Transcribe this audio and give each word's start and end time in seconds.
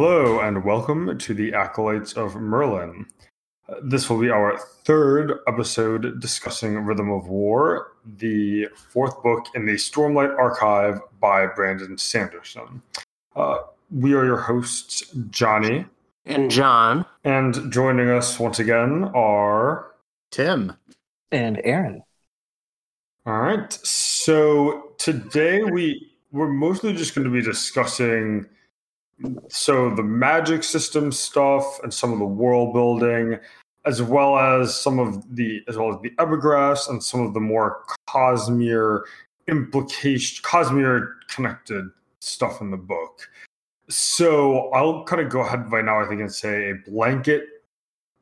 Hello, 0.00 0.38
and 0.38 0.62
welcome 0.62 1.18
to 1.18 1.34
the 1.34 1.52
Acolytes 1.52 2.12
of 2.12 2.36
Merlin. 2.36 3.04
This 3.82 4.08
will 4.08 4.20
be 4.20 4.30
our 4.30 4.56
third 4.56 5.40
episode 5.48 6.20
discussing 6.20 6.78
Rhythm 6.78 7.10
of 7.10 7.26
War, 7.26 7.94
the 8.18 8.68
fourth 8.76 9.20
book 9.24 9.46
in 9.56 9.66
the 9.66 9.72
Stormlight 9.72 10.38
Archive 10.38 11.00
by 11.18 11.46
Brandon 11.46 11.98
Sanderson. 11.98 12.80
Uh, 13.34 13.58
we 13.90 14.14
are 14.14 14.24
your 14.24 14.36
hosts, 14.36 15.02
Johnny, 15.30 15.84
And 16.24 16.48
John. 16.48 17.04
and 17.24 17.72
joining 17.72 18.08
us 18.08 18.38
once 18.38 18.60
again 18.60 19.10
are. 19.16 19.94
Tim. 20.30 20.74
and 21.32 21.60
Aaron. 21.64 22.04
All 23.26 23.40
right. 23.40 23.72
So 23.72 24.92
today 24.98 25.64
we 25.64 26.12
we're 26.30 26.46
mostly 26.52 26.92
just 26.92 27.16
going 27.16 27.24
to 27.24 27.32
be 27.32 27.42
discussing 27.42 28.46
so 29.48 29.94
the 29.94 30.02
magic 30.02 30.62
system 30.62 31.10
stuff 31.12 31.80
and 31.82 31.92
some 31.92 32.12
of 32.12 32.18
the 32.18 32.24
world 32.24 32.72
building, 32.72 33.38
as 33.84 34.02
well 34.02 34.38
as 34.38 34.78
some 34.78 34.98
of 34.98 35.34
the 35.34 35.62
as 35.68 35.76
well 35.76 35.92
as 35.92 36.00
the 36.02 36.10
epigraphs 36.18 36.88
and 36.88 37.02
some 37.02 37.20
of 37.20 37.34
the 37.34 37.40
more 37.40 37.82
Cosmere 38.08 39.02
implication 39.48 40.42
Cosmere 40.44 41.14
connected 41.28 41.88
stuff 42.20 42.60
in 42.60 42.70
the 42.70 42.76
book. 42.76 43.28
So 43.88 44.70
I'll 44.70 45.04
kind 45.04 45.22
of 45.22 45.30
go 45.30 45.40
ahead 45.40 45.70
right 45.72 45.84
now, 45.84 46.00
I 46.00 46.06
think, 46.06 46.20
and 46.20 46.32
say 46.32 46.70
a 46.70 46.74
blanket 46.90 47.44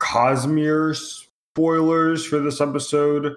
Cosmere 0.00 0.94
spoilers 0.94 2.24
for 2.24 2.38
this 2.38 2.60
episode. 2.60 3.34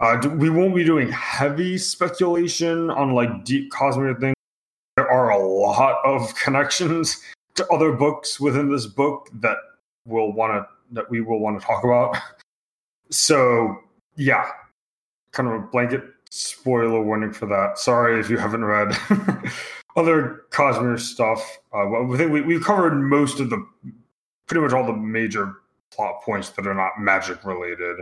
Uh, 0.00 0.20
we 0.36 0.48
won't 0.50 0.74
be 0.74 0.84
doing 0.84 1.10
heavy 1.10 1.76
speculation 1.78 2.90
on 2.90 3.14
like 3.14 3.44
deep 3.44 3.70
Cosmere 3.72 4.18
things. 4.20 4.34
Lot 5.78 5.98
of 6.04 6.34
connections 6.34 7.22
to 7.54 7.66
other 7.68 7.92
books 7.92 8.40
within 8.40 8.70
this 8.70 8.86
book 8.86 9.28
that 9.34 9.56
we'll 10.04 10.32
want 10.32 10.52
to 10.52 10.66
that 10.94 11.08
we 11.10 11.20
will 11.20 11.40
want 11.40 11.60
to 11.60 11.66
talk 11.66 11.84
about. 11.84 12.16
So 13.10 13.76
yeah, 14.16 14.48
kind 15.32 15.48
of 15.48 15.54
a 15.54 15.66
blanket 15.66 16.02
spoiler 16.30 17.02
warning 17.02 17.32
for 17.32 17.46
that. 17.46 17.78
Sorry 17.78 18.18
if 18.18 18.28
you 18.28 18.38
haven't 18.38 18.64
read 18.64 18.96
other 19.96 20.44
Cosmere 20.50 20.98
stuff. 20.98 21.58
Uh, 21.72 21.86
well, 21.88 22.12
I 22.12 22.16
think 22.16 22.32
we, 22.32 22.40
we've 22.40 22.64
covered 22.64 22.94
most 22.94 23.40
of 23.40 23.50
the 23.50 23.64
pretty 24.46 24.60
much 24.60 24.72
all 24.72 24.86
the 24.86 24.92
major 24.92 25.54
plot 25.90 26.22
points 26.22 26.50
that 26.50 26.66
are 26.66 26.74
not 26.74 26.92
magic 26.98 27.44
related 27.44 27.98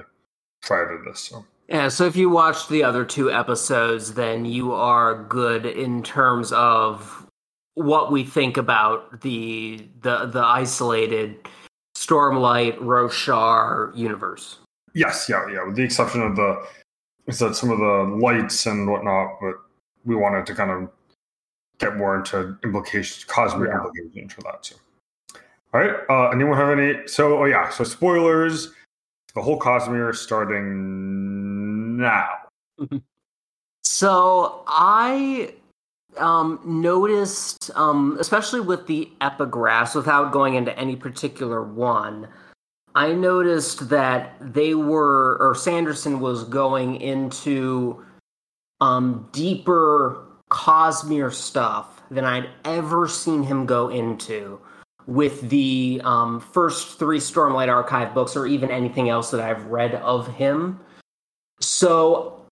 prior 0.62 0.96
to 0.96 1.10
this. 1.10 1.20
So. 1.20 1.44
Yeah, 1.68 1.88
so 1.88 2.06
if 2.06 2.16
you 2.16 2.30
watched 2.30 2.68
the 2.68 2.84
other 2.84 3.04
two 3.04 3.30
episodes, 3.30 4.14
then 4.14 4.44
you 4.44 4.72
are 4.72 5.24
good 5.24 5.66
in 5.66 6.02
terms 6.02 6.52
of 6.52 7.26
what 7.76 8.10
we 8.10 8.24
think 8.24 8.56
about 8.56 9.20
the 9.20 9.86
the 10.02 10.26
the 10.26 10.42
isolated 10.42 11.36
Stormlight 11.96 12.76
Roshar 12.78 13.96
universe. 13.96 14.58
Yes, 14.94 15.28
yeah, 15.28 15.46
yeah. 15.52 15.64
With 15.64 15.76
the 15.76 15.82
exception 15.82 16.22
of 16.22 16.36
the 16.36 16.66
is 17.26 17.38
that 17.38 17.54
some 17.54 17.70
of 17.70 17.78
the 17.78 18.18
lights 18.20 18.66
and 18.66 18.90
whatnot, 18.90 19.38
but 19.40 19.54
we 20.04 20.14
wanted 20.16 20.46
to 20.46 20.54
kind 20.54 20.70
of 20.70 20.90
get 21.78 21.96
more 21.96 22.16
into 22.16 22.56
implications, 22.64 23.24
cosmic 23.24 23.68
Yeah. 23.68 23.76
implications 23.76 24.32
for 24.32 24.42
that 24.42 24.62
too. 24.62 24.76
All 25.74 25.80
right. 25.80 25.96
Uh, 26.08 26.30
anyone 26.30 26.56
have 26.56 26.78
any? 26.78 27.06
So, 27.06 27.38
oh 27.38 27.44
yeah. 27.44 27.68
So 27.70 27.84
spoilers. 27.84 28.72
The 29.34 29.42
whole 29.42 29.60
Cosmere 29.60 30.14
starting 30.16 31.98
now. 31.98 32.28
So 33.88 34.64
I 34.66 35.54
um, 36.18 36.60
noticed, 36.64 37.70
um, 37.74 38.16
especially 38.20 38.60
with 38.60 38.86
the 38.86 39.10
epigraphs, 39.20 39.94
without 39.94 40.32
going 40.32 40.54
into 40.54 40.76
any 40.78 40.96
particular 40.96 41.62
one, 41.62 42.28
I 42.94 43.12
noticed 43.12 43.88
that 43.90 44.36
they 44.40 44.74
were, 44.74 45.36
or 45.38 45.54
Sanderson 45.54 46.20
was 46.20 46.44
going 46.44 47.00
into 47.00 48.02
um, 48.80 49.28
deeper 49.32 50.22
Cosmere 50.50 51.32
stuff 51.32 52.02
than 52.10 52.24
I'd 52.24 52.48
ever 52.64 53.08
seen 53.08 53.42
him 53.42 53.66
go 53.66 53.88
into 53.88 54.60
with 55.06 55.50
the 55.50 56.00
um, 56.04 56.40
first 56.40 56.98
three 56.98 57.18
Stormlight 57.18 57.68
Archive 57.68 58.14
books, 58.14 58.36
or 58.36 58.46
even 58.46 58.70
anything 58.70 59.08
else 59.08 59.30
that 59.30 59.40
I've 59.40 59.66
read 59.66 59.94
of 59.96 60.26
him. 60.34 60.80
So 61.60 62.45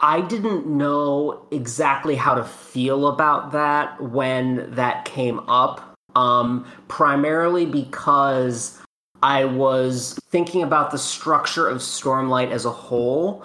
I 0.00 0.20
didn't 0.20 0.66
know 0.66 1.46
exactly 1.50 2.14
how 2.14 2.34
to 2.34 2.44
feel 2.44 3.08
about 3.08 3.52
that 3.52 4.00
when 4.00 4.72
that 4.74 5.04
came 5.04 5.40
up, 5.48 5.96
um, 6.14 6.66
primarily 6.86 7.66
because 7.66 8.80
I 9.22 9.44
was 9.44 10.18
thinking 10.30 10.62
about 10.62 10.92
the 10.92 10.98
structure 10.98 11.68
of 11.68 11.78
Stormlight 11.78 12.52
as 12.52 12.64
a 12.64 12.70
whole 12.70 13.44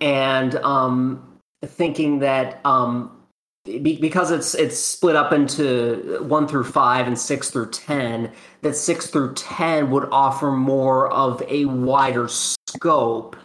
and 0.00 0.56
um, 0.56 1.38
thinking 1.64 2.18
that 2.18 2.60
um, 2.64 3.22
be- 3.64 4.00
because 4.00 4.32
it's 4.32 4.56
it's 4.56 4.78
split 4.78 5.14
up 5.14 5.32
into 5.32 6.24
one 6.26 6.48
through 6.48 6.64
five 6.64 7.06
and 7.06 7.16
six 7.16 7.50
through 7.50 7.70
ten, 7.70 8.32
that 8.62 8.74
six 8.74 9.06
through 9.06 9.34
ten 9.34 9.90
would 9.92 10.08
offer 10.10 10.50
more 10.50 11.12
of 11.12 11.40
a 11.48 11.66
wider 11.66 12.26
scope 12.26 13.36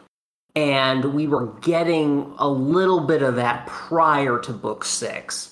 and 0.57 1.13
we 1.13 1.27
were 1.27 1.45
getting 1.61 2.33
a 2.39 2.49
little 2.49 2.99
bit 2.99 3.21
of 3.21 3.35
that 3.35 3.67
prior 3.67 4.39
to 4.39 4.51
book 4.51 4.83
six. 4.83 5.51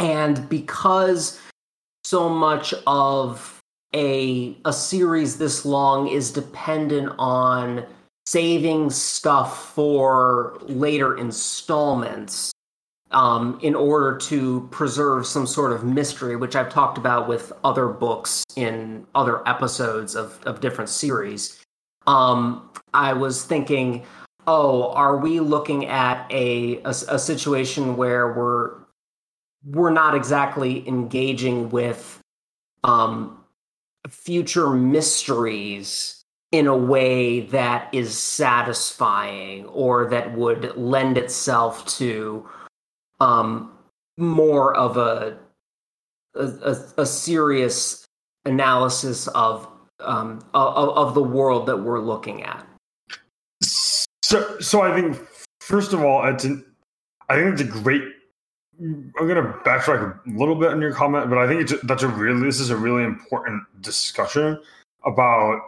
And 0.00 0.48
because 0.48 1.40
so 2.02 2.28
much 2.28 2.74
of 2.88 3.60
a 3.94 4.56
a 4.64 4.72
series 4.72 5.38
this 5.38 5.64
long 5.64 6.08
is 6.08 6.32
dependent 6.32 7.12
on 7.20 7.86
saving 8.26 8.90
stuff 8.90 9.74
for 9.74 10.58
later 10.62 11.16
installments 11.16 12.50
um, 13.12 13.60
in 13.62 13.76
order 13.76 14.18
to 14.18 14.66
preserve 14.72 15.24
some 15.24 15.46
sort 15.46 15.72
of 15.72 15.84
mystery, 15.84 16.34
which 16.34 16.56
I've 16.56 16.70
talked 16.72 16.98
about 16.98 17.28
with 17.28 17.52
other 17.62 17.86
books 17.86 18.44
in 18.56 19.06
other 19.14 19.46
episodes 19.48 20.16
of, 20.16 20.40
of 20.46 20.60
different 20.60 20.90
series. 20.90 21.62
Um, 22.06 22.69
I 22.94 23.12
was 23.12 23.44
thinking, 23.44 24.04
oh, 24.46 24.92
are 24.92 25.16
we 25.16 25.40
looking 25.40 25.86
at 25.86 26.26
a, 26.30 26.80
a 26.84 26.90
a 26.90 27.18
situation 27.18 27.96
where 27.96 28.32
we're 28.32 28.80
we're 29.64 29.90
not 29.90 30.14
exactly 30.14 30.86
engaging 30.88 31.70
with 31.70 32.20
um, 32.82 33.44
future 34.08 34.70
mysteries 34.70 36.24
in 36.52 36.66
a 36.66 36.76
way 36.76 37.40
that 37.40 37.92
is 37.94 38.18
satisfying 38.18 39.66
or 39.66 40.06
that 40.06 40.36
would 40.36 40.76
lend 40.76 41.16
itself 41.16 41.86
to 41.86 42.48
um, 43.20 43.70
more 44.16 44.74
of 44.76 44.96
a 44.96 45.38
a, 46.34 46.76
a, 46.96 47.06
serious 47.06 48.06
analysis 48.44 49.26
of 49.28 49.68
um, 49.98 50.38
of, 50.54 50.90
of 50.90 51.14
the 51.14 51.22
world 51.22 51.66
that 51.66 51.76
we're 51.76 52.00
looking 52.00 52.42
at. 52.44 52.66
So, 54.30 54.60
so 54.60 54.80
I 54.80 54.94
think 54.94 55.18
first 55.58 55.92
of 55.92 56.04
all, 56.04 56.24
it's 56.24 56.44
an, 56.44 56.64
I 57.28 57.34
think 57.34 57.54
it's 57.54 57.62
a 57.62 57.64
great. 57.64 58.04
I'm 58.80 59.12
gonna 59.16 59.58
backtrack 59.64 60.24
a 60.24 60.38
little 60.38 60.54
bit 60.54 60.70
on 60.70 60.80
your 60.80 60.92
comment, 60.92 61.28
but 61.28 61.36
I 61.36 61.48
think 61.48 61.62
it's 61.62 61.74
that's 61.82 62.04
a 62.04 62.08
really 62.08 62.40
this 62.44 62.60
is 62.60 62.70
a 62.70 62.76
really 62.76 63.02
important 63.02 63.64
discussion 63.80 64.62
about 65.04 65.60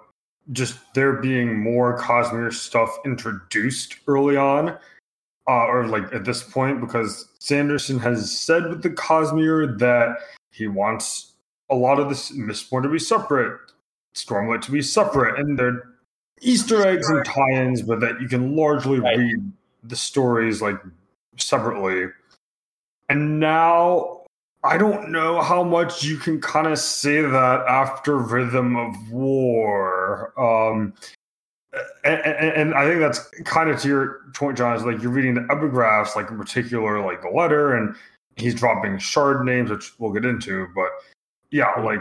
just 0.53 0.79
there 0.95 1.15
being 1.15 1.59
more 1.59 1.99
Cosmere 1.99 2.53
stuff 2.53 2.97
introduced 3.05 3.97
early 4.07 4.37
on, 4.37 4.79
uh, 5.49 5.67
or 5.67 5.89
like 5.89 6.13
at 6.15 6.25
this 6.25 6.45
point, 6.45 6.81
because 6.81 7.31
Sanderson 7.41 7.99
has 7.99 8.31
said 8.31 8.69
with 8.69 8.85
the 8.85 8.91
Cosmere 8.91 9.77
that 9.81 10.19
he 10.53 10.69
wants 10.69 11.33
a 11.69 11.75
lot 11.75 11.99
of 11.99 12.09
this 12.09 12.31
Mistborn 12.31 12.85
to 12.85 12.89
be 12.89 13.01
separate, 13.01 13.59
Stormlight 14.15 14.63
to 14.63 14.71
be 14.71 14.83
separate, 14.83 15.41
and 15.41 15.59
they're 15.59 15.92
Easter 16.43 16.87
eggs 16.87 17.09
and 17.09 17.25
tie-ins, 17.25 17.83
but 17.83 18.01
that 18.01 18.21
you 18.21 18.29
can 18.29 18.55
largely 18.57 19.01
Right. 19.01 19.17
read 19.17 19.53
the 19.85 19.97
stories 19.97 20.61
like 20.61 20.77
separately. 21.37 22.09
And 23.09 23.41
now 23.41 24.21
I 24.65 24.79
don't 24.79 25.11
know 25.11 25.41
how 25.41 25.65
much 25.65 26.05
you 26.05 26.17
can 26.17 26.41
kind 26.41 26.67
of 26.67 26.79
say 26.79 27.21
that 27.21 27.67
after 27.67 28.17
Rhythm 28.17 28.77
of 28.77 29.11
War. 29.11 30.33
Um, 30.39 30.95
and, 32.05 32.21
and, 32.21 32.53
and 32.53 32.75
I 32.75 32.87
think 32.87 33.01
that's 33.01 33.19
kind 33.45 33.71
of 33.71 33.81
to 33.81 33.89
your 33.89 34.21
point, 34.35 34.59
John. 34.59 34.77
Is 34.77 34.85
like 34.85 35.03
you're 35.03 35.11
reading 35.11 35.35
the 35.35 35.41
epigraphs, 35.43 36.15
like 36.15 36.31
in 36.31 36.37
particular, 36.37 37.05
like 37.05 37.23
the 37.23 37.31
letter, 37.31 37.75
and 37.75 37.97
he's 38.37 38.55
dropping 38.55 38.99
shard 38.99 39.45
names, 39.45 39.71
which 39.71 39.93
we'll 39.99 40.13
get 40.13 40.25
into. 40.25 40.69
But 40.75 40.91
yeah, 41.51 41.73
like 41.81 42.01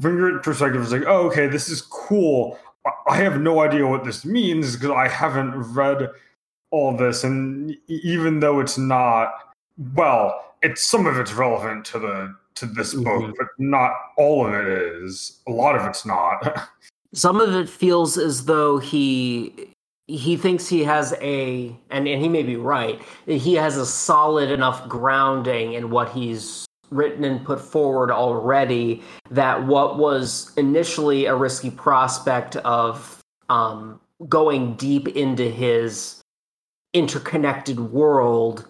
from 0.00 0.18
your 0.18 0.38
perspective, 0.40 0.82
it's 0.82 0.92
like, 0.92 1.04
oh, 1.06 1.26
okay, 1.28 1.46
this 1.46 1.68
is 1.68 1.80
cool. 1.82 2.58
I- 3.06 3.16
have 3.16 3.40
no 3.40 3.60
idea 3.60 3.86
what 3.86 4.04
this 4.04 4.24
means 4.24 4.76
because 4.76 4.90
I 4.90 5.08
haven't 5.08 5.54
read 5.74 6.10
all 6.70 6.96
this, 6.96 7.24
and 7.24 7.76
even 7.88 8.40
though 8.40 8.60
it's 8.60 8.76
not, 8.76 9.32
well, 9.94 10.54
it's 10.62 10.84
some 10.84 11.06
of 11.06 11.16
it's 11.18 11.32
relevant 11.32 11.84
to 11.86 11.98
the 11.98 12.34
to 12.56 12.66
this 12.66 12.94
mm-hmm. 12.94 13.04
book, 13.04 13.34
but 13.38 13.48
not 13.58 13.92
all 14.16 14.46
of 14.46 14.54
it 14.54 14.66
is. 14.66 15.40
A 15.46 15.50
lot 15.50 15.76
of 15.76 15.86
it's 15.86 16.04
not. 16.06 16.68
Some 17.12 17.40
of 17.40 17.54
it 17.54 17.68
feels 17.68 18.18
as 18.18 18.44
though 18.44 18.78
he 18.78 19.68
he 20.06 20.36
thinks 20.36 20.68
he 20.68 20.84
has 20.84 21.14
a 21.20 21.74
and, 21.90 22.06
and 22.06 22.20
he 22.20 22.28
may 22.28 22.42
be 22.42 22.56
right 22.56 23.00
he 23.26 23.54
has 23.54 23.76
a 23.78 23.86
solid 23.86 24.50
enough 24.50 24.86
grounding 24.86 25.72
in 25.72 25.90
what 25.90 26.10
he's 26.10 26.66
written 26.94 27.24
and 27.24 27.44
put 27.44 27.60
forward 27.60 28.10
already 28.10 29.02
that 29.30 29.66
what 29.66 29.98
was 29.98 30.52
initially 30.56 31.26
a 31.26 31.34
risky 31.34 31.70
prospect 31.70 32.56
of 32.56 33.20
um, 33.48 34.00
going 34.28 34.74
deep 34.76 35.08
into 35.08 35.50
his 35.50 36.22
interconnected 36.94 37.80
world 37.80 38.66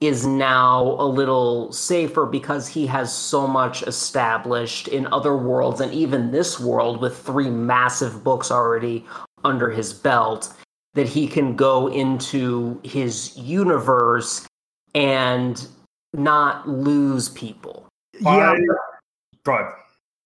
is 0.00 0.26
now 0.26 0.96
a 0.98 1.04
little 1.04 1.70
safer 1.72 2.24
because 2.24 2.66
he 2.66 2.86
has 2.86 3.14
so 3.14 3.46
much 3.46 3.82
established 3.82 4.88
in 4.88 5.06
other 5.12 5.36
worlds 5.36 5.80
and 5.80 5.92
even 5.92 6.30
this 6.30 6.58
world 6.58 7.00
with 7.00 7.16
three 7.18 7.50
massive 7.50 8.24
books 8.24 8.50
already 8.50 9.04
under 9.44 9.70
his 9.70 9.92
belt 9.92 10.52
that 10.94 11.06
he 11.06 11.28
can 11.28 11.54
go 11.54 11.86
into 11.88 12.80
his 12.82 13.36
universe 13.36 14.46
and 14.94 15.68
not 16.14 16.68
lose 16.68 17.28
people. 17.28 17.86
Yeah. 18.20 18.56
Go 19.44 19.52
ahead. 19.52 19.72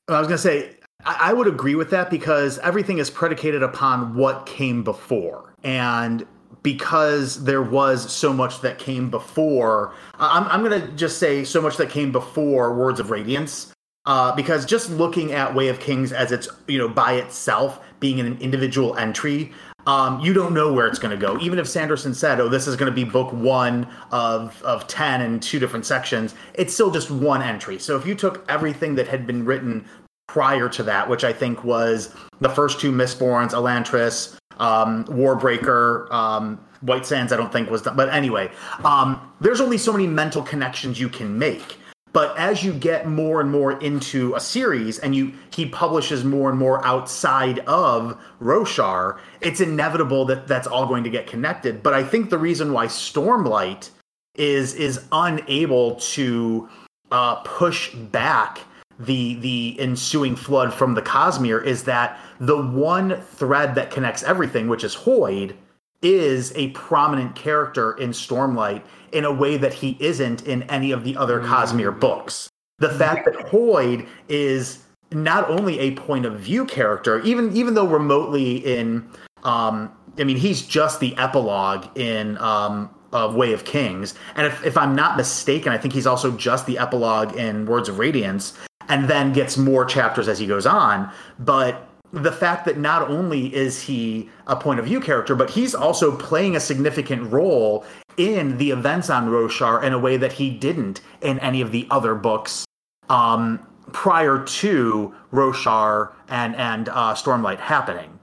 I 0.08 0.18
was 0.18 0.26
going 0.26 0.36
to 0.36 0.38
say, 0.38 0.76
I 1.04 1.32
would 1.32 1.46
agree 1.46 1.74
with 1.74 1.90
that 1.90 2.10
because 2.10 2.58
everything 2.58 2.98
is 2.98 3.10
predicated 3.10 3.62
upon 3.62 4.14
what 4.14 4.46
came 4.46 4.82
before. 4.82 5.54
And 5.62 6.26
because 6.62 7.44
there 7.44 7.62
was 7.62 8.10
so 8.10 8.32
much 8.32 8.62
that 8.62 8.78
came 8.78 9.10
before, 9.10 9.94
I'm, 10.14 10.44
I'm 10.44 10.64
going 10.64 10.80
to 10.80 10.88
just 10.96 11.18
say 11.18 11.44
so 11.44 11.60
much 11.60 11.76
that 11.76 11.90
came 11.90 12.10
before 12.10 12.74
Words 12.74 13.00
of 13.00 13.10
Radiance. 13.10 13.70
Uh, 14.06 14.34
because 14.34 14.66
just 14.66 14.90
looking 14.90 15.32
at 15.32 15.54
Way 15.54 15.68
of 15.68 15.80
Kings 15.80 16.12
as 16.12 16.30
it's, 16.30 16.46
you 16.68 16.76
know, 16.76 16.88
by 16.88 17.14
itself, 17.14 17.80
being 18.00 18.20
an 18.20 18.36
individual 18.38 18.94
entry, 18.96 19.50
um, 19.86 20.20
you 20.20 20.32
don't 20.32 20.54
know 20.54 20.72
where 20.72 20.86
it's 20.86 20.98
going 20.98 21.18
to 21.18 21.26
go. 21.26 21.38
Even 21.40 21.58
if 21.58 21.68
Sanderson 21.68 22.14
said, 22.14 22.40
"Oh, 22.40 22.48
this 22.48 22.66
is 22.66 22.76
going 22.76 22.90
to 22.90 22.94
be 22.94 23.04
book 23.04 23.32
one 23.32 23.86
of 24.10 24.62
of 24.62 24.86
ten 24.86 25.20
in 25.20 25.40
two 25.40 25.58
different 25.58 25.86
sections," 25.86 26.34
it's 26.54 26.72
still 26.72 26.90
just 26.90 27.10
one 27.10 27.42
entry. 27.42 27.78
So 27.78 27.96
if 27.96 28.06
you 28.06 28.14
took 28.14 28.44
everything 28.48 28.94
that 28.96 29.08
had 29.08 29.26
been 29.26 29.44
written 29.44 29.84
prior 30.26 30.68
to 30.70 30.82
that, 30.84 31.08
which 31.08 31.24
I 31.24 31.32
think 31.32 31.64
was 31.64 32.14
the 32.40 32.48
first 32.48 32.80
two 32.80 32.90
Mistborns, 32.90 33.50
Elantris, 33.50 34.36
um, 34.58 35.04
Warbreaker, 35.04 36.10
um, 36.10 36.64
White 36.80 37.06
Sands, 37.06 37.32
I 37.32 37.36
don't 37.36 37.52
think 37.52 37.70
was 37.70 37.82
done. 37.82 37.96
But 37.96 38.08
anyway, 38.08 38.50
um, 38.84 39.32
there's 39.40 39.60
only 39.60 39.78
so 39.78 39.92
many 39.92 40.06
mental 40.06 40.42
connections 40.42 40.98
you 40.98 41.08
can 41.08 41.38
make. 41.38 41.78
But 42.14 42.38
as 42.38 42.62
you 42.62 42.72
get 42.72 43.08
more 43.08 43.40
and 43.40 43.50
more 43.50 43.72
into 43.80 44.36
a 44.36 44.40
series 44.40 45.00
and 45.00 45.16
you 45.16 45.32
he 45.50 45.66
publishes 45.66 46.24
more 46.24 46.48
and 46.48 46.56
more 46.56 46.82
outside 46.86 47.58
of 47.66 48.16
Roshar, 48.40 49.18
it's 49.40 49.60
inevitable 49.60 50.24
that 50.26 50.46
that's 50.46 50.68
all 50.68 50.86
going 50.86 51.02
to 51.04 51.10
get 51.10 51.26
connected. 51.26 51.82
But 51.82 51.92
I 51.92 52.04
think 52.04 52.30
the 52.30 52.38
reason 52.38 52.72
why 52.72 52.86
Stormlight 52.86 53.90
is 54.36 54.74
is 54.74 55.04
unable 55.10 55.96
to 55.96 56.68
uh, 57.10 57.34
push 57.42 57.92
back 57.92 58.60
the 59.00 59.34
the 59.34 59.76
ensuing 59.80 60.36
flood 60.36 60.72
from 60.72 60.94
the 60.94 61.02
Cosmere 61.02 61.64
is 61.64 61.82
that 61.82 62.20
the 62.38 62.62
one 62.62 63.20
thread 63.22 63.74
that 63.74 63.90
connects 63.90 64.22
everything, 64.22 64.68
which 64.68 64.84
is 64.84 64.94
Hoid, 64.94 65.56
is 66.04 66.52
a 66.54 66.68
prominent 66.70 67.34
character 67.34 67.94
in 67.94 68.10
Stormlight 68.10 68.82
in 69.12 69.24
a 69.24 69.32
way 69.32 69.56
that 69.56 69.72
he 69.72 69.96
isn't 69.98 70.46
in 70.46 70.62
any 70.64 70.92
of 70.92 71.02
the 71.02 71.16
other 71.16 71.40
Cosmere 71.40 71.98
books. 71.98 72.48
The 72.78 72.90
fact 72.90 73.24
that 73.24 73.34
Hoid 73.34 74.06
is 74.28 74.84
not 75.10 75.48
only 75.48 75.78
a 75.78 75.92
point 75.92 76.26
of 76.26 76.38
view 76.38 76.64
character, 76.66 77.20
even 77.20 77.56
even 77.56 77.74
though 77.74 77.86
remotely 77.86 78.56
in 78.58 79.08
um, 79.44 79.90
I 80.18 80.24
mean 80.24 80.36
he's 80.36 80.62
just 80.62 81.00
the 81.00 81.16
epilogue 81.16 81.86
in 81.96 82.36
um, 82.38 82.90
of 83.12 83.34
Way 83.36 83.52
of 83.52 83.64
Kings. 83.64 84.14
And 84.34 84.46
if, 84.46 84.64
if 84.64 84.76
I'm 84.76 84.94
not 84.94 85.16
mistaken, 85.16 85.72
I 85.72 85.78
think 85.78 85.94
he's 85.94 86.06
also 86.06 86.36
just 86.36 86.66
the 86.66 86.78
epilogue 86.78 87.36
in 87.36 87.64
Words 87.64 87.88
of 87.88 87.98
Radiance, 87.98 88.58
and 88.88 89.08
then 89.08 89.32
gets 89.32 89.56
more 89.56 89.84
chapters 89.84 90.28
as 90.28 90.38
he 90.38 90.46
goes 90.46 90.66
on. 90.66 91.10
But 91.38 91.88
the 92.14 92.32
fact 92.32 92.64
that 92.64 92.78
not 92.78 93.10
only 93.10 93.54
is 93.54 93.82
he 93.82 94.28
a 94.46 94.54
point 94.54 94.78
of 94.78 94.86
view 94.86 95.00
character, 95.00 95.34
but 95.34 95.50
he's 95.50 95.74
also 95.74 96.16
playing 96.16 96.54
a 96.54 96.60
significant 96.60 97.30
role 97.32 97.84
in 98.16 98.56
the 98.58 98.70
events 98.70 99.10
on 99.10 99.28
Roshar 99.28 99.82
in 99.82 99.92
a 99.92 99.98
way 99.98 100.16
that 100.16 100.32
he 100.32 100.50
didn't 100.50 101.00
in 101.20 101.40
any 101.40 101.60
of 101.60 101.72
the 101.72 101.86
other 101.90 102.14
books 102.14 102.64
um, 103.08 103.66
prior 103.92 104.44
to 104.44 105.14
Roshar 105.32 106.12
and 106.28 106.54
and 106.56 106.88
uh, 106.88 107.14
Stormlight 107.14 107.58
happening. 107.58 108.18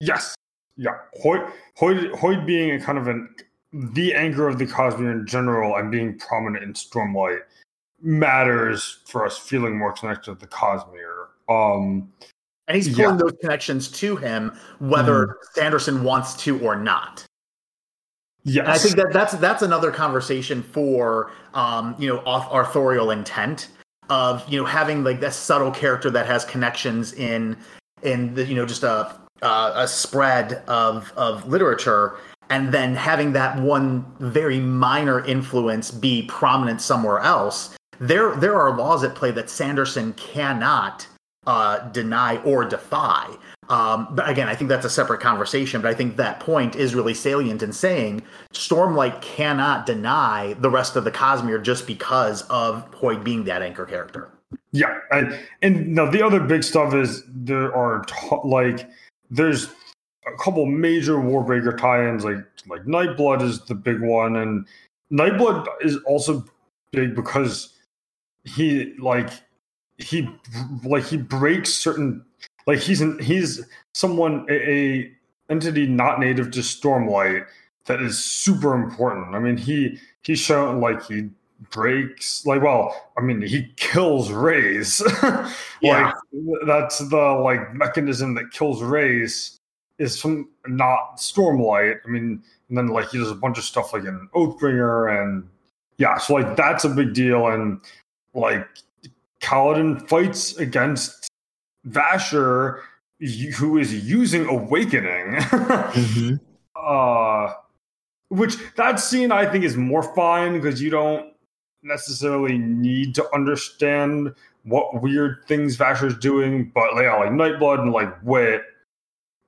Yes, 0.00 0.34
yeah, 0.76 0.98
Hoid, 1.24 1.50
Hoid, 1.78 2.10
Hoid 2.12 2.44
being 2.46 2.72
a 2.72 2.80
kind 2.80 2.98
of 2.98 3.08
an 3.08 3.34
the 3.72 4.14
anchor 4.14 4.46
of 4.46 4.58
the 4.58 4.66
Cosmere 4.66 5.12
in 5.12 5.26
general 5.26 5.76
and 5.76 5.90
being 5.90 6.18
prominent 6.18 6.64
in 6.64 6.74
Stormlight 6.74 7.40
matters 8.00 8.98
for 9.06 9.24
us 9.24 9.38
feeling 9.38 9.76
more 9.78 9.92
connected 9.92 10.32
to 10.32 10.34
the 10.34 10.46
Cosmere. 10.46 11.28
Um, 11.48 12.12
and 12.68 12.76
he's 12.76 12.94
pulling 12.94 13.12
yeah. 13.12 13.22
those 13.22 13.34
connections 13.40 13.88
to 13.88 14.16
him, 14.16 14.56
whether 14.78 15.26
mm. 15.26 15.32
Sanderson 15.54 16.02
wants 16.02 16.34
to 16.44 16.58
or 16.60 16.76
not. 16.76 17.24
Yes, 18.44 18.64
and 18.64 18.68
I 18.68 18.78
think 18.78 18.96
that 18.96 19.12
that's 19.12 19.32
that's 19.34 19.62
another 19.62 19.90
conversation 19.90 20.62
for 20.62 21.32
um, 21.54 21.96
you 21.98 22.08
know 22.08 22.22
authorial 22.26 23.10
intent 23.10 23.68
of 24.08 24.48
you 24.48 24.58
know 24.58 24.64
having 24.64 25.02
like 25.02 25.20
this 25.20 25.34
subtle 25.34 25.72
character 25.72 26.10
that 26.10 26.26
has 26.26 26.44
connections 26.44 27.12
in 27.14 27.56
in 28.02 28.34
the 28.34 28.44
you 28.44 28.54
know 28.54 28.64
just 28.64 28.84
a 28.84 29.18
uh, 29.42 29.72
a 29.74 29.88
spread 29.88 30.62
of 30.68 31.12
of 31.16 31.46
literature 31.48 32.18
and 32.48 32.72
then 32.72 32.94
having 32.94 33.32
that 33.32 33.58
one 33.60 34.06
very 34.20 34.60
minor 34.60 35.24
influence 35.24 35.90
be 35.90 36.22
prominent 36.28 36.80
somewhere 36.80 37.18
else 37.18 37.76
there 37.98 38.34
there 38.36 38.56
are 38.56 38.76
laws 38.76 39.02
at 39.02 39.14
play 39.14 39.30
that 39.30 39.50
Sanderson 39.50 40.12
cannot 40.14 41.06
uh, 41.46 41.78
deny 41.90 42.36
or 42.38 42.64
defy. 42.64 43.28
Um, 43.68 44.08
but 44.12 44.28
again, 44.28 44.48
I 44.48 44.54
think 44.54 44.68
that's 44.68 44.84
a 44.84 44.90
separate 44.90 45.20
conversation. 45.20 45.80
But 45.82 45.90
I 45.90 45.94
think 45.94 46.16
that 46.16 46.40
point 46.40 46.76
is 46.76 46.94
really 46.94 47.14
salient 47.14 47.62
in 47.62 47.72
saying 47.72 48.22
Stormlight 48.52 49.20
cannot 49.22 49.86
deny 49.86 50.54
the 50.54 50.70
rest 50.70 50.96
of 50.96 51.04
the 51.04 51.10
Cosmere 51.10 51.62
just 51.62 51.86
because 51.86 52.42
of 52.42 52.90
Hoid 52.92 53.24
being 53.24 53.44
that 53.44 53.62
anchor 53.62 53.84
character. 53.84 54.30
Yeah, 54.72 54.98
and 55.10 55.38
and 55.62 55.94
no, 55.94 56.10
the 56.10 56.24
other 56.24 56.40
big 56.40 56.62
stuff 56.62 56.94
is 56.94 57.24
there 57.28 57.74
are 57.74 58.04
t- 58.04 58.38
like 58.44 58.88
there's 59.30 59.68
a 60.26 60.36
couple 60.42 60.66
major 60.66 61.14
Warbreaker 61.14 61.76
tie-ins, 61.76 62.24
like 62.24 62.44
like 62.68 62.82
Nightblood 62.84 63.42
is 63.42 63.60
the 63.64 63.74
big 63.74 64.00
one, 64.00 64.36
and 64.36 64.66
Nightblood 65.10 65.66
is 65.80 65.96
also 66.06 66.44
big 66.92 67.14
because 67.14 67.74
he 68.44 68.94
like 68.98 69.30
he 69.98 70.28
like 70.84 71.04
he 71.04 71.16
breaks 71.16 71.72
certain 71.72 72.24
like 72.66 72.78
he's 72.78 73.00
an, 73.00 73.18
he's 73.18 73.64
someone 73.94 74.46
a, 74.48 74.70
a 74.70 75.12
entity 75.50 75.86
not 75.86 76.20
native 76.20 76.50
to 76.52 76.60
Stormlight 76.60 77.46
that 77.86 78.02
is 78.02 78.22
super 78.22 78.74
important. 78.74 79.34
I 79.34 79.38
mean, 79.38 79.56
he 79.56 79.98
he's 80.22 80.38
shown 80.38 80.80
like 80.80 81.04
he 81.04 81.30
breaks 81.70 82.44
like 82.44 82.62
well, 82.62 83.10
I 83.16 83.22
mean, 83.22 83.40
he 83.40 83.72
kills 83.76 84.30
Rays. 84.30 85.02
yeah. 85.22 85.50
like 85.82 86.14
that's 86.66 86.98
the 86.98 87.16
like 87.16 87.74
mechanism 87.74 88.34
that 88.34 88.50
kills 88.50 88.82
Rays 88.82 89.58
is 89.98 90.20
from 90.20 90.50
not 90.66 91.16
Stormlight. 91.16 92.00
I 92.04 92.08
mean, 92.08 92.42
and 92.68 92.76
then 92.76 92.88
like 92.88 93.08
he 93.10 93.18
does 93.18 93.30
a 93.30 93.34
bunch 93.34 93.58
of 93.58 93.64
stuff 93.64 93.92
like 93.92 94.04
an 94.04 94.28
Oathbringer 94.34 95.22
and 95.22 95.48
yeah, 95.98 96.18
so 96.18 96.34
like 96.34 96.56
that's 96.56 96.84
a 96.84 96.90
big 96.90 97.14
deal 97.14 97.46
and 97.46 97.80
like 98.34 98.66
Kaladin 99.46 100.06
fights 100.08 100.56
against 100.56 101.28
Vasher, 101.88 102.80
who 103.56 103.78
is 103.78 103.94
using 103.94 104.46
Awakening. 104.48 105.36
mm-hmm. 105.36 106.34
uh, 106.76 107.52
which 108.28 108.56
that 108.74 108.98
scene 108.98 109.30
I 109.30 109.46
think 109.46 109.64
is 109.64 109.76
more 109.76 110.02
fine 110.14 110.54
because 110.54 110.82
you 110.82 110.90
don't 110.90 111.32
necessarily 111.84 112.58
need 112.58 113.14
to 113.14 113.34
understand 113.34 114.34
what 114.64 115.00
weird 115.00 115.44
things 115.46 115.76
Vasher's 115.76 116.18
doing, 116.18 116.72
but 116.74 116.88
yeah, 116.96 117.14
like 117.14 117.30
Nightblood 117.30 117.78
and 117.78 117.92
like 117.92 118.12
Wit, 118.24 118.62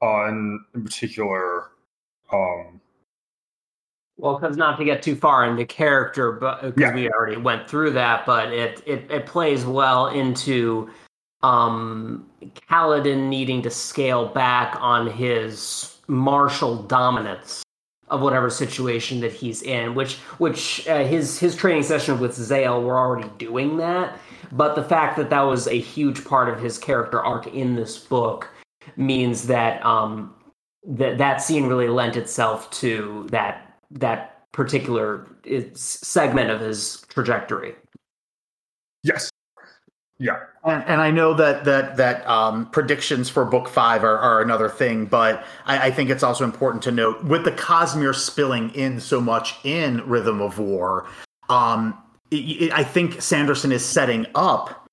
uh, 0.00 0.26
and 0.26 0.60
in 0.76 0.84
particular, 0.84 1.70
um, 2.32 2.80
well, 4.18 4.36
because 4.36 4.56
not 4.56 4.76
to 4.78 4.84
get 4.84 5.02
too 5.02 5.14
far 5.14 5.46
into 5.46 5.64
character, 5.64 6.32
but 6.32 6.62
because 6.62 6.80
yeah. 6.80 6.94
we 6.94 7.08
already 7.08 7.36
went 7.36 7.70
through 7.70 7.92
that, 7.92 8.26
but 8.26 8.52
it, 8.52 8.82
it 8.84 9.08
it 9.10 9.26
plays 9.26 9.64
well 9.64 10.08
into 10.08 10.90
um 11.42 12.28
Kaladin 12.68 13.28
needing 13.28 13.62
to 13.62 13.70
scale 13.70 14.26
back 14.26 14.76
on 14.80 15.08
his 15.08 15.98
martial 16.08 16.82
dominance 16.82 17.62
of 18.08 18.20
whatever 18.20 18.50
situation 18.50 19.20
that 19.20 19.32
he's 19.32 19.62
in. 19.62 19.94
Which 19.94 20.16
which 20.38 20.86
uh, 20.88 21.04
his 21.04 21.38
his 21.38 21.54
training 21.54 21.84
session 21.84 22.18
with 22.18 22.34
Zahel 22.34 22.82
were 22.82 22.98
already 22.98 23.30
doing 23.38 23.76
that, 23.76 24.18
but 24.50 24.74
the 24.74 24.82
fact 24.82 25.16
that 25.16 25.30
that 25.30 25.42
was 25.42 25.68
a 25.68 25.78
huge 25.78 26.24
part 26.24 26.48
of 26.48 26.60
his 26.60 26.76
character 26.76 27.20
arc 27.20 27.46
in 27.46 27.76
this 27.76 27.96
book 27.96 28.48
means 28.96 29.46
that 29.46 29.84
um, 29.86 30.34
that 30.84 31.18
that 31.18 31.40
scene 31.40 31.66
really 31.66 31.88
lent 31.88 32.16
itself 32.16 32.68
to 32.72 33.28
that 33.30 33.67
that 33.90 34.50
particular 34.52 35.26
segment 35.74 36.50
of 36.50 36.60
his 36.60 37.04
trajectory. 37.08 37.74
Yes. 39.02 39.30
Yeah. 40.18 40.38
And, 40.64 40.82
and 40.84 41.00
I 41.00 41.10
know 41.12 41.32
that 41.34 41.64
that 41.64 41.96
that 41.96 42.26
um, 42.26 42.68
predictions 42.70 43.30
for 43.30 43.44
book 43.44 43.68
five 43.68 44.02
are, 44.02 44.18
are 44.18 44.42
another 44.42 44.68
thing, 44.68 45.06
but 45.06 45.44
I, 45.64 45.86
I, 45.86 45.90
think 45.92 46.10
it's 46.10 46.24
also 46.24 46.44
important 46.44 46.82
to 46.84 46.90
note 46.90 47.22
with 47.22 47.44
the 47.44 47.52
Cosmere 47.52 48.14
spilling 48.14 48.70
in 48.70 49.00
so 49.00 49.20
much 49.20 49.54
in 49.64 49.98
Rhythm 50.08 50.42
of 50.42 50.58
War. 50.58 51.06
Um, 51.48 51.96
it, 52.32 52.36
it, 52.36 52.72
I 52.72 52.82
think 52.82 53.22
Sanderson 53.22 53.70
is 53.70 53.84
setting 53.84 54.26
up 54.34 54.88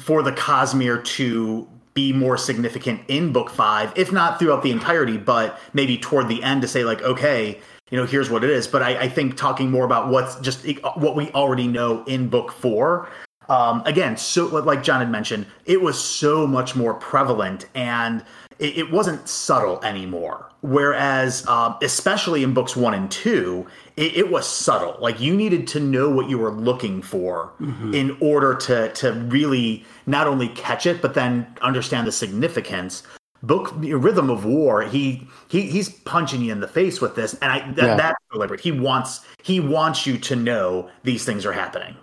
for 0.00 0.22
the 0.22 0.32
Cosmere 0.32 1.04
to 1.04 1.68
be 1.94 2.12
more 2.12 2.38
significant 2.38 3.02
in 3.08 3.32
book 3.32 3.50
five, 3.50 3.92
if 3.96 4.12
not 4.12 4.38
throughout 4.38 4.62
the 4.62 4.70
entirety, 4.70 5.18
but 5.18 5.58
maybe 5.72 5.98
toward 5.98 6.28
the 6.28 6.42
end 6.42 6.62
to 6.62 6.68
say 6.68 6.84
like, 6.84 7.02
okay, 7.02 7.60
you 7.92 7.98
know, 7.98 8.06
here's 8.06 8.30
what 8.30 8.42
it 8.42 8.50
is. 8.50 8.66
But 8.66 8.82
I, 8.82 9.02
I 9.02 9.08
think 9.08 9.36
talking 9.36 9.70
more 9.70 9.84
about 9.84 10.08
what's 10.08 10.40
just 10.40 10.66
what 10.96 11.14
we 11.14 11.30
already 11.32 11.68
know 11.68 12.02
in 12.04 12.28
book 12.28 12.50
four. 12.50 13.08
Um, 13.48 13.82
again, 13.84 14.16
so 14.16 14.46
like 14.46 14.82
John 14.82 15.00
had 15.00 15.10
mentioned, 15.10 15.46
it 15.66 15.82
was 15.82 16.02
so 16.02 16.46
much 16.46 16.74
more 16.74 16.94
prevalent 16.94 17.66
and 17.74 18.24
it, 18.58 18.78
it 18.78 18.90
wasn't 18.90 19.28
subtle 19.28 19.84
anymore. 19.84 20.48
Whereas, 20.62 21.46
um, 21.48 21.76
especially 21.82 22.44
in 22.44 22.54
books 22.54 22.76
one 22.76 22.94
and 22.94 23.10
two, 23.10 23.66
it, 23.96 24.16
it, 24.16 24.30
was 24.30 24.48
subtle. 24.48 24.96
Like 25.00 25.20
you 25.20 25.36
needed 25.36 25.66
to 25.68 25.80
know 25.80 26.08
what 26.08 26.30
you 26.30 26.38
were 26.38 26.52
looking 26.52 27.02
for 27.02 27.52
mm-hmm. 27.60 27.92
in 27.92 28.16
order 28.20 28.54
to 28.54 28.90
to 28.94 29.12
really 29.12 29.84
not 30.06 30.26
only 30.26 30.48
catch 30.48 30.86
it, 30.86 31.02
but 31.02 31.12
then 31.12 31.46
understand 31.60 32.06
the 32.06 32.12
significance 32.12 33.02
book 33.42 33.72
rhythm 33.76 34.30
of 34.30 34.44
war 34.44 34.82
he 34.82 35.26
he 35.48 35.62
he's 35.62 35.88
punching 35.88 36.42
you 36.42 36.52
in 36.52 36.60
the 36.60 36.68
face 36.68 37.00
with 37.00 37.16
this 37.16 37.34
and 37.34 37.50
i 37.50 37.58
th- 37.60 37.76
yeah. 37.76 37.96
that's 37.96 38.16
deliberate. 38.32 38.60
He 38.60 38.72
wants 38.72 39.20
he 39.42 39.60
wants 39.60 40.06
you 40.06 40.18
to 40.18 40.34
know 40.34 40.90
these 41.04 41.24
things 41.24 41.46
are 41.46 41.52
happening. 41.52 41.94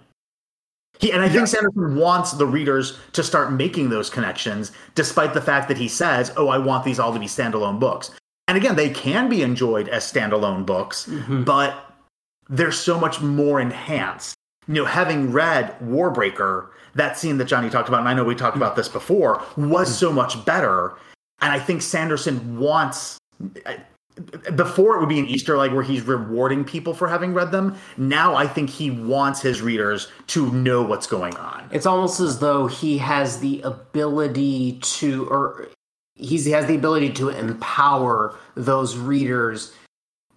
He 1.00 1.12
and 1.12 1.22
i 1.22 1.30
think 1.30 1.48
sanderson 1.48 1.96
wants 1.96 2.34
the 2.34 2.46
readers 2.46 2.98
to 3.14 3.24
start 3.24 3.54
making 3.54 3.90
those 3.90 4.10
connections 4.10 4.72
despite 4.96 5.34
the 5.34 5.42
fact 5.42 5.68
that 5.70 5.78
he 5.78 5.88
says 5.88 6.32
oh 6.38 6.50
i 6.50 6.58
want 6.58 6.84
these 6.84 7.00
all 7.00 7.14
to 7.14 7.20
be 7.20 7.26
standalone 7.26 7.80
books. 7.80 8.12
And 8.48 8.58
again 8.58 8.76
they 8.76 8.90
can 8.90 9.30
be 9.30 9.42
enjoyed 9.42 9.88
as 9.90 10.12
standalone 10.12 10.66
books 10.66 11.08
mm-hmm. 11.08 11.44
but 11.44 11.86
they're 12.50 12.72
so 12.72 13.00
much 13.00 13.22
more 13.22 13.62
enhanced. 13.62 14.36
You 14.68 14.76
know 14.76 14.86
having 14.86 15.32
read 15.32 15.78
warbreaker 15.80 16.68
that 16.96 17.18
scene 17.18 17.38
that 17.38 17.46
johnny 17.46 17.70
talked 17.70 17.88
about 17.88 18.02
and 18.02 18.10
i 18.10 18.14
know 18.14 18.26
we 18.26 18.36
talked 18.36 18.58
about 18.58 18.76
this 18.76 18.90
before 18.90 19.42
was 19.56 19.96
so 19.96 20.12
much 20.12 20.44
better 20.44 20.96
and 21.42 21.52
I 21.52 21.60
think 21.60 21.82
Sanderson 21.82 22.60
wants 22.60 23.18
before 24.56 24.96
it 24.96 25.00
would 25.00 25.10
be 25.10 25.20
an 25.20 25.28
Easter 25.28 25.58
egg 25.58 25.72
where 25.72 25.84
he's 25.84 26.02
rewarding 26.02 26.64
people 26.64 26.94
for 26.94 27.08
having 27.08 27.34
read 27.34 27.52
them. 27.52 27.78
Now 27.98 28.36
I 28.36 28.48
think 28.48 28.70
he 28.70 28.92
wants 28.92 29.42
his 29.42 29.62
readers 29.62 30.10
to 30.28 30.52
know 30.52 30.82
what's 30.82 31.08
going 31.08 31.36
on. 31.38 31.70
It's 31.72 31.86
almost 31.86 32.20
as 32.20 32.40
though 32.40 32.68
he 32.68 32.98
has 32.98 33.40
the 33.40 33.62
ability 33.62 34.80
to, 34.82 35.26
or 35.30 35.70
he's, 36.16 36.46
he 36.46 36.52
has 36.52 36.66
the 36.66 36.76
ability 36.76 37.12
to 37.14 37.30
empower 37.30 38.36
those 38.56 38.98
readers 38.98 39.74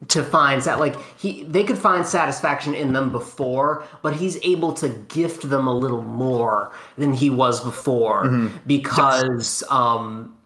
to 0.09 0.23
find 0.25 0.61
that 0.63 0.81
like 0.81 0.97
he 1.17 1.45
they 1.45 1.63
could 1.63 1.79
find 1.79 2.05
satisfaction 2.05 2.75
in 2.75 2.93
them 2.93 3.13
before 3.13 3.85
but 4.03 4.17
he's 4.17 4.37
able 4.43 4.73
to 4.73 4.89
gift 4.89 5.49
them 5.49 5.69
a 5.69 5.73
little 5.73 6.03
more 6.03 6.73
than 6.99 7.13
he 7.13 7.31
was 7.31 7.63
before 7.63 8.25
mm-hmm. 8.25 8.57
because 8.67 9.63
yes. 9.63 9.71
um 9.71 10.37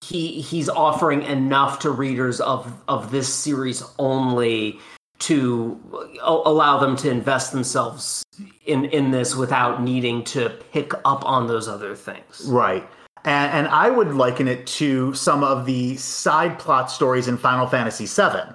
he 0.00 0.40
he's 0.40 0.68
offering 0.68 1.22
enough 1.22 1.80
to 1.80 1.90
readers 1.90 2.40
of 2.40 2.72
of 2.88 3.10
this 3.10 3.32
series 3.32 3.82
only 3.98 4.78
to 5.18 5.78
allow 6.22 6.78
them 6.78 6.96
to 6.96 7.10
invest 7.10 7.52
themselves 7.52 8.22
in 8.64 8.84
in 8.86 9.10
this 9.10 9.34
without 9.34 9.82
needing 9.82 10.22
to 10.22 10.50
pick 10.72 10.92
up 11.04 11.24
on 11.26 11.46
those 11.46 11.66
other 11.66 11.94
things. 11.94 12.44
Right. 12.46 12.88
And, 13.24 13.52
and 13.52 13.68
I 13.68 13.90
would 13.90 14.14
liken 14.14 14.46
it 14.46 14.66
to 14.68 15.12
some 15.14 15.42
of 15.42 15.66
the 15.66 15.96
side 15.96 16.58
plot 16.58 16.90
stories 16.90 17.26
in 17.26 17.36
Final 17.36 17.66
Fantasy 17.66 18.06
VII, 18.06 18.54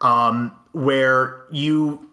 um, 0.00 0.50
where 0.72 1.44
you, 1.52 2.10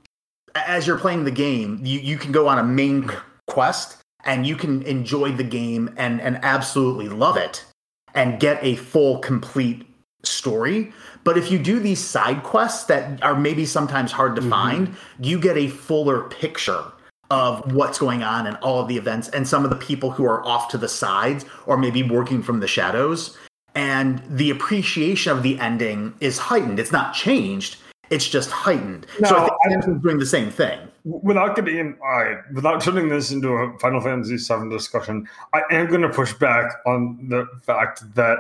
as 0.54 0.86
you're 0.86 1.00
playing 1.00 1.24
the 1.24 1.32
game, 1.32 1.80
you, 1.84 2.00
you 2.00 2.18
can 2.18 2.32
go 2.32 2.48
on 2.48 2.60
a 2.60 2.64
main 2.64 3.12
quest 3.48 3.98
and 4.24 4.46
you 4.46 4.56
can 4.56 4.84
enjoy 4.84 5.32
the 5.32 5.44
game 5.44 5.92
and, 5.98 6.22
and 6.22 6.40
absolutely 6.44 7.10
love 7.10 7.38
it 7.38 7.66
and 8.14 8.40
get 8.40 8.64
a 8.64 8.76
full, 8.76 9.20
complete 9.20 9.86
story. 10.24 10.92
But 11.24 11.38
if 11.38 11.52
you 11.52 11.60
do 11.60 11.80
these 11.80 12.00
side 12.00 12.44
quests 12.44 12.86
that 12.86 13.22
are 13.24 13.36
maybe 13.40 13.66
sometimes 13.66 14.12
hard 14.12 14.36
to 14.36 14.42
mm-hmm. 14.42 14.50
find, 14.50 14.96
you 15.20 15.40
get 15.40 15.58
a 15.58 15.68
fuller 15.68 16.24
picture 16.24 16.84
of 17.30 17.74
what's 17.74 18.00
going 18.00 18.24
on 18.24 18.48
and 18.48 18.58
all 18.58 18.82
of 18.82 18.88
the 18.88 18.98
events 18.98 19.30
and 19.30 19.48
some 19.48 19.64
of 19.64 19.70
the 19.70 19.76
people 19.76 20.10
who 20.10 20.26
are 20.26 20.46
off 20.46 20.68
to 20.70 20.78
the 20.78 20.90
sides 20.90 21.46
or 21.68 21.78
maybe 21.78 22.02
working 22.02 22.42
from 22.42 22.60
the 22.60 22.68
shadows. 22.68 23.38
And 23.76 24.22
the 24.28 24.50
appreciation 24.50 25.32
of 25.32 25.44
the 25.44 25.60
ending 25.60 26.16
is 26.22 26.40
heightened. 26.40 26.80
It's 26.80 26.92
not 26.92 27.14
changed, 27.14 27.78
it's 28.10 28.28
just 28.28 28.50
heightened. 28.50 29.06
No, 29.20 29.30
so 29.30 29.36
I 29.36 29.40
think 29.42 29.54
Sanderson's 29.64 30.02
doing 30.02 30.18
the 30.18 30.26
same 30.26 30.50
thing. 30.50 30.80
Without 31.24 31.56
getting 31.56 31.78
in, 31.78 31.98
right, 32.02 32.38
without 32.54 32.82
turning 32.82 33.10
this 33.10 33.32
into 33.32 33.50
a 33.50 33.78
Final 33.80 34.02
Fantasy 34.02 34.38
VII 34.38 34.70
discussion, 34.70 35.28
I 35.54 35.62
am 35.72 35.88
going 35.88 36.02
to 36.02 36.10
push 36.10 36.34
back 36.34 36.72
on 36.86 37.28
the 37.30 37.48
fact 37.64 38.04
that 38.16 38.38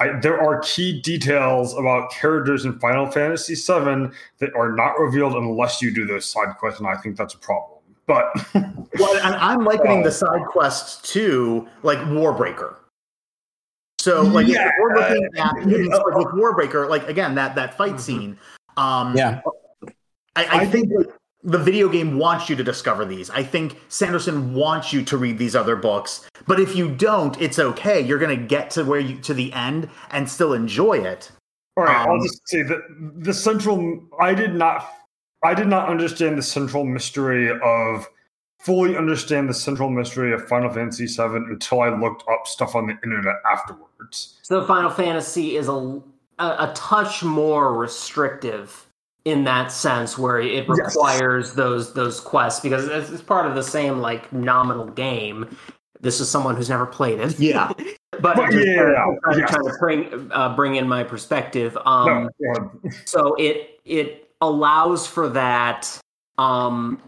I, 0.00 0.18
there 0.20 0.40
are 0.40 0.60
key 0.60 1.00
details 1.00 1.76
about 1.76 2.10
characters 2.10 2.64
in 2.64 2.78
Final 2.78 3.10
Fantasy 3.10 3.54
VII 3.54 4.14
that 4.38 4.54
are 4.54 4.72
not 4.72 4.98
revealed 4.98 5.34
unless 5.34 5.82
you 5.82 5.92
do 5.92 6.06
those 6.06 6.26
side 6.26 6.56
quests, 6.58 6.80
and 6.80 6.88
I 6.88 6.96
think 6.96 7.16
that's 7.16 7.34
a 7.34 7.38
problem. 7.38 7.78
But 8.06 8.26
well, 8.54 9.16
and 9.22 9.34
I'm 9.34 9.64
likening 9.64 10.02
the 10.02 10.12
side 10.12 10.44
quests 10.46 11.12
to 11.12 11.68
like 11.82 11.98
Warbreaker. 11.98 12.76
So, 14.00 14.22
like, 14.22 14.46
yeah. 14.46 14.70
we're 14.80 14.94
looking 14.96 15.28
at 15.36 15.52
like, 15.54 15.66
with 15.66 16.28
Warbreaker, 16.28 16.88
like 16.88 17.08
again, 17.08 17.34
that 17.34 17.54
that 17.56 17.76
fight 17.76 17.92
mm-hmm. 17.92 17.98
scene 17.98 18.38
um, 18.78 19.16
yeah. 19.16 19.40
I, 20.36 20.60
I 20.60 20.66
think 20.66 20.92
the 21.42 21.58
video 21.58 21.88
game 21.88 22.18
wants 22.18 22.48
you 22.48 22.56
to 22.56 22.64
discover 22.64 23.04
these. 23.04 23.30
I 23.30 23.42
think 23.42 23.80
Sanderson 23.88 24.54
wants 24.54 24.92
you 24.92 25.04
to 25.04 25.16
read 25.16 25.38
these 25.38 25.54
other 25.54 25.76
books, 25.76 26.28
but 26.46 26.58
if 26.58 26.74
you 26.74 26.88
don't, 26.88 27.40
it's 27.40 27.58
okay. 27.58 28.00
You're 28.00 28.18
going 28.18 28.36
to 28.38 28.44
get 28.44 28.70
to 28.72 28.84
where 28.84 29.00
you 29.00 29.18
to 29.20 29.34
the 29.34 29.52
end 29.52 29.88
and 30.10 30.28
still 30.28 30.52
enjoy 30.52 30.98
it. 30.98 31.30
All 31.76 31.84
right, 31.84 32.04
um, 32.04 32.10
I'll 32.10 32.22
just 32.22 32.40
say 32.48 32.62
that 32.62 32.80
the 33.18 33.32
central. 33.32 34.02
I 34.20 34.34
did 34.34 34.54
not. 34.54 34.92
I 35.44 35.54
did 35.54 35.68
not 35.68 35.88
understand 35.88 36.36
the 36.36 36.42
central 36.42 36.84
mystery 36.84 37.50
of 37.62 38.08
fully 38.58 38.96
understand 38.96 39.48
the 39.48 39.54
central 39.54 39.88
mystery 39.88 40.32
of 40.32 40.46
Final 40.48 40.68
Fantasy 40.70 41.06
VII 41.06 41.36
until 41.36 41.82
I 41.82 41.90
looked 41.90 42.24
up 42.28 42.48
stuff 42.48 42.74
on 42.74 42.88
the 42.88 42.98
internet 43.04 43.36
afterwards. 43.48 44.40
So 44.42 44.64
Final 44.66 44.90
Fantasy 44.90 45.56
is 45.56 45.68
a 45.68 46.02
a, 46.40 46.44
a 46.44 46.72
touch 46.74 47.22
more 47.22 47.74
restrictive 47.74 48.87
in 49.28 49.44
that 49.44 49.70
sense 49.70 50.16
where 50.16 50.40
it 50.40 50.68
requires 50.68 51.46
yes. 51.48 51.54
those 51.54 51.92
those 51.92 52.20
quests 52.20 52.60
because 52.60 52.86
it's, 52.88 53.10
it's, 53.10 53.22
part 53.22 53.46
of 53.46 53.54
the 53.54 53.62
same 53.62 53.98
like 53.98 54.32
nominal 54.32 54.86
game. 54.86 55.56
This 56.00 56.20
is 56.20 56.30
someone 56.30 56.56
who's 56.56 56.70
never 56.70 56.86
played 56.86 57.20
it. 57.20 57.38
Yeah. 57.38 57.72
But, 58.20 58.34
but 58.34 58.52
yeah, 58.52 59.04
trying, 59.22 59.38
yes. 59.38 59.50
trying 59.50 59.64
to 59.64 59.76
bring 59.78 60.32
uh, 60.32 60.56
bring 60.56 60.74
in 60.74 60.88
my 60.88 61.04
perspective. 61.04 61.78
Um 61.84 62.30
no, 62.40 62.72
so 63.04 63.34
it 63.34 63.78
it 63.84 64.28
allows 64.40 65.06
for 65.06 65.28
that 65.28 66.00
um 66.36 67.00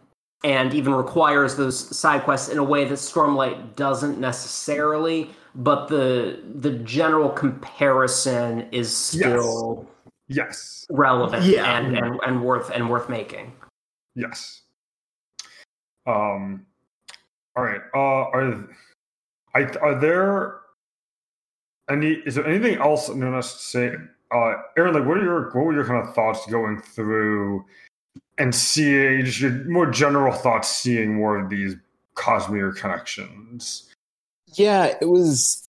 and 0.45 0.73
even 0.73 0.95
requires 0.95 1.57
those 1.57 1.97
side 1.97 2.23
quests 2.23 2.49
in 2.49 2.59
a 2.59 2.62
way 2.62 2.85
that 2.85 2.95
stormlight 2.95 3.75
doesn't 3.75 4.21
necessarily 4.21 5.31
but 5.55 5.89
the 5.89 6.41
the 6.55 6.71
general 6.71 7.29
comparison 7.31 8.69
is 8.71 8.95
still 8.97 9.89
yes, 10.31 10.37
yes. 10.37 10.87
relevant 10.91 11.45
yeah. 11.45 11.79
and, 11.79 11.97
and 11.97 12.21
and 12.27 12.43
worth 12.43 12.71
and 12.71 12.89
worth 12.89 13.09
making. 13.09 13.53
Yes. 14.15 14.63
Um. 16.07 16.67
All 17.57 17.65
right. 17.65 17.81
Uh. 17.95 17.99
Are 17.99 18.69
I 19.55 19.65
are 19.83 20.01
there 20.01 20.61
any? 21.91 22.13
Is 22.25 22.37
there 22.37 22.47
anything 22.47 22.79
else 22.79 23.09
I'm 23.09 23.21
gonna 23.21 23.43
say? 23.43 23.95
Uh, 24.33 24.55
Aaron, 24.79 24.95
like, 24.95 25.05
what 25.07 25.19
are 25.19 25.23
your 25.23 25.51
what 25.53 25.65
were 25.65 25.75
your 25.75 25.85
kind 25.85 26.07
of 26.07 26.15
thoughts 26.15 26.47
going 26.47 26.81
through 26.81 27.65
and 28.39 28.55
seeing 28.55 29.25
just 29.25 29.41
your 29.41 29.51
more 29.69 29.91
general 29.91 30.33
thoughts, 30.33 30.69
seeing 30.69 31.15
more 31.15 31.37
of 31.37 31.51
these 31.51 31.75
Cosmere 32.17 32.77
connections? 32.77 33.91
yeah, 34.55 34.95
it 35.01 35.09
was, 35.09 35.69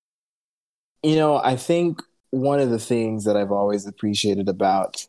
you 1.03 1.15
know, 1.15 1.37
I 1.37 1.55
think 1.55 2.01
one 2.31 2.59
of 2.59 2.69
the 2.69 2.79
things 2.79 3.25
that 3.25 3.37
I've 3.37 3.51
always 3.51 3.85
appreciated 3.85 4.49
about 4.49 5.05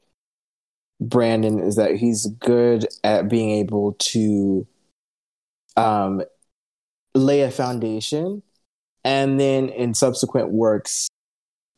Brandon 1.00 1.59
is 1.59 1.76
that 1.76 1.97
he's 1.97 2.26
good 2.26 2.87
at 3.02 3.29
being 3.29 3.50
able 3.50 3.95
to 3.99 4.67
um, 5.76 6.23
lay 7.14 7.43
a 7.43 7.50
foundation 7.50 8.43
and 9.05 9.41
then 9.41 9.69
in 9.69 9.95
subsequent 9.95 10.50
works 10.50 11.09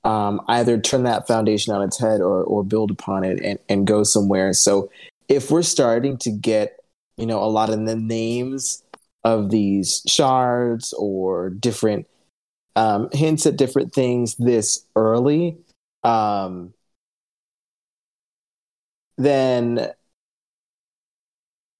um, 0.04 0.42
either 0.48 0.78
turn 0.78 1.04
that 1.04 1.26
foundation 1.26 1.72
on 1.72 1.82
its 1.82 1.98
head 1.98 2.20
or, 2.20 2.42
or 2.44 2.62
build 2.62 2.90
upon 2.90 3.24
it 3.24 3.40
and, 3.42 3.58
and 3.68 3.86
go 3.86 4.02
somewhere. 4.02 4.52
So 4.52 4.90
if 5.28 5.50
we're 5.50 5.62
starting 5.62 6.18
to 6.18 6.30
get, 6.30 6.78
you 7.16 7.26
know, 7.26 7.42
a 7.42 7.46
lot 7.46 7.70
of 7.70 7.86
the 7.86 7.96
names 7.96 8.82
of 9.24 9.50
these 9.50 10.02
shards 10.06 10.92
or 10.98 11.48
different 11.48 12.06
um, 12.76 13.09
hints 13.12 13.47
at 13.47 13.57
different 13.57 13.93
things 13.93 14.35
this 14.37 14.85
early, 14.97 15.57
um, 16.02 16.75
then 19.16 19.93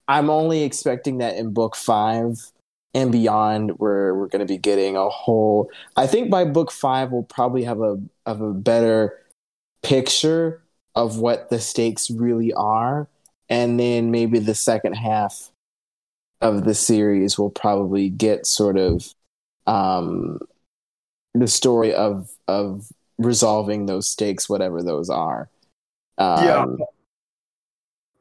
I'm 0.07 0.29
only 0.29 0.63
expecting 0.63 1.17
that 1.19 1.35
in 1.35 1.53
book 1.53 1.75
five 1.75 2.51
and 2.93 3.11
beyond, 3.11 3.71
where 3.71 4.15
we're 4.15 4.27
going 4.27 4.39
to 4.39 4.45
be 4.45 4.57
getting 4.57 4.95
a 4.95 5.09
whole. 5.09 5.69
I 5.97 6.07
think 6.07 6.29
by 6.29 6.45
book 6.45 6.71
five, 6.71 7.11
we'll 7.11 7.23
probably 7.23 7.63
have 7.63 7.81
a 7.81 8.01
of 8.25 8.41
a 8.41 8.53
better 8.53 9.19
picture 9.83 10.61
of 10.95 11.19
what 11.19 11.49
the 11.49 11.59
stakes 11.59 12.09
really 12.09 12.53
are, 12.53 13.09
and 13.49 13.79
then 13.79 14.11
maybe 14.11 14.39
the 14.39 14.55
second 14.55 14.93
half 14.93 15.51
of 16.41 16.63
the 16.63 16.73
series 16.73 17.37
will 17.37 17.49
probably 17.49 18.09
get 18.09 18.45
sort 18.45 18.77
of 18.77 19.13
um, 19.67 20.39
the 21.35 21.47
story 21.47 21.93
of 21.93 22.29
of 22.47 22.87
resolving 23.17 23.85
those 23.85 24.07
stakes, 24.07 24.49
whatever 24.49 24.81
those 24.81 25.09
are. 25.09 25.49
Um, 26.17 26.45
yeah, 26.45 26.65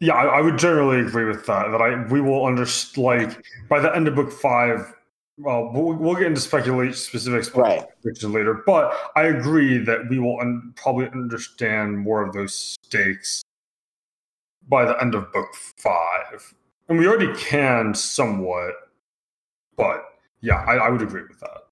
yeah, 0.00 0.14
I, 0.14 0.38
I, 0.38 0.40
would 0.40 0.59
generally 0.59 1.00
agree 1.00 1.25
with 1.25 1.47
that. 1.47 1.71
That 1.71 1.80
I 1.80 2.04
we 2.12 2.21
will 2.21 2.44
understand 2.44 2.99
like 2.99 3.44
by 3.68 3.80
the 3.80 3.94
end 3.94 4.09
of 4.09 4.14
book 4.14 4.33
five. 4.33 4.92
Well, 5.37 5.71
we'll, 5.73 5.94
we'll 5.94 6.14
get 6.14 6.26
into 6.26 6.40
speculate 6.40 6.94
specifics 6.94 7.52
right. 7.56 7.85
later, 8.23 8.62
but 8.66 8.94
I 9.16 9.25
agree 9.25 9.78
that 9.78 10.09
we 10.09 10.21
will 10.21 10.38
un- 10.40 10.73
probably 10.76 11.09
understand 11.09 11.99
more 11.99 12.23
of 12.23 12.33
those 12.33 12.76
stakes 12.85 13.42
by 14.68 14.85
the 14.85 15.00
end 15.00 15.16
of 15.16 15.33
book 15.33 15.52
five, 15.54 16.54
and 16.88 16.99
we 16.99 17.09
already 17.09 17.35
can 17.37 17.94
somewhat. 17.94 18.75
But 19.76 20.04
yeah, 20.40 20.64
I, 20.68 20.75
I 20.76 20.88
would 20.90 21.02
agree 21.02 21.23
with 21.28 21.40
that. 21.40 21.63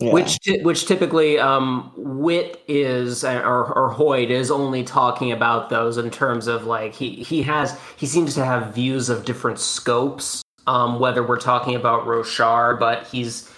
Yeah. 0.00 0.12
Which 0.12 0.40
which 0.62 0.86
typically 0.86 1.38
um, 1.38 1.92
Wit 1.96 2.62
is 2.66 3.22
or, 3.22 3.72
or 3.72 3.94
Hoid 3.94 4.30
is 4.30 4.50
only 4.50 4.82
talking 4.82 5.30
about 5.30 5.70
those 5.70 5.98
in 5.98 6.10
terms 6.10 6.48
of 6.48 6.66
like 6.66 6.94
he 6.94 7.22
he 7.22 7.42
has 7.42 7.78
he 7.96 8.06
seems 8.06 8.34
to 8.34 8.44
have 8.44 8.74
views 8.74 9.08
of 9.08 9.24
different 9.24 9.60
scopes. 9.60 10.42
Um, 10.66 10.98
whether 10.98 11.22
we're 11.24 11.38
talking 11.38 11.76
about 11.76 12.06
Roshar, 12.06 12.78
but 12.78 13.06
he's 13.06 13.52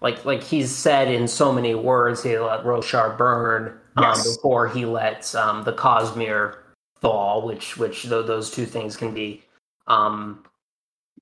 like 0.00 0.24
like 0.24 0.42
he's 0.42 0.74
said 0.74 1.08
in 1.08 1.28
so 1.28 1.52
many 1.52 1.74
words, 1.74 2.22
he 2.22 2.38
let 2.38 2.64
Roshar 2.64 3.18
burn 3.18 3.78
um, 3.96 4.04
yes. 4.04 4.36
before 4.36 4.68
he 4.68 4.86
lets 4.86 5.34
um, 5.34 5.62
the 5.64 5.74
Cosmere 5.74 6.56
fall, 7.02 7.46
which 7.46 7.76
which 7.76 8.04
those 8.04 8.50
two 8.50 8.64
things 8.64 8.96
can 8.96 9.12
be 9.12 9.42
um, 9.88 10.42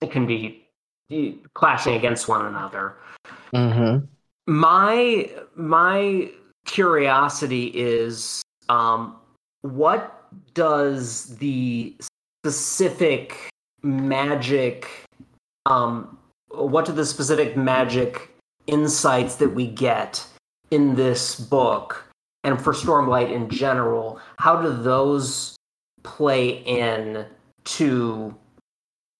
it 0.00 0.12
can 0.12 0.26
be 0.26 0.64
clashing 1.54 1.94
against 1.94 2.28
one 2.28 2.46
another. 2.46 2.94
Mm-hmm 3.52 4.06
my 4.50 5.30
my 5.54 6.28
curiosity 6.66 7.66
is 7.66 8.42
um, 8.68 9.14
what 9.62 10.26
does 10.54 11.36
the 11.36 11.94
specific 12.42 13.48
magic 13.84 14.88
um, 15.66 16.18
what 16.48 16.84
do 16.84 16.90
the 16.90 17.06
specific 17.06 17.56
magic 17.56 18.28
insights 18.66 19.36
that 19.36 19.50
we 19.50 19.68
get 19.68 20.26
in 20.72 20.96
this 20.96 21.38
book 21.38 22.04
and 22.42 22.60
for 22.60 22.72
stormlight 22.72 23.30
in 23.30 23.48
general 23.48 24.20
how 24.40 24.60
do 24.60 24.72
those 24.72 25.54
play 26.02 26.58
in 26.64 27.24
to 27.62 28.34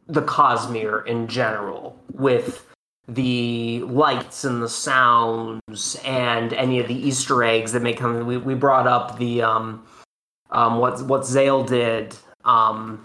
the 0.09 0.23
cosmere 0.23 1.07
in 1.07 1.29
general 1.29 1.97
with 2.15 2.67
the 3.15 3.81
lights 3.83 4.45
and 4.45 4.63
the 4.63 4.69
sounds 4.69 5.97
and 6.05 6.53
any 6.53 6.79
of 6.81 6.89
the 6.89 6.95
Easter 6.95 7.43
eggs 7.43 7.73
that 7.73 7.83
may 7.83 7.93
come. 7.93 8.27
We, 8.27 8.37
we 8.37 8.55
brought 8.55 8.87
up 8.87 9.19
the 9.19 9.43
um, 9.43 9.85
um, 10.51 10.79
what 10.79 11.03
what 11.03 11.27
Zahel 11.27 11.65
did 11.65 12.15
um, 12.45 13.03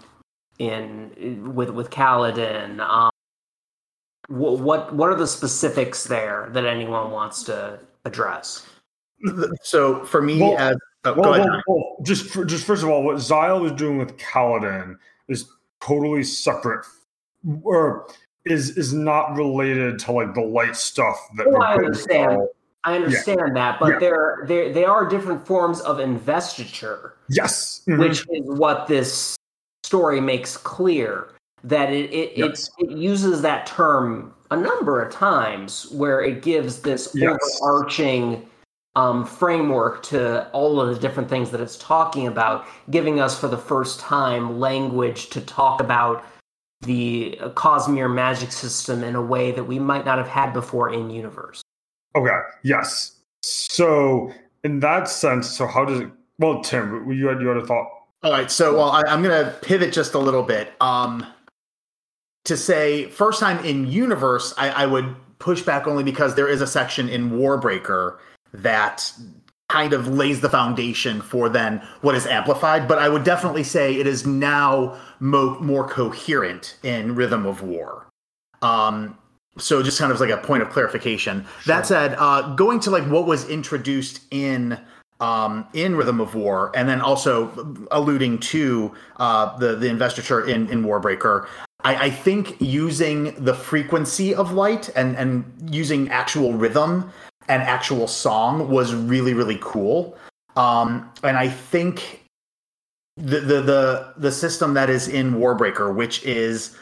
in 0.58 1.54
with 1.54 1.70
with 1.70 1.90
Kaladin. 1.90 2.80
Um, 2.80 3.10
what 4.28 4.60
what 4.60 4.94
what 4.94 5.08
are 5.08 5.14
the 5.14 5.26
specifics 5.26 6.04
there 6.04 6.48
that 6.52 6.64
anyone 6.64 7.10
wants 7.10 7.42
to 7.44 7.80
address? 8.04 8.66
So 9.62 10.04
for 10.04 10.20
me, 10.22 10.40
well, 10.40 10.58
as 10.58 10.76
oh, 11.04 11.14
well, 11.14 11.30
well, 11.30 11.62
well, 11.66 11.96
just 12.02 12.26
for, 12.26 12.44
just 12.44 12.64
first 12.64 12.82
of 12.82 12.88
all, 12.88 13.02
what 13.02 13.18
Zahel 13.18 13.60
was 13.60 13.72
doing 13.72 13.98
with 13.98 14.16
Kaladin 14.18 14.96
is 15.28 15.48
totally 15.80 16.22
separate. 16.22 16.84
Or 17.62 18.08
is 18.46 18.76
is 18.76 18.92
not 18.92 19.36
related 19.36 19.98
to 20.00 20.12
like 20.12 20.34
the 20.34 20.40
light 20.40 20.76
stuff 20.76 21.16
that 21.36 21.50
well, 21.50 21.62
I 21.62 21.74
understand. 21.74 22.42
I 22.84 22.94
understand 22.94 23.40
yeah. 23.48 23.54
that, 23.54 23.80
but 23.80 23.94
yeah. 23.94 23.98
there 23.98 24.14
are 24.14 24.46
they 24.46 24.84
are 24.84 25.08
different 25.08 25.44
forms 25.46 25.80
of 25.80 25.98
investiture. 25.98 27.14
Yes, 27.28 27.82
mm-hmm. 27.88 28.00
which 28.00 28.20
is 28.30 28.44
what 28.44 28.86
this 28.86 29.36
story 29.82 30.20
makes 30.20 30.56
clear 30.56 31.28
that 31.64 31.92
it 31.92 32.12
it, 32.12 32.36
yes. 32.36 32.70
it 32.78 32.90
uses 32.90 33.42
that 33.42 33.66
term 33.66 34.32
a 34.52 34.56
number 34.56 35.02
of 35.02 35.12
times 35.12 35.90
where 35.90 36.22
it 36.22 36.42
gives 36.42 36.82
this 36.82 37.10
yes. 37.14 37.36
overarching 37.60 38.48
um, 38.94 39.26
framework 39.26 40.02
to 40.04 40.48
all 40.50 40.80
of 40.80 40.94
the 40.94 41.00
different 41.00 41.28
things 41.28 41.50
that 41.50 41.60
it's 41.60 41.76
talking 41.76 42.26
about, 42.28 42.66
giving 42.90 43.20
us 43.20 43.38
for 43.38 43.48
the 43.48 43.58
first 43.58 44.00
time 44.00 44.58
language 44.58 45.28
to 45.30 45.40
talk 45.40 45.80
about 45.80 46.24
the 46.82 47.38
Cosmere 47.54 48.12
magic 48.12 48.52
system 48.52 49.02
in 49.02 49.14
a 49.14 49.22
way 49.22 49.50
that 49.52 49.64
we 49.64 49.78
might 49.78 50.04
not 50.04 50.18
have 50.18 50.28
had 50.28 50.52
before 50.52 50.92
in 50.92 51.10
universe. 51.10 51.62
Okay. 52.14 52.38
Yes. 52.62 53.16
So 53.42 54.32
in 54.64 54.80
that 54.80 55.08
sense, 55.08 55.48
so 55.50 55.66
how 55.66 55.84
does 55.84 56.00
it? 56.00 56.10
Well, 56.38 56.62
Tim, 56.62 57.10
you 57.10 57.28
had 57.28 57.40
you 57.40 57.48
had 57.48 57.56
a 57.56 57.66
thought. 57.66 57.88
All 58.22 58.32
right. 58.32 58.50
So 58.50 58.76
well, 58.76 58.90
I, 58.90 59.02
I'm 59.02 59.22
going 59.22 59.44
to 59.44 59.50
pivot 59.60 59.92
just 59.92 60.14
a 60.14 60.18
little 60.18 60.42
bit. 60.42 60.72
Um, 60.80 61.26
to 62.44 62.56
say 62.56 63.08
first 63.10 63.40
time 63.40 63.64
in 63.64 63.86
universe, 63.86 64.54
I, 64.56 64.70
I 64.70 64.86
would 64.86 65.14
push 65.38 65.62
back 65.62 65.86
only 65.86 66.04
because 66.04 66.34
there 66.34 66.48
is 66.48 66.60
a 66.60 66.66
section 66.66 67.08
in 67.08 67.32
Warbreaker 67.32 68.18
that 68.52 69.12
kind 69.68 69.92
of 69.92 70.08
lays 70.08 70.40
the 70.40 70.48
foundation 70.48 71.20
for 71.20 71.48
then 71.48 71.82
what 72.00 72.14
is 72.14 72.26
amplified. 72.26 72.86
But 72.86 72.98
I 72.98 73.08
would 73.08 73.24
definitely 73.24 73.64
say 73.64 73.96
it 73.96 74.06
is 74.06 74.26
now 74.26 74.96
mo- 75.20 75.58
more 75.60 75.88
coherent 75.88 76.76
in 76.82 77.14
Rhythm 77.14 77.46
of 77.46 77.62
War. 77.62 78.06
Um, 78.62 79.18
so 79.58 79.82
just 79.82 79.98
kind 79.98 80.12
of 80.12 80.20
like 80.20 80.30
a 80.30 80.36
point 80.36 80.62
of 80.62 80.70
clarification. 80.70 81.44
Sure. 81.62 81.74
That 81.74 81.86
said, 81.86 82.14
uh, 82.18 82.54
going 82.54 82.80
to 82.80 82.90
like 82.90 83.04
what 83.04 83.26
was 83.26 83.48
introduced 83.48 84.20
in 84.30 84.78
um, 85.18 85.66
in 85.72 85.96
Rhythm 85.96 86.20
of 86.20 86.34
War, 86.34 86.70
and 86.74 86.86
then 86.86 87.00
also 87.00 87.86
alluding 87.90 88.38
to 88.38 88.94
uh, 89.16 89.56
the 89.56 89.74
the 89.74 89.88
investiture 89.88 90.46
in 90.46 90.68
in 90.68 90.84
Warbreaker. 90.84 91.46
I, 91.84 92.06
I 92.06 92.10
think 92.10 92.56
using 92.60 93.34
the 93.42 93.54
frequency 93.54 94.34
of 94.34 94.52
light 94.52 94.90
and 94.94 95.16
and 95.16 95.74
using 95.74 96.10
actual 96.10 96.52
rhythm 96.52 97.10
and 97.48 97.62
actual 97.62 98.06
song 98.06 98.70
was 98.70 98.94
really 98.94 99.34
really 99.34 99.58
cool. 99.60 100.16
Um, 100.56 101.10
and 101.22 101.36
I 101.36 101.48
think 101.48 102.22
the, 103.16 103.40
the 103.40 103.62
the 103.62 104.12
the 104.16 104.32
system 104.32 104.74
that 104.74 104.90
is 104.90 105.08
in 105.08 105.34
Warbreaker, 105.34 105.94
which 105.94 106.22
is 106.24 106.76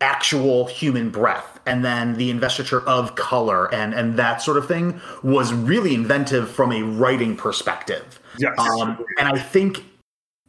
actual 0.00 0.66
human 0.66 1.08
breath 1.10 1.58
and 1.64 1.84
then 1.84 2.16
the 2.16 2.30
investiture 2.30 2.86
of 2.86 3.14
color 3.14 3.72
and 3.72 3.94
and 3.94 4.18
that 4.18 4.42
sort 4.42 4.58
of 4.58 4.68
thing 4.68 5.00
was 5.22 5.54
really 5.54 5.94
inventive 5.94 6.50
from 6.50 6.70
a 6.70 6.82
writing 6.82 7.34
perspective 7.34 8.20
yes. 8.38 8.52
Um, 8.58 9.02
and 9.18 9.26
i 9.26 9.38
think 9.38 9.84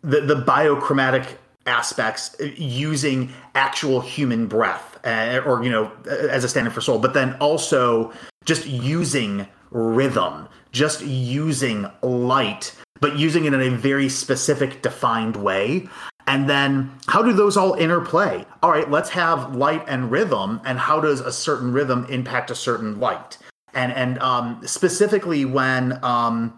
the 0.02 0.20
the 0.20 0.36
biochromatic 0.36 1.38
aspects 1.66 2.36
using 2.58 3.32
actual 3.56 4.02
human 4.02 4.48
breath 4.48 5.00
uh, 5.06 5.42
or 5.46 5.64
you 5.64 5.70
know 5.70 5.92
as 6.06 6.44
a 6.44 6.50
stand-in 6.50 6.74
for 6.74 6.82
soul 6.82 7.00
but 7.00 7.14
then 7.14 7.34
also 7.36 8.12
just 8.44 8.66
using 8.66 9.48
rhythm, 9.72 10.48
just 10.72 11.02
using 11.06 11.90
light, 12.02 12.74
but 13.00 13.18
using 13.18 13.46
it 13.46 13.54
in 13.54 13.62
a 13.62 13.70
very 13.70 14.10
specific, 14.10 14.82
defined 14.82 15.36
way. 15.36 15.88
And 16.28 16.50
then 16.50 16.92
how 17.08 17.22
do 17.22 17.32
those 17.32 17.56
all 17.56 17.74
interplay? 17.76 18.46
All 18.62 18.70
right, 18.70 18.90
let's 18.92 19.10
have 19.12 19.56
light 19.56 19.84
and 19.88 20.12
rhythm, 20.12 20.60
and 20.66 20.78
how 20.78 21.00
does 21.00 21.22
a 21.22 21.32
certain 21.32 21.72
rhythm 21.72 22.06
impact 22.10 22.52
a 22.52 22.56
certain 22.56 23.00
light? 23.00 23.38
And 23.74 23.94
and 23.94 24.20
um, 24.20 24.62
specifically 24.66 25.46
when 25.46 26.04
um, 26.04 26.54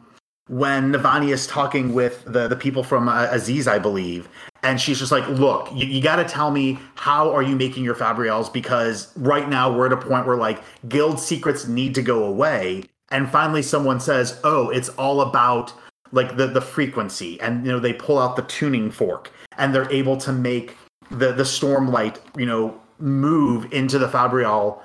when 0.48 0.92
Navani 0.92 1.32
is 1.32 1.46
talking 1.46 1.94
with 1.94 2.24
the, 2.26 2.48
the 2.48 2.56
people 2.56 2.84
from 2.84 3.08
uh, 3.08 3.28
Aziz, 3.30 3.68
I 3.68 3.78
believe, 3.78 4.28
and 4.64 4.82
she's 4.82 4.98
just 4.98 5.12
like, 5.12 5.28
"Look, 5.28 5.70
you, 5.72 5.86
you 5.86 6.02
got 6.02 6.16
to 6.16 6.24
tell 6.24 6.50
me 6.50 6.80
how 6.96 7.32
are 7.32 7.44
you 7.44 7.56
making 7.56 7.84
your 7.84 7.96
Fabrials 7.96 8.52
because 8.52 9.16
right 9.18 9.48
now 9.48 9.72
we're 9.72 9.86
at 9.86 9.94
a 9.94 9.98
point 9.98 10.26
where 10.26 10.38
like 10.38 10.64
guild 10.88 11.20
secrets 11.20 11.68
need 11.68 11.94
to 11.96 12.02
go 12.02 12.24
away." 12.24 12.86
And 13.12 13.30
finally, 13.30 13.62
someone 13.62 14.00
says, 14.00 14.40
"Oh, 14.44 14.70
it's 14.70 14.90
all 14.90 15.22
about 15.22 15.74
like 16.12 16.38
the 16.38 16.48
the 16.48 16.62
frequency," 16.62 17.40
and 17.42 17.66
you 17.66 17.72
know 17.72 17.80
they 17.80 17.94
pull 17.94 18.20
out 18.20 18.36
the 18.36 18.44
tuning 18.44 18.92
fork, 18.92 19.32
and 19.58 19.74
they're 19.74 19.92
able 19.92 20.18
to 20.18 20.32
make 20.32 20.78
the 21.10 21.32
the 21.32 21.44
Stormlight, 21.44 22.18
you 22.38 22.46
know, 22.46 22.80
move 23.00 23.72
into 23.74 23.98
the 23.98 24.08
Fabrial 24.08 24.82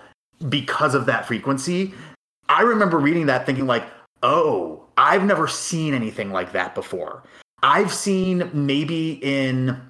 because 0.48 0.94
of 0.94 1.06
that 1.06 1.26
frequency. 1.26 1.94
I 2.48 2.62
remember 2.62 2.98
reading 2.98 3.26
that 3.26 3.46
thinking 3.46 3.66
like, 3.66 3.86
"Oh, 4.22 4.84
I've 4.96 5.24
never 5.24 5.48
seen 5.48 5.94
anything 5.94 6.32
like 6.32 6.52
that 6.52 6.74
before." 6.74 7.22
I've 7.62 7.94
seen 7.94 8.50
maybe 8.52 9.18
in 9.22 9.80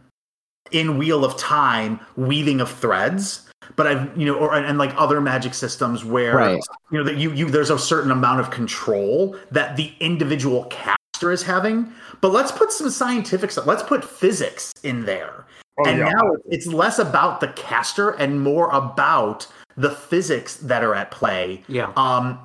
in 0.70 0.96
Wheel 0.98 1.24
of 1.24 1.36
Time 1.36 2.00
weaving 2.16 2.60
of 2.60 2.70
threads, 2.70 3.48
but 3.76 3.86
I've 3.86 4.16
you 4.16 4.26
know 4.26 4.34
or 4.34 4.54
and, 4.54 4.78
like 4.78 4.92
other 4.96 5.20
magic 5.20 5.54
systems 5.54 6.04
where 6.04 6.36
Right. 6.36 6.60
you 6.90 6.98
know 6.98 7.04
that 7.04 7.16
you 7.16 7.32
you 7.32 7.50
there's 7.50 7.70
a 7.70 7.78
certain 7.78 8.10
amount 8.10 8.40
of 8.40 8.50
control 8.50 9.36
that 9.50 9.76
the 9.76 9.92
individual 10.00 10.64
caster 10.66 11.32
is 11.32 11.42
having. 11.42 11.92
But 12.20 12.32
let's 12.32 12.52
put 12.52 12.72
some 12.72 12.90
scientific 12.90 13.50
stuff. 13.50 13.66
Let's 13.66 13.82
put 13.82 14.04
physics 14.04 14.72
in 14.82 15.04
there. 15.04 15.44
Oh, 15.78 15.88
and 15.88 15.98
yeah. 15.98 16.10
now 16.10 16.36
it's 16.46 16.66
less 16.66 16.98
about 16.98 17.40
the 17.40 17.48
caster 17.48 18.10
and 18.10 18.40
more 18.40 18.70
about 18.70 19.46
the 19.76 19.90
physics 19.90 20.56
that 20.58 20.84
are 20.84 20.94
at 20.94 21.10
play 21.10 21.62
Yeah. 21.66 21.90
um, 21.96 22.38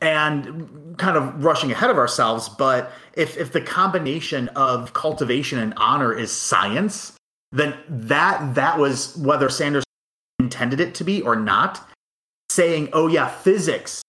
and 0.00 0.94
kind 0.98 1.16
of 1.16 1.42
rushing 1.44 1.72
ahead 1.72 1.90
of 1.90 1.96
ourselves. 1.98 2.48
But 2.48 2.92
if 3.14 3.36
if 3.36 3.52
the 3.52 3.60
combination 3.60 4.48
of 4.50 4.92
cultivation 4.92 5.58
and 5.58 5.74
honor 5.76 6.12
is 6.12 6.30
science, 6.30 7.12
then 7.52 7.74
that 7.88 8.54
that 8.54 8.78
was 8.78 9.16
whether 9.16 9.48
Sanders 9.48 9.84
intended 10.46 10.80
it 10.80 10.94
to 10.94 11.04
be 11.04 11.22
or 11.22 11.34
not. 11.36 11.80
Saying, 12.50 12.88
"Oh 12.92 13.08
yeah, 13.08 13.28
physics." 13.28 14.02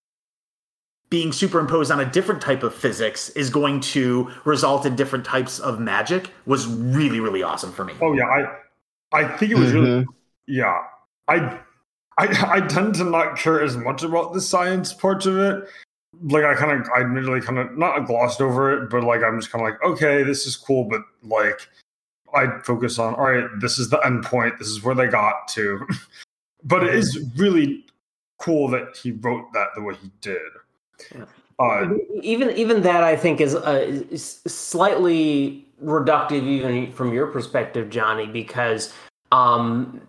Being 1.10 1.32
superimposed 1.32 1.90
on 1.90 2.00
a 2.00 2.06
different 2.06 2.42
type 2.42 2.64
of 2.64 2.76
physics 2.76 3.30
is 3.30 3.50
going 3.50 3.80
to 3.96 4.30
result 4.44 4.86
in 4.86 4.96
different 4.96 5.26
types 5.26 5.58
of 5.58 5.80
magic 5.80 6.30
was 6.46 6.68
really, 6.68 7.20
really 7.20 7.42
awesome 7.42 7.72
for 7.72 7.86
me. 7.86 7.94
Oh 8.02 8.14
yeah, 8.14 8.26
I 8.26 9.20
I 9.20 9.38
think 9.38 9.52
it 9.52 9.58
was 9.58 9.72
really 9.74 10.04
Mhm. 10.04 10.06
yeah. 10.48 10.78
I 11.28 11.60
I 12.20 12.28
I 12.58 12.62
tend 12.68 12.96
to 12.96 13.04
not 13.06 13.38
care 13.38 13.62
as 13.62 13.76
much 13.78 14.04
about 14.04 14.34
the 14.34 14.42
science 14.42 14.94
parts 14.94 15.26
of 15.26 15.38
it. 15.40 15.68
Like 16.22 16.44
I 16.44 16.54
kind 16.56 16.72
of 16.80 16.88
I 16.96 17.02
admittedly 17.02 17.42
kind 17.42 17.58
of 17.58 17.78
not 17.78 18.06
glossed 18.06 18.42
over 18.42 18.72
it, 18.74 18.90
but 18.90 19.04
like 19.04 19.24
I'm 19.24 19.40
just 19.40 19.52
kind 19.52 19.66
of 19.66 19.72
like 19.72 19.82
okay, 19.84 20.24
this 20.24 20.46
is 20.46 20.56
cool, 20.58 20.84
but 20.84 21.02
like 21.24 21.60
I 22.36 22.60
focus 22.64 23.00
on 23.00 23.16
all 23.16 23.32
right, 23.32 23.48
this 23.62 23.80
is 23.80 23.90
the 23.90 24.00
end 24.06 24.24
point, 24.24 24.60
this 24.60 24.68
is 24.68 24.84
where 24.84 24.94
they 24.96 25.08
got 25.08 25.48
to. 25.56 25.88
but 26.64 26.84
it 26.84 26.94
is 26.94 27.30
really 27.38 27.86
cool 28.40 28.68
that 28.70 28.98
he 29.02 29.12
wrote 29.12 29.52
that 29.54 29.68
the 29.76 29.82
way 29.82 29.96
he 30.02 30.12
did. 30.22 30.38
Yeah. 31.16 31.26
Uh, 31.60 31.96
even 32.22 32.52
even 32.52 32.84
that 32.84 33.04
I 33.04 33.16
think 33.16 33.42
is, 33.42 33.56
uh, 33.56 34.04
is 34.12 34.42
slightly 34.46 35.66
reductive, 35.84 36.44
even 36.44 36.92
from 36.92 37.14
your 37.14 37.28
perspective, 37.28 37.90
Johnny, 37.90 38.28
because 38.28 38.94
um, 39.32 40.00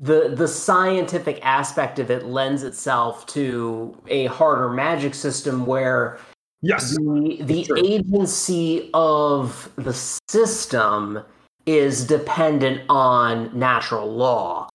the 0.00 0.34
the 0.34 0.48
scientific 0.48 1.38
aspect 1.44 2.00
of 2.00 2.10
it 2.10 2.24
lends 2.24 2.64
itself 2.64 3.24
to 3.26 3.96
a 4.08 4.26
harder 4.26 4.68
magic 4.70 5.14
system 5.14 5.64
where 5.64 6.18
yes, 6.60 6.96
the 6.96 7.38
the 7.42 7.70
agency 7.78 8.90
of 8.94 9.70
the 9.76 9.94
system 9.94 11.22
is 11.66 12.04
dependent 12.04 12.82
on 12.88 13.56
natural 13.56 14.12
law 14.12 14.68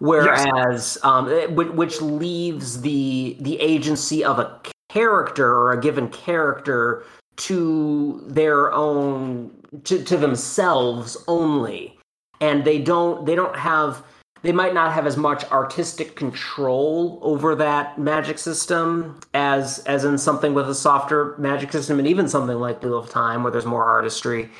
whereas 0.00 0.98
um, 1.02 1.28
it- 1.28 1.52
which 1.54 2.00
leaves 2.00 2.80
the 2.80 3.36
the 3.40 3.60
agency 3.60 4.24
of 4.24 4.38
a 4.38 4.60
character 4.88 5.54
or 5.54 5.72
a 5.72 5.80
given 5.80 6.08
character 6.08 7.04
to 7.36 8.22
their 8.26 8.72
own 8.72 9.50
to, 9.84 10.02
to 10.04 10.16
themselves 10.16 11.16
only. 11.28 11.96
And 12.40 12.64
they 12.64 12.78
don't 12.78 13.24
they 13.24 13.34
don't 13.34 13.56
have 13.56 14.02
they 14.42 14.52
might 14.52 14.72
not 14.72 14.92
have 14.92 15.06
as 15.06 15.18
much 15.18 15.44
artistic 15.52 16.16
control 16.16 17.18
over 17.22 17.54
that 17.54 17.98
magic 17.98 18.38
system 18.38 19.20
as 19.34 19.78
as 19.80 20.04
in 20.04 20.16
something 20.18 20.54
with 20.54 20.68
a 20.68 20.74
softer 20.74 21.34
magic 21.38 21.70
system 21.72 21.98
and 21.98 22.08
even 22.08 22.26
something 22.28 22.58
like 22.58 22.82
Wheel 22.82 22.98
of 22.98 23.10
Time 23.10 23.42
where 23.42 23.52
there's 23.52 23.66
more 23.66 23.84
artistry. 23.84 24.50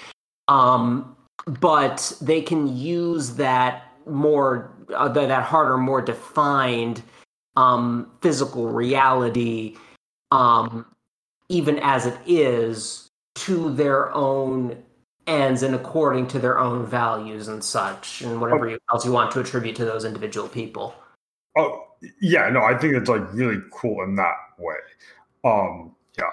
Um 0.49 1.17
but 1.47 2.13
they 2.21 2.43
can 2.43 2.77
use 2.77 3.31
that 3.37 3.85
more 4.07 4.71
uh, 4.95 5.09
that, 5.09 5.29
that 5.29 5.45
harder 5.45 5.79
more 5.79 6.03
defined 6.03 7.03
um 7.57 8.11
physical 8.23 8.69
reality 8.69 9.77
um 10.31 10.87
even 11.49 11.79
as 11.81 12.07
it 12.07 12.19
is 12.27 13.09
to 13.35 13.71
their 13.75 14.13
own 14.15 14.83
ends 15.27 15.63
and 15.63 15.75
according 15.75 16.27
to 16.29 16.39
their 16.39 16.59
own 16.59 16.87
values 16.87 17.49
and 17.49 17.65
such 17.65 18.23
and 18.23 18.41
whatever 18.41 18.69
you- 18.69 18.79
else 18.93 19.05
you 19.07 19.13
want 19.13 19.31
to 19.33 19.41
attribute 19.41 19.77
to 19.77 19.85
those 19.85 20.05
individual 20.05 20.49
people. 20.49 20.95
Oh 21.57 21.85
yeah, 22.21 22.49
no, 22.51 22.63
I 22.63 22.77
think 22.79 22.95
it's 22.95 23.09
like 23.11 23.33
really 23.35 23.61
cool 23.73 24.03
in 24.05 24.17
that 24.17 24.37
way. 24.59 24.77
Um, 25.45 25.95
yeah, 26.19 26.31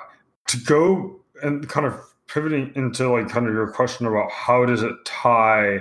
to 0.47 0.57
go 0.59 1.19
and 1.43 1.67
kind 1.69 1.85
of 1.85 1.99
pivoting 2.27 2.71
into 2.75 3.09
like 3.11 3.29
kind 3.29 3.47
of 3.47 3.53
your 3.53 3.69
question 3.71 4.05
about 4.07 4.31
how 4.31 4.65
does 4.65 4.83
it 4.83 4.93
tie 5.05 5.79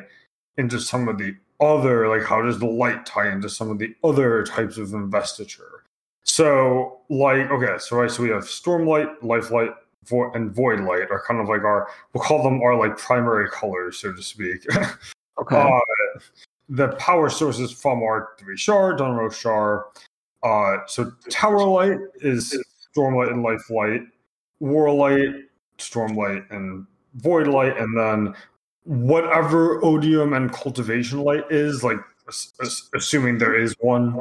into 0.59 0.81
some 0.81 1.09
of 1.09 1.19
the 1.19 1.35
other 1.61 2.09
like 2.09 2.27
how 2.27 2.42
does 2.42 2.59
the 2.59 2.66
light 2.66 3.07
tie 3.07 3.31
into 3.31 3.49
some 3.49 3.71
of 3.71 3.79
the 3.79 3.95
other 4.05 4.45
types 4.45 4.79
of 4.79 4.92
investiture? 4.92 5.85
So 6.25 7.01
like 7.09 7.51
okay, 7.51 7.77
so 7.79 7.97
right, 7.97 8.11
so 8.11 8.23
we 8.23 8.31
have 8.31 8.45
stormlight, 8.45 9.23
lifelight, 9.23 9.71
vo- 10.05 10.33
and 10.33 10.55
void 10.55 10.81
light 10.81 11.11
are 11.11 11.23
kind 11.27 11.40
of 11.40 11.49
like 11.49 11.62
our 11.62 11.88
we'll 12.12 12.25
call 12.25 12.42
them 12.42 12.61
our 12.62 12.77
like 12.77 12.97
primary 12.99 13.49
colors, 13.51 13.99
so 13.99 14.12
to 14.12 14.23
speak. 14.23 14.66
Okay. 15.38 15.57
Uh, 15.57 15.81
the 16.69 16.88
power 16.97 17.29
sources 17.29 17.71
from 17.71 18.03
our 18.03 18.31
three 18.38 18.57
shards 18.57 19.01
on 19.01 19.16
Roshar. 19.16 19.85
Uh, 20.42 20.79
so 20.87 21.12
Tower 21.31 21.64
Light 21.64 21.99
is 22.21 22.59
Stormlight 22.97 23.31
and 23.31 23.42
Life 23.42 23.71
Light, 23.71 24.03
War 24.61 24.92
Light, 24.92 25.45
Stormlight 25.79 26.51
and 26.51 26.87
Void 27.16 27.49
Light, 27.49 27.77
and 27.77 27.97
then 27.97 28.35
whatever 28.87 29.85
Odium 29.85 30.33
and 30.33 30.53
Cultivation 30.53 31.20
Light 31.20 31.44
is, 31.51 31.83
like 31.85 31.99
ass- 32.29 32.53
ass- 32.62 32.88
assuming 32.94 33.38
there 33.38 33.59
is 33.59 33.75
one. 33.81 34.18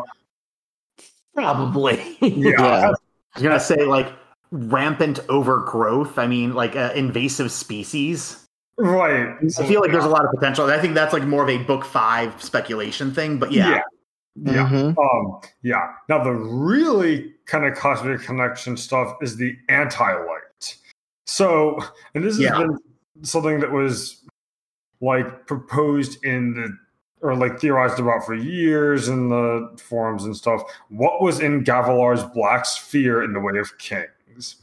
probably 1.34 2.18
Yeah, 2.22 2.52
Yeah. 2.60 2.64
I 2.88 2.90
was 2.90 3.44
gonna 3.44 3.60
say 3.60 3.84
like 3.86 4.12
rampant 4.52 5.20
overgrowth. 5.30 6.18
I 6.18 6.28
mean, 6.28 6.54
like 6.54 6.76
uh, 6.76 6.92
invasive 6.96 7.52
species. 7.52 8.46
right. 8.78 9.36
I 9.60 9.68
feel 9.68 9.82
like 9.82 9.92
there's 9.92 10.06
a 10.06 10.10
lot 10.10 10.26
of 10.26 10.32
potential. 10.32 10.66
I 10.66 10.80
think 10.80 10.96
that's 10.96 11.14
like 11.14 11.24
more 11.24 11.44
of 11.44 11.50
a 11.50 11.58
book 11.64 11.84
five 11.86 12.42
speculation 12.42 13.14
thing. 13.14 13.38
But 13.40 13.52
yeah, 13.52 13.82
yeah. 14.36 14.70
Mhm. 14.70 14.98
Um, 14.98 15.42
yeah. 15.62 15.92
Now 16.10 16.24
the 16.24 16.32
really 16.32 17.34
kind 17.46 17.66
of 17.66 17.76
cosmic 17.78 18.22
connection 18.22 18.78
stuff 18.78 19.16
is 19.22 19.36
the 19.38 19.56
anti-light. 19.70 20.78
So, 21.28 21.80
and 22.14 22.24
this 22.24 22.36
has 22.36 22.40
Yeah. 22.44 22.58
been 22.58 22.78
something 23.24 23.60
that 23.60 23.72
was 23.72 24.22
like 25.02 25.48
proposed 25.48 26.24
in 26.24 26.54
the 26.54 26.78
or 27.22 27.36
like 27.36 27.60
theorized 27.60 28.00
about 28.00 28.24
for 28.26 28.36
years 28.36 29.08
in 29.08 29.30
the 29.30 29.76
forums 29.82 30.26
and 30.26 30.36
stuff. 30.36 30.62
What 30.90 31.22
was 31.22 31.40
in 31.40 31.64
Gavilar's 31.64 32.24
black 32.34 32.66
sphere 32.66 33.24
in 33.24 33.34
the 33.34 33.40
way 33.40 33.58
of 33.58 33.76
kings, 33.78 34.58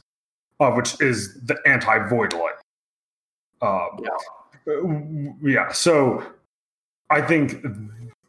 uh, 0.59 0.71
which 0.71 0.99
is 1.01 1.33
the 1.41 1.57
anti-void 1.65 2.33
light. 2.33 2.53
Um, 3.61 3.99
yeah. 4.01 4.81
yeah. 5.41 5.71
So 5.71 6.23
I 7.09 7.21
think 7.21 7.65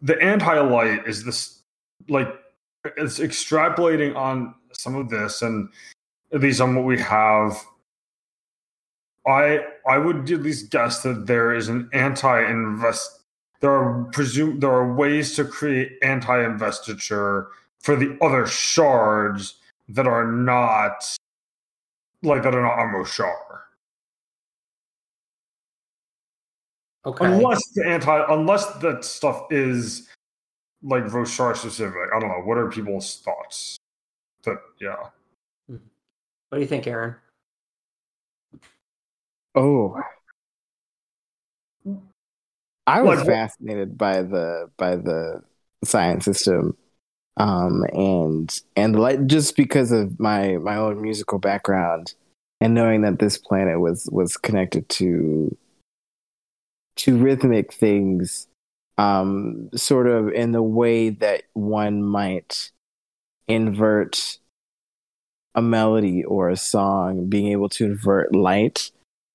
the 0.03 0.21
anti-light 0.21 1.07
is 1.07 1.25
this 1.25 1.61
like 2.09 2.29
it's 2.97 3.19
extrapolating 3.19 4.17
on 4.17 4.55
some 4.73 4.95
of 4.97 5.09
this 5.09 5.43
and 5.43 5.69
at 6.33 6.41
least 6.41 6.61
on 6.61 6.75
what 6.75 6.85
we 6.85 6.99
have 6.99 7.65
i 9.27 9.61
i 9.89 9.99
would 9.99 10.31
at 10.31 10.43
least 10.43 10.71
guess 10.71 11.03
that 11.03 11.27
there 11.27 11.55
is 11.55 11.69
an 11.69 11.89
anti-invest 11.93 13.21
there 13.61 13.71
are 13.71 14.05
presume 14.13 14.61
there 14.61 14.71
are 14.71 14.95
ways 14.95 15.35
to 15.35 15.45
create 15.45 15.93
anti-investiture 16.03 17.49
for 17.81 17.97
the 17.97 18.17
other 18.21 18.47
shards 18.47 19.55
that 19.89 20.07
are 20.07 20.31
not 20.31 21.05
like 22.23 22.43
that 22.43 22.55
are 22.55 22.63
not 22.63 22.79
almost 22.79 23.15
shard 23.15 23.37
okay 27.07 27.27
unless 27.27 27.63
the 27.75 27.87
anti 27.87 28.25
unless 28.33 28.67
that 28.77 29.05
stuff 29.05 29.43
is 29.51 30.09
like 30.85 31.05
Roshar 31.05 31.57
specific. 31.57 32.11
I 32.15 32.21
don't 32.21 32.29
know. 32.29 32.43
What 32.45 32.59
are 32.59 32.71
people's 32.71 33.21
thoughts? 33.25 33.79
But 34.45 34.59
yeah. 34.81 34.97
Hmm. 35.67 35.77
what 36.51 36.59
do 36.59 36.61
you 36.61 36.67
think 36.67 36.87
aaron 36.87 37.17
Oh. 39.55 40.01
I 42.87 43.03
was 43.03 43.23
fascinated 43.23 43.97
by 43.97 44.23
the 44.23 44.71
by 44.77 44.97
the 44.97 45.43
science 45.85 46.25
system, 46.25 46.77
um, 47.37 47.85
and 47.93 48.61
and 48.77 48.99
like 48.99 49.27
just 49.27 49.57
because 49.57 49.91
of 49.91 50.21
my 50.21 50.59
my 50.59 50.77
own 50.77 51.01
musical 51.01 51.39
background, 51.39 52.15
and 52.61 52.75
knowing 52.75 53.03
that 53.03 53.19
this 53.19 53.39
planet 53.39 53.81
was 53.81 54.09
was 54.13 54.37
connected 54.37 54.89
to 54.91 55.57
to 56.97 57.17
rhythmic 57.17 57.73
things, 57.73 58.49
um, 58.99 59.71
sort 59.75 60.07
of 60.07 60.29
in 60.29 60.53
the 60.53 60.63
way 60.63 61.09
that 61.09 61.45
one 61.55 62.03
might 62.03 62.71
invert 63.49 64.39
a 65.55 65.63
melody 65.63 66.23
or 66.25 66.51
a 66.51 66.57
song, 66.57 67.31
being 67.31 67.49
able 67.49 67.69
to 67.71 67.85
invert 67.87 68.35
light 68.35 68.91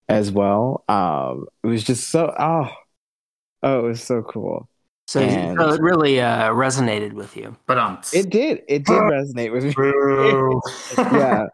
as 0.10 0.32
well. 0.32 0.84
Um, 0.90 1.46
it 1.64 1.68
was 1.68 1.84
just 1.84 2.10
so 2.10 2.34
oh 2.38 2.70
oh, 3.64 3.80
it 3.80 3.84
was 3.84 4.04
so 4.04 4.22
cool. 4.24 4.68
So, 5.08 5.22
And- 5.22 5.58
so 5.60 5.70
it 5.70 5.82
really 5.82 6.20
uh, 6.22 6.50
resonated 6.52 7.14
with 7.14 7.36
you. 7.36 7.56
But 7.66 7.78
um, 7.80 8.00
It 8.14 8.30
did 8.30 8.64
it 8.68 8.86
did 8.86 9.00
resonate 9.00 9.52
with 9.52 9.64
me. 9.66 9.74
Yeah. 11.18 11.46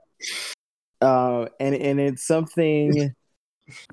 Uh, 1.01 1.47
and 1.59 1.75
and 1.75 1.99
it's 1.99 2.25
something. 2.25 3.13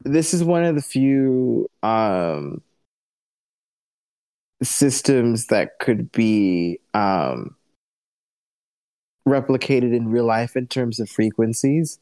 This 0.03 0.35
is 0.35 0.45
one 0.45 0.65
of 0.65 0.75
the 0.75 0.83
few 0.83 1.69
um, 1.83 2.63
systems 4.63 5.47
that 5.47 5.79
could 5.81 6.13
be 6.13 6.79
um, 6.95 7.57
replicated 9.27 9.95
in 9.95 10.09
real 10.09 10.27
life 10.27 10.57
in 10.57 10.67
terms 10.67 11.01
of 11.01 11.09
frequencies. 11.09 11.99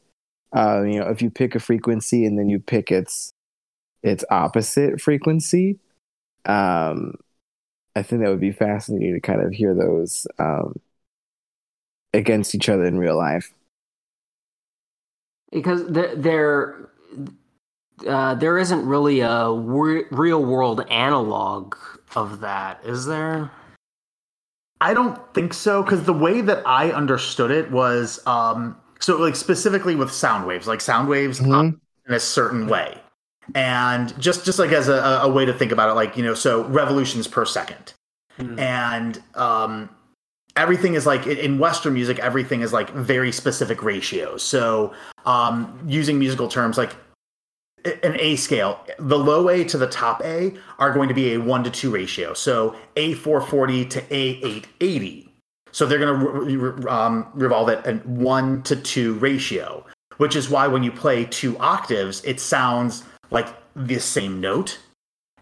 Uh, 0.55 0.83
you 0.83 0.99
know, 0.99 1.07
if 1.07 1.21
you 1.21 1.29
pick 1.29 1.55
a 1.55 1.59
frequency 1.59 2.25
and 2.25 2.37
then 2.37 2.49
you 2.49 2.59
pick 2.59 2.91
its 2.91 3.31
its 4.03 4.25
opposite 4.29 4.99
frequency, 4.99 5.79
um, 6.45 7.15
I 7.95 8.03
think 8.03 8.21
that 8.21 8.29
would 8.29 8.41
be 8.41 8.51
fascinating 8.51 9.13
to 9.13 9.21
kind 9.21 9.41
of 9.41 9.51
hear 9.53 9.73
those 9.73 10.27
um, 10.39 10.75
against 12.13 12.55
each 12.55 12.69
other 12.69 12.85
in 12.85 12.97
real 12.97 13.17
life. 13.17 13.53
because 15.51 15.85
there 15.87 16.15
there 16.15 16.89
uh, 18.07 18.33
there 18.35 18.57
isn't 18.57 18.85
really 18.85 19.19
a 19.19 19.51
re- 19.51 20.05
real 20.11 20.43
world 20.43 20.85
analog 20.89 21.75
of 22.15 22.39
that, 22.39 22.79
is 22.83 23.05
there? 23.05 23.51
I 24.79 24.95
don't 24.95 25.19
think 25.35 25.53
so 25.53 25.83
because 25.83 26.05
the 26.05 26.13
way 26.13 26.41
that 26.41 26.65
I 26.65 26.91
understood 26.91 27.51
it 27.51 27.69
was 27.69 28.25
um, 28.25 28.75
so 29.01 29.17
like 29.17 29.35
specifically 29.35 29.95
with 29.95 30.11
sound 30.11 30.47
waves, 30.47 30.67
like 30.67 30.79
sound 30.81 31.09
waves 31.09 31.39
Mhm. 31.41 31.77
in 32.07 32.13
a 32.13 32.19
certain 32.19 32.67
way, 32.67 32.97
and 33.55 34.17
just 34.19 34.45
just 34.45 34.57
like 34.59 34.71
as 34.71 34.87
a, 34.87 35.19
a 35.23 35.29
way 35.29 35.43
to 35.45 35.53
think 35.53 35.71
about 35.73 35.89
it, 35.89 35.93
like 35.93 36.15
you 36.15 36.23
know, 36.23 36.33
so 36.33 36.63
revolutions 36.65 37.27
per 37.27 37.43
second, 37.45 37.93
Hmm. 38.37 38.57
and 38.59 39.21
um, 39.35 39.89
everything 40.55 40.93
is 40.95 41.05
like 41.05 41.27
in- 41.27 41.37
in 41.37 41.59
Western 41.59 41.93
music, 41.93 42.19
everything 42.19 42.61
is 42.61 42.71
like 42.73 42.89
very 42.91 43.31
specific 43.31 43.83
ratios. 43.83 44.41
So 44.43 44.93
um, 45.25 45.79
using 45.87 46.17
musical 46.17 46.47
terms 46.47 46.77
like 46.77 46.95
an 48.03 48.15
A 48.19 48.35
scale, 48.35 48.79
the 48.99 49.17
low 49.17 49.49
A 49.49 49.63
to 49.65 49.77
the 49.77 49.87
top 49.87 50.21
A 50.23 50.53
are 50.77 50.91
going 50.93 51.07
to 51.09 51.15
be 51.15 51.33
a 51.33 51.39
one 51.39 51.63
to 51.63 51.69
two 51.71 51.89
ratio. 51.89 52.33
So 52.33 52.75
A440 52.95 53.89
to 53.89 54.01
A880. 54.01 55.30
So 55.71 55.85
they're 55.85 55.99
going 55.99 56.19
to 56.19 56.29
re- 56.29 56.55
re- 56.55 56.89
um, 56.89 57.27
revolve 57.33 57.69
at 57.69 57.87
a 57.87 57.95
one 58.05 58.61
to 58.63 58.75
two 58.75 59.13
ratio, 59.15 59.85
which 60.17 60.35
is 60.35 60.49
why 60.49 60.67
when 60.67 60.83
you 60.83 60.91
play 60.91 61.25
two 61.25 61.57
octaves, 61.59 62.23
it 62.25 62.39
sounds 62.39 63.03
like 63.29 63.47
the 63.75 63.99
same 63.99 64.41
note. 64.41 64.79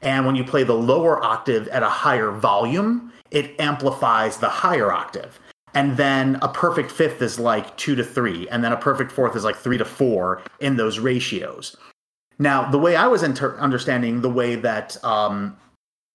And 0.01 0.25
when 0.25 0.35
you 0.35 0.43
play 0.43 0.63
the 0.63 0.75
lower 0.75 1.23
octave 1.23 1.67
at 1.69 1.83
a 1.83 1.89
higher 1.89 2.31
volume, 2.31 3.11
it 3.31 3.59
amplifies 3.59 4.37
the 4.37 4.49
higher 4.49 4.91
octave. 4.91 5.39
And 5.73 5.97
then 5.97 6.37
a 6.41 6.47
perfect 6.47 6.91
fifth 6.91 7.21
is 7.21 7.39
like 7.39 7.75
two 7.77 7.95
to 7.95 8.03
three, 8.03 8.47
and 8.49 8.63
then 8.63 8.71
a 8.71 8.77
perfect 8.77 9.11
fourth 9.11 9.35
is 9.35 9.43
like 9.43 9.55
three 9.55 9.77
to 9.77 9.85
four 9.85 10.41
in 10.59 10.77
those 10.77 10.99
ratios. 10.99 11.75
Now, 12.39 12.69
the 12.69 12.79
way 12.79 12.95
I 12.95 13.07
was 13.07 13.21
inter- 13.21 13.57
understanding 13.57 14.21
the 14.21 14.29
way 14.29 14.55
that 14.55 15.03
um, 15.03 15.57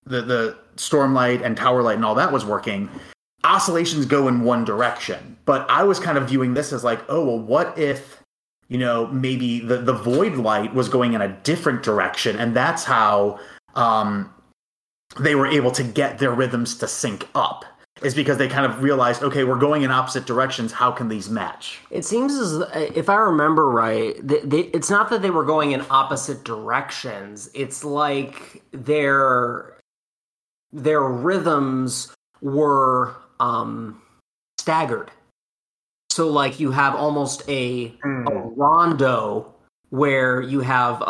the 0.05 0.22
the 0.22 0.59
Stormlight 0.77 1.44
and 1.44 1.57
Towerlight 1.57 1.94
and 1.94 2.05
all 2.05 2.16
that 2.16 2.33
was 2.33 2.44
working, 2.44 2.88
oscillations 3.44 4.07
go 4.07 4.28
in 4.28 4.42
one 4.42 4.64
direction. 4.64 5.37
But 5.44 5.68
I 5.70 5.85
was 5.85 6.00
kind 6.00 6.18
of 6.18 6.28
viewing 6.28 6.54
this 6.54 6.72
as 6.72 6.83
like, 6.83 7.02
oh 7.09 7.24
well, 7.24 7.38
what 7.38 7.78
if 7.78 8.22
you 8.68 8.78
know 8.78 9.07
maybe 9.09 9.61
the 9.61 9.78
the 9.78 9.92
Void 9.92 10.37
Light 10.37 10.74
was 10.74 10.88
going 10.88 11.12
in 11.12 11.20
a 11.20 11.28
different 11.28 11.83
direction, 11.83 12.37
and 12.38 12.57
that's 12.57 12.85
how 12.85 13.38
um, 13.74 14.33
they 15.20 15.35
were 15.35 15.46
able 15.46 15.70
to 15.72 15.85
get 15.85 16.18
their 16.18 16.33
rhythms 16.33 16.76
to 16.78 16.88
sync 16.88 17.28
up. 17.35 17.64
Is 18.02 18.12
because 18.14 18.38
they 18.38 18.48
kind 18.48 18.66
of 18.66 18.83
realized, 18.83 19.22
okay, 19.22 19.44
we're 19.44 19.59
going 19.59 19.83
in 19.83 19.92
opposite 19.92 20.26
directions. 20.26 20.72
How 20.72 20.90
can 20.90 21.09
these 21.09 21.30
match? 21.30 21.78
It 21.90 22.04
seems 22.04 22.35
as 22.35 22.61
if 22.74 23.09
I 23.09 23.14
remember 23.14 23.70
right, 23.70 24.16
they, 24.20 24.40
they, 24.40 24.61
it's 24.74 24.90
not 24.90 25.11
that 25.11 25.22
they 25.22 25.30
were 25.30 25.44
going 25.44 25.70
in 25.70 25.85
opposite 25.90 26.42
directions. 26.42 27.48
It's 27.54 27.85
like 27.85 28.62
their 28.72 29.78
their 30.72 31.02
rhythms 31.02 32.12
were 32.42 33.14
um, 33.40 34.00
staggered. 34.58 35.10
So, 36.10 36.28
like 36.28 36.60
you 36.60 36.70
have 36.70 36.94
almost 36.94 37.42
a, 37.48 37.88
Hmm. 38.02 38.26
a 38.28 38.30
rondo 38.56 39.52
where 39.90 40.40
you 40.40 40.60
have 40.60 41.00
a, 41.02 41.04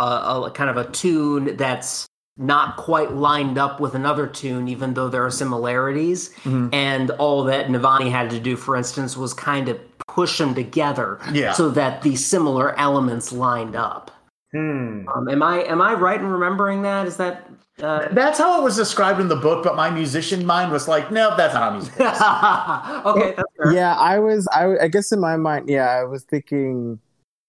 a 0.47 0.51
kind 0.55 0.71
of 0.71 0.77
a 0.77 0.91
tune 0.91 1.57
that's 1.57 2.07
not 2.37 2.77
quite 2.77 3.13
lined 3.13 3.57
up 3.59 3.81
with 3.81 3.95
another 3.95 4.27
tune, 4.27 4.67
even 4.69 4.95
though 4.95 5.09
there 5.09 5.25
are 5.25 5.31
similarities. 5.31 6.35
And 6.45 7.11
all 7.13 7.45
that 7.45 7.69
Navani 7.69 8.11
had 8.11 8.29
to 8.31 8.41
do, 8.41 8.57
for 8.57 8.77
instance, 8.77 9.17
was 9.17 9.33
kind 9.33 9.69
of 9.69 9.79
push 10.09 10.39
them 10.39 10.55
together 10.55 11.19
Yeah. 11.33 11.53
so 11.53 11.71
that 11.71 12.03
the 12.03 12.17
similar 12.17 12.77
elements 12.79 13.31
lined 13.33 13.77
up. 13.77 14.11
Hmm. 14.53 15.07
Um, 15.15 15.29
am 15.29 15.43
I 15.43 15.63
am 15.65 15.81
I 15.81 15.95
right 15.95 16.21
in 16.21 16.27
remembering 16.27 16.83
that? 16.83 17.07
Is 17.07 17.17
that 17.19 17.44
uh, 17.83 18.09
That's 18.13 18.39
how 18.39 18.61
it 18.61 18.65
was 18.65 18.77
described 18.77 19.21
in 19.21 19.29
the 19.29 19.37
book, 19.37 19.65
but 19.65 19.75
my 19.75 19.91
musician 19.91 20.47
mind 20.47 20.71
was 20.71 20.87
like, 20.87 21.11
no, 21.11 21.37
that's 21.37 21.55
not 21.55 21.63
how 21.63 21.71
music 21.73 21.93
is. 21.95 22.01
okay? 23.07 23.35
That's. 23.37 23.75
Yeah, 23.75 23.95
I 23.95 24.19
was. 24.19 24.47
I, 24.49 24.85
I 24.85 24.89
guess 24.89 25.11
in 25.11 25.21
my 25.21 25.37
mind, 25.37 25.69
yeah, 25.69 25.89
I 25.89 26.05
was 26.05 26.23
thinking 26.25 27.01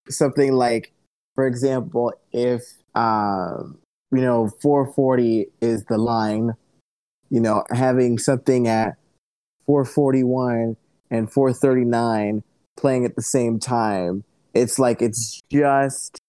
something 0.09 0.53
like, 0.53 0.91
for 1.35 1.45
example, 1.45 2.13
if 2.31 2.63
um, 2.95 3.77
you 4.11 4.21
know, 4.21 4.49
440 4.61 5.47
is 5.61 5.83
the 5.85 5.97
line, 5.97 6.53
you 7.29 7.39
know, 7.39 7.63
having 7.71 8.17
something 8.17 8.67
at 8.67 8.95
441 9.65 10.77
and 11.11 11.31
439 11.31 12.43
playing 12.77 13.05
at 13.05 13.15
the 13.15 13.21
same 13.21 13.59
time, 13.59 14.23
it's 14.53 14.79
like 14.79 15.01
it's 15.01 15.41
just, 15.51 16.19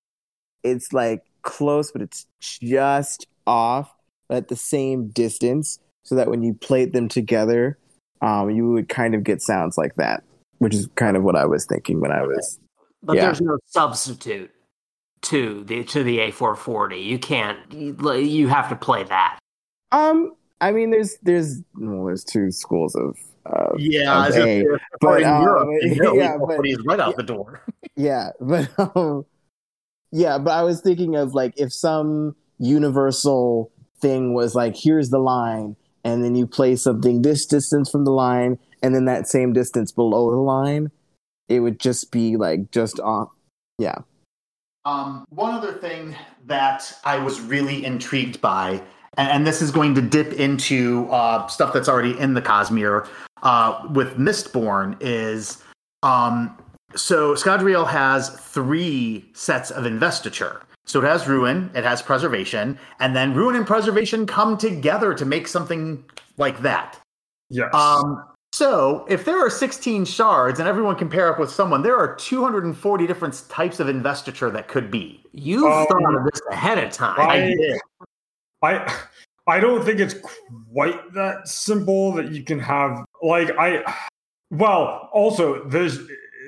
it's 0.62 0.92
like 0.92 1.22
close, 1.42 1.92
but 1.92 2.02
it's 2.02 2.26
just 2.40 3.26
off, 3.46 3.92
but 4.28 4.36
at 4.38 4.48
the 4.48 4.56
same 4.56 5.08
distance, 5.08 5.78
so 6.04 6.14
that 6.14 6.28
when 6.28 6.42
you 6.42 6.54
played 6.54 6.92
them 6.92 7.08
together, 7.08 7.78
um, 8.22 8.50
you 8.50 8.70
would 8.70 8.88
kind 8.88 9.14
of 9.14 9.24
get 9.24 9.42
sounds 9.42 9.76
like 9.76 9.94
that, 9.96 10.22
which 10.58 10.74
is 10.74 10.88
kind 10.94 11.16
of 11.16 11.22
what 11.22 11.36
I 11.36 11.44
was 11.46 11.66
thinking 11.66 12.00
when 12.00 12.12
I 12.12 12.22
was. 12.22 12.58
But 13.02 13.16
Yeah. 13.16 13.26
there's 13.26 13.40
no 13.40 13.58
substitute 13.66 14.50
to 15.22 15.64
the 15.64 15.84
to 15.84 16.02
the 16.02 16.18
A440. 16.18 17.04
You 17.04 17.18
can't. 17.18 17.58
You, 17.72 17.96
you 18.14 18.48
have 18.48 18.68
to 18.68 18.76
play 18.76 19.04
that. 19.04 19.38
Um, 19.92 20.34
I 20.60 20.72
mean, 20.72 20.90
there's 20.90 21.16
there's 21.22 21.62
well, 21.74 22.06
there's 22.06 22.24
two 22.24 22.50
schools 22.50 22.94
of 22.94 23.16
uh, 23.46 23.74
Yeah, 23.78 24.26
as 24.26 24.36
Okay, 24.36 24.60
if, 24.60 24.66
if 24.66 24.80
but, 25.00 25.22
in 25.22 25.28
um, 25.28 25.42
Europe, 25.42 25.68
you 25.82 25.94
know, 26.02 26.14
yeah, 26.14 26.22
yeah, 26.38 26.38
but- 26.38 26.66
is 26.66 26.78
right 26.86 27.00
out 27.00 27.16
the 27.16 27.22
door. 27.22 27.62
yeah, 27.96 28.30
but 28.40 28.68
um, 28.96 29.24
yeah, 30.10 30.38
but 30.38 30.52
I 30.52 30.62
was 30.62 30.80
thinking 30.80 31.16
of 31.16 31.34
like 31.34 31.54
if 31.56 31.72
some 31.72 32.34
universal 32.58 33.70
thing 34.00 34.34
was 34.34 34.54
like, 34.54 34.76
here's 34.76 35.10
the 35.10 35.18
line, 35.18 35.76
and 36.04 36.24
then 36.24 36.34
you 36.34 36.46
play 36.46 36.76
something 36.76 37.22
this 37.22 37.46
distance 37.46 37.90
from 37.90 38.04
the 38.04 38.12
line, 38.12 38.58
and 38.82 38.94
then 38.94 39.04
that 39.06 39.28
same 39.28 39.52
distance 39.52 39.92
below 39.92 40.30
the 40.30 40.36
line, 40.36 40.90
it 41.48 41.60
would 41.60 41.80
just 41.80 42.10
be 42.10 42.36
like 42.36 42.70
just 42.70 43.00
off. 43.00 43.30
Yeah. 43.78 43.98
Um, 44.84 45.26
one 45.30 45.52
other 45.52 45.72
thing 45.72 46.14
that 46.46 46.92
I 47.04 47.18
was 47.18 47.40
really 47.40 47.84
intrigued 47.84 48.40
by, 48.40 48.82
and, 49.16 49.46
this 49.46 49.60
is 49.60 49.70
going 49.70 49.94
to 49.96 50.02
dip 50.02 50.32
into 50.34 51.08
uh, 51.10 51.46
stuff 51.48 51.72
that's 51.72 51.88
already 51.88 52.16
in 52.18 52.34
the 52.34 52.42
Cosmere 52.42 53.08
uh, 53.42 53.88
with 53.92 54.16
Mistborn, 54.16 54.96
is 55.00 55.62
um, 56.02 56.56
so 56.94 57.34
Scadrial 57.34 57.86
has 57.88 58.30
three 58.30 59.28
sets 59.32 59.70
of 59.70 59.86
investiture. 59.86 60.62
So 60.86 61.00
it 61.02 61.04
has 61.04 61.26
ruin, 61.26 61.70
it 61.74 61.84
has 61.84 62.00
preservation, 62.00 62.78
and 63.00 63.14
then 63.14 63.34
ruin 63.34 63.56
and 63.56 63.66
preservation 63.66 64.24
come 64.26 64.56
together 64.56 65.14
to 65.14 65.24
make 65.24 65.48
something 65.48 66.04
like 66.36 66.60
that. 66.62 66.98
Yes. 67.50 67.74
Um, 67.74 68.24
so 68.52 69.04
if 69.08 69.24
there 69.24 69.44
are 69.44 69.50
16 69.50 70.04
shards 70.04 70.60
and 70.60 70.68
everyone 70.68 70.96
can 70.96 71.08
pair 71.10 71.30
up 71.30 71.40
with 71.40 71.50
someone, 71.50 71.82
there 71.82 71.96
are 71.96 72.14
240 72.14 73.06
different 73.06 73.42
types 73.48 73.80
of 73.80 73.88
investiture 73.88 74.48
that 74.50 74.68
could 74.68 74.90
be. 74.90 75.22
You've 75.32 75.64
Um, 75.64 75.86
thought 75.88 76.14
of 76.14 76.24
this 76.24 76.40
ahead 76.52 76.78
of 76.78 76.92
time. 76.92 77.20
I- 77.20 77.40
did. 77.40 77.80
I 78.62 78.94
I 79.48 79.60
don't 79.60 79.84
think 79.84 80.00
it's 80.00 80.14
quite 80.72 81.12
that 81.12 81.46
simple 81.46 82.12
that 82.12 82.32
you 82.32 82.42
can 82.42 82.58
have 82.58 83.04
like 83.22 83.50
I 83.58 83.84
well 84.50 85.08
also 85.12 85.62
there's 85.68 85.98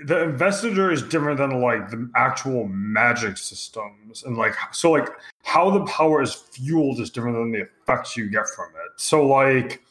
the 0.04 0.22
investiture 0.22 0.90
is 0.90 1.02
different 1.02 1.38
than 1.38 1.60
like 1.60 1.90
the 1.90 2.10
actual 2.16 2.66
magic 2.68 3.36
systems. 3.36 4.22
And 4.24 4.36
like 4.36 4.54
so 4.72 4.90
like 4.90 5.08
how 5.44 5.70
the 5.70 5.84
power 5.84 6.22
is 6.22 6.34
fueled 6.34 7.00
is 7.00 7.10
different 7.10 7.36
than 7.36 7.52
the 7.52 7.66
effects 7.82 8.16
you 8.16 8.28
get 8.30 8.48
from 8.48 8.68
it. 8.70 9.00
So 9.00 9.26
like 9.26 9.82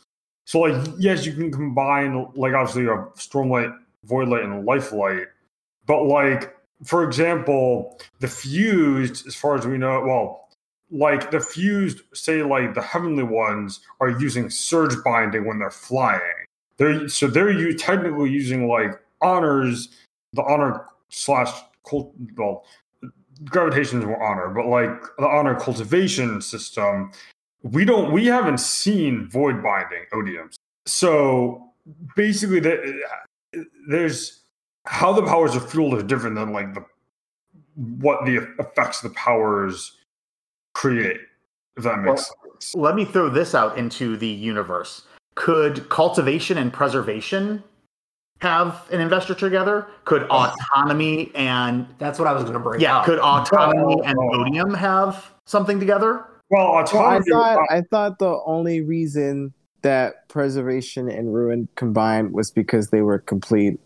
so 0.45 0.59
like 0.59 0.87
yes 0.97 1.25
you 1.25 1.33
can 1.33 1.51
combine 1.51 2.27
like 2.35 2.53
obviously 2.53 2.85
a 2.85 3.07
stormlight 3.15 3.75
voidlight 4.07 4.43
and 4.43 4.65
lifelight. 4.65 5.27
But 5.85 6.03
like 6.03 6.55
for 6.83 7.03
example 7.03 7.99
the 8.19 8.27
fused 8.27 9.25
as 9.27 9.35
far 9.35 9.55
as 9.55 9.65
we 9.65 9.77
know 9.77 10.01
well 10.01 10.47
like 10.91 11.31
the 11.31 11.39
fused 11.39 12.01
say 12.13 12.43
like 12.43 12.73
the 12.73 12.81
heavenly 12.81 13.23
ones 13.23 13.81
are 13.99 14.09
using 14.09 14.49
surge 14.49 14.95
binding 15.03 15.45
when 15.45 15.59
they're 15.59 15.71
flying. 15.71 16.21
They're 16.77 17.09
so 17.09 17.27
they're 17.27 17.51
you 17.51 17.73
technically 17.73 18.29
using 18.29 18.67
like 18.67 18.99
honors 19.21 19.89
the 20.34 20.43
honor 20.43 20.86
slash 21.10 21.51
cult 21.88 22.13
well 22.36 22.65
gravitation 23.45 23.99
is 23.99 24.06
more 24.06 24.21
honor 24.21 24.49
but 24.49 24.65
like 24.67 25.01
the 25.17 25.27
honor 25.27 25.56
cultivation 25.60 26.41
system 26.41 27.12
we 27.63 27.86
don't 27.86 28.12
we 28.12 28.25
haven't 28.25 28.60
seen 28.60 29.27
void 29.30 29.62
binding 29.62 30.03
odiums 30.13 30.56
so 30.86 31.71
basically 32.15 32.60
the, 32.60 33.01
there's 33.88 34.41
how 34.86 35.13
the 35.13 35.21
powers 35.23 35.56
are 35.56 35.60
fueled 35.60 35.93
is 35.95 36.03
different 36.03 36.36
than 36.36 36.51
like 36.51 36.73
the 36.73 36.84
what 37.99 38.25
the 38.25 38.38
effects 38.60 39.01
the 39.01 39.10
powers 39.12 39.97
create 40.73 41.19
if 41.77 41.84
that 41.84 41.99
makes 41.99 42.32
Well, 42.43 42.51
sense 42.60 42.75
Let 42.75 42.95
me 42.95 43.06
throw 43.06 43.30
this 43.30 43.56
out 43.56 43.77
into 43.77 44.17
the 44.17 44.27
universe. 44.27 45.03
Could 45.36 45.89
cultivation 45.89 46.58
and 46.58 46.73
preservation 46.73 47.63
have 48.39 48.88
an 48.91 49.00
investor 49.02 49.34
together? 49.34 49.88
Could 50.06 50.23
autonomy 50.23 51.32
and 51.36 51.88
That's 51.97 52.19
what 52.19 52.28
I 52.28 52.34
was 52.34 52.43
going 52.43 52.54
to 52.54 52.60
bring 52.60 52.80
yeah, 52.82 52.97
up. 53.00 53.06
could 53.06 53.19
autonomy 53.19 54.02
and 54.06 54.17
Oh. 54.19 54.41
odium 54.41 54.73
have 54.73 55.32
something 55.45 55.80
together? 55.80 56.26
well 56.50 56.71
Well, 56.71 57.06
I 57.06 57.19
thought 57.30 57.60
I 57.69 57.82
thought 57.91 58.19
the 58.19 58.39
only 58.45 58.82
reason 58.82 59.54
that 59.82 60.28
preservation 60.30 61.10
and 61.10 61.34
ruin 61.34 61.67
combined 61.76 62.32
was 62.34 62.52
because 62.52 62.89
they 62.89 63.02
were 63.02 63.19
complete 63.19 63.80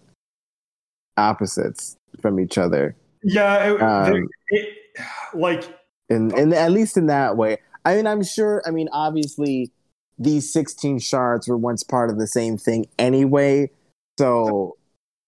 opposites 1.18 1.96
from 2.22 2.40
each 2.40 2.58
other, 2.58 2.96
yeah 3.24 3.66
it, 3.74 3.82
Um, 3.82 4.28
it, 4.50 4.70
like 5.34 5.64
and 6.10 6.32
and 6.34 6.54
at 6.54 6.72
least 6.72 6.98
in 6.98 7.08
that 7.08 7.38
way. 7.38 7.58
I 7.86 7.96
mean, 7.96 8.06
I'm 8.06 8.24
sure. 8.24 8.62
I 8.66 8.72
mean, 8.72 8.90
obviously, 8.92 9.72
these 10.20 10.52
16 10.54 11.00
shards 11.00 11.48
were 11.48 11.58
once 11.58 11.84
part 11.84 12.10
of 12.12 12.20
the 12.20 12.28
same 12.28 12.58
thing 12.58 12.86
anyway. 13.00 13.72
So, 14.21 14.77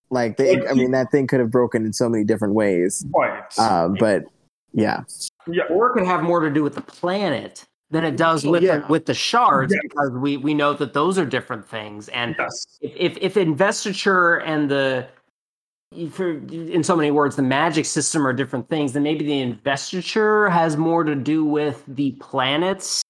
like, 0.09 0.37
they, 0.37 0.65
I 0.67 0.73
mean, 0.73 0.91
that 0.91 1.11
thing 1.11 1.25
could 1.27 1.39
have 1.39 1.49
broken 1.51 1.85
in 1.85 1.93
so 1.93 2.07
many 2.07 2.23
different 2.23 2.53
ways. 2.53 3.05
right 3.15 3.43
Um, 3.57 3.95
but 3.99 4.23
yeah, 4.73 5.01
yeah 5.47 5.63
or 5.69 5.89
it 5.89 5.93
could 5.93 6.05
have 6.05 6.21
more 6.23 6.39
to 6.41 6.49
do 6.49 6.63
with 6.63 6.75
the 6.75 6.81
planet 6.81 7.65
than 7.89 8.03
it 8.03 8.17
does 8.17 8.45
with 8.45 8.63
Yeah. 8.63 8.79
the, 8.79 8.87
with 8.87 9.05
the 9.05 9.13
shards 9.13 9.71
Yeah. 9.73 9.79
because 9.83 10.11
we 10.11 10.37
we 10.37 10.53
know 10.55 10.73
that 10.73 10.93
those 10.93 11.19
are 11.19 11.25
different 11.25 11.67
things 11.67 12.09
and 12.09 12.35
yes 12.39 12.65
if 12.81 12.95
if, 12.95 13.17
if 13.21 13.37
investiture 13.37 14.37
and 14.37 14.69
the 14.69 15.07
for 16.09 16.31
in 16.49 16.83
so 16.83 16.95
many 16.95 17.11
words 17.11 17.35
the 17.35 17.43
magic 17.43 17.85
system 17.85 18.25
are 18.25 18.33
different 18.33 18.67
things 18.67 18.93
then 18.93 19.03
maybe 19.03 19.23
the 19.23 19.39
investiture 19.41 20.49
has 20.49 20.75
more 20.75 21.03
to 21.03 21.13
do 21.13 21.45
with 21.45 21.83
the 21.87 22.11
planets 22.13 23.02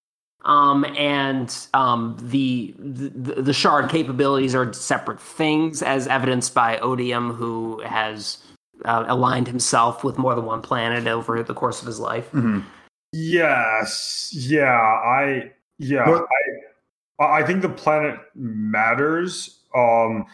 um 0.45 0.83
and 0.97 1.67
um 1.73 2.17
the 2.21 2.73
the, 2.77 3.41
the 3.41 3.53
shard 3.53 3.89
capabilities 3.89 4.53
are 4.53 4.71
separate 4.73 5.19
things 5.21 5.81
as 5.81 6.07
evidenced 6.07 6.53
by 6.53 6.77
odium 6.79 7.31
who 7.33 7.81
has 7.81 8.39
uh, 8.85 9.05
aligned 9.07 9.47
himself 9.47 10.03
with 10.03 10.17
more 10.17 10.35
than 10.35 10.43
one 10.45 10.61
planet 10.61 11.07
over 11.07 11.41
the 11.43 11.53
course 11.53 11.79
of 11.81 11.87
his 11.87 11.99
life 11.99 12.29
Yes. 13.15 14.31
Yeah. 14.33 14.63
I. 14.71 15.51
Yeah. 15.77 16.09
What- 16.09 16.25
I. 17.19 17.25
I 17.41 17.43
think 17.43 17.61
the 17.61 17.69
planet 17.69 18.19
matters. 18.35 19.59
Um. 19.75 20.25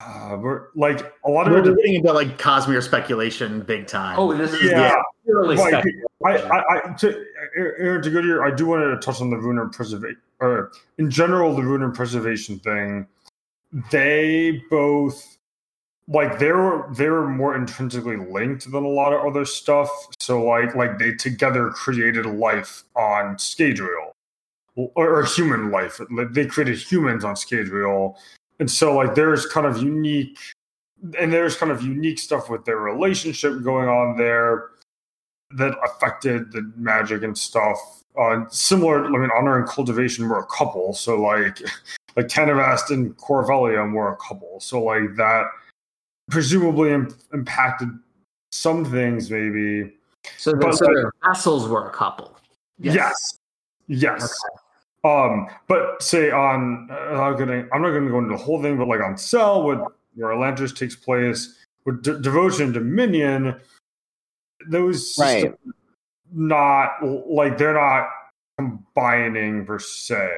Uh, 0.00 0.36
we're 0.40 0.66
like 0.74 1.00
a 1.24 1.30
lot 1.30 1.46
of 1.46 1.52
We're 1.52 1.60
it. 1.70 1.76
getting 1.76 1.94
into 1.94 2.12
like 2.12 2.36
Cosmere 2.38 2.82
speculation 2.82 3.60
big 3.60 3.86
time. 3.86 4.18
oh 4.18 4.36
this 4.36 4.52
is 4.52 4.64
Yeah. 4.70 4.94
purely 5.24 5.56
Like, 5.56 5.68
speculative. 5.68 6.10
I, 6.26 6.30
I, 6.58 6.90
I, 6.90 6.92
to, 6.94 7.24
Aaron, 7.56 8.02
to 8.02 8.10
go 8.10 8.20
to 8.20 8.26
your, 8.26 8.44
I 8.44 8.54
do 8.54 8.66
want 8.66 8.82
to 8.82 9.04
touch 9.04 9.20
on 9.20 9.30
the 9.30 9.36
lunar 9.36 9.68
preservation, 9.68 10.20
or 10.40 10.72
in 10.98 11.10
general, 11.10 11.54
the 11.54 11.62
lunar 11.62 11.90
preservation 11.90 12.58
thing. 12.58 13.06
They 13.90 14.62
both, 14.70 15.38
like, 16.08 16.38
they 16.38 16.52
were 16.52 16.88
they 16.96 17.08
were 17.08 17.28
more 17.28 17.56
intrinsically 17.56 18.16
linked 18.16 18.70
than 18.70 18.84
a 18.84 18.88
lot 18.88 19.12
of 19.12 19.24
other 19.26 19.44
stuff. 19.44 19.88
So, 20.20 20.42
like, 20.44 20.74
like 20.74 20.98
they 20.98 21.14
together 21.14 21.70
created 21.70 22.26
life 22.26 22.84
on 22.94 23.36
Scadrial, 23.36 24.12
or, 24.76 24.90
or 24.96 25.24
human 25.24 25.70
life. 25.70 26.00
They 26.30 26.46
created 26.46 26.78
humans 26.78 27.24
on 27.24 27.34
Scadrial, 27.34 28.16
and 28.58 28.70
so 28.70 28.94
like 28.94 29.14
there's 29.14 29.46
kind 29.46 29.66
of 29.66 29.82
unique, 29.82 30.38
and 31.18 31.32
there's 31.32 31.56
kind 31.56 31.72
of 31.72 31.82
unique 31.82 32.18
stuff 32.18 32.48
with 32.50 32.64
their 32.64 32.78
relationship 32.78 33.62
going 33.62 33.88
on 33.88 34.16
there 34.16 34.70
that 35.56 35.76
affected 35.84 36.52
the 36.52 36.70
magic 36.76 37.22
and 37.22 37.36
stuff. 37.36 37.78
Uh, 38.18 38.44
similar, 38.48 39.04
I 39.04 39.08
mean, 39.08 39.30
honor 39.36 39.58
and 39.58 39.68
cultivation 39.68 40.28
were 40.28 40.38
a 40.38 40.46
couple. 40.46 40.92
So 40.94 41.20
like, 41.20 41.60
like 42.16 42.28
Tanavast 42.28 42.90
and 42.90 43.16
Koravellium 43.16 43.92
were 43.92 44.12
a 44.12 44.16
couple. 44.16 44.60
So 44.60 44.82
like 44.82 45.16
that 45.16 45.46
presumably 46.30 46.92
Im- 46.92 47.14
impacted 47.32 47.88
some 48.52 48.84
things, 48.84 49.30
maybe. 49.30 49.92
so 50.38 50.52
the, 50.52 50.56
but 50.58 50.74
so 50.74 50.86
like- 50.86 51.12
vessels 51.24 51.68
were 51.68 51.88
a 51.88 51.92
couple 51.92 52.34
Yes, 52.78 53.38
yes. 53.86 54.34
Um, 55.04 55.48
but 55.68 56.02
say 56.02 56.30
on, 56.30 56.88
uh, 56.90 57.20
I'm 57.20 57.36
gonna, 57.36 57.66
I'm 57.72 57.82
not 57.82 57.90
gonna 57.92 58.10
go 58.10 58.18
into 58.18 58.30
the 58.30 58.42
whole 58.42 58.60
thing, 58.62 58.76
but 58.78 58.88
like 58.88 59.00
on 59.00 59.16
Sel, 59.16 59.62
with 59.64 59.78
where 60.14 60.30
Elantris 60.30 60.74
takes 60.76 60.96
place, 60.96 61.56
with 61.84 62.02
De- 62.02 62.18
Devotion 62.18 62.64
and 62.66 62.74
Dominion, 62.74 63.60
those 64.68 65.18
Right. 65.18 65.54
not 66.32 66.90
like 67.28 67.58
they're 67.58 67.74
not 67.74 68.08
combining 68.58 69.66
per 69.66 69.78
se, 69.78 70.28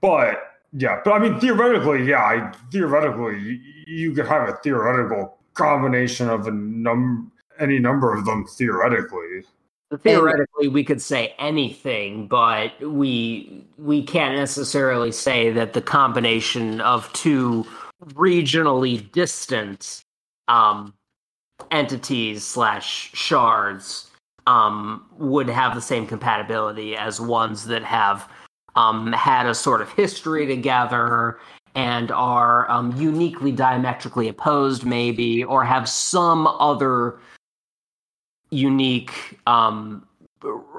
but 0.00 0.52
yeah, 0.72 1.00
but 1.04 1.12
I 1.12 1.18
mean 1.18 1.38
theoretically, 1.40 2.04
yeah, 2.04 2.22
I, 2.22 2.52
theoretically 2.70 3.38
you, 3.38 3.60
you 3.86 4.12
could 4.12 4.26
have 4.26 4.48
a 4.48 4.52
theoretical 4.62 5.36
combination 5.54 6.28
of 6.30 6.46
a 6.46 6.50
num 6.50 7.30
any 7.58 7.78
number 7.78 8.14
of 8.14 8.24
them 8.24 8.46
theoretically. 8.46 9.44
theoretically 10.02 10.68
we 10.68 10.82
could 10.82 11.02
say 11.02 11.34
anything 11.38 12.26
but 12.26 12.72
we 12.80 13.62
we 13.76 14.02
can't 14.02 14.34
necessarily 14.36 15.12
say 15.12 15.50
that 15.52 15.74
the 15.74 15.82
combination 15.82 16.80
of 16.80 17.12
two 17.12 17.62
regionally 18.14 19.12
distant 19.12 20.00
um 20.48 20.94
entities 21.70 22.44
slash 22.44 23.10
shards 23.14 24.10
um 24.46 25.06
would 25.18 25.48
have 25.48 25.74
the 25.74 25.80
same 25.80 26.06
compatibility 26.06 26.96
as 26.96 27.20
ones 27.20 27.66
that 27.66 27.84
have 27.84 28.28
um 28.74 29.12
had 29.12 29.46
a 29.46 29.54
sort 29.54 29.80
of 29.80 29.90
history 29.92 30.46
together 30.46 31.38
and 31.74 32.10
are 32.10 32.70
um, 32.70 32.94
uniquely 33.00 33.50
diametrically 33.50 34.28
opposed 34.28 34.84
maybe 34.84 35.42
or 35.44 35.64
have 35.64 35.88
some 35.88 36.46
other 36.46 37.18
unique 38.50 39.38
um, 39.46 40.06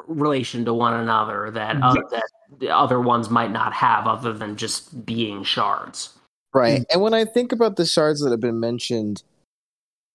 relation 0.08 0.64
to 0.66 0.74
one 0.74 0.94
another 0.94 1.50
that 1.52 1.82
uh, 1.82 1.96
Yes. 1.96 2.06
that 2.12 2.24
the 2.60 2.70
other 2.70 3.00
ones 3.02 3.30
might 3.30 3.52
not 3.52 3.74
have, 3.74 4.06
other 4.06 4.32
than 4.32 4.56
just 4.56 5.06
being 5.06 5.44
shards. 5.44 6.18
Right. 6.54 6.86
And 6.92 7.02
when 7.02 7.16
I 7.16 7.26
think 7.26 7.52
about 7.52 7.78
the 7.78 7.86
shards 7.86 8.22
that 8.22 8.30
have 8.30 8.40
been 8.40 8.60
mentioned 8.60 9.24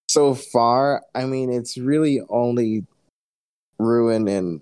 so 0.09 0.35
far, 0.35 1.03
I 1.15 1.25
mean, 1.27 1.53
it's 1.53 1.77
really 1.77 2.21
only 2.29 2.85
Ruin 3.79 4.27
and 4.29 4.61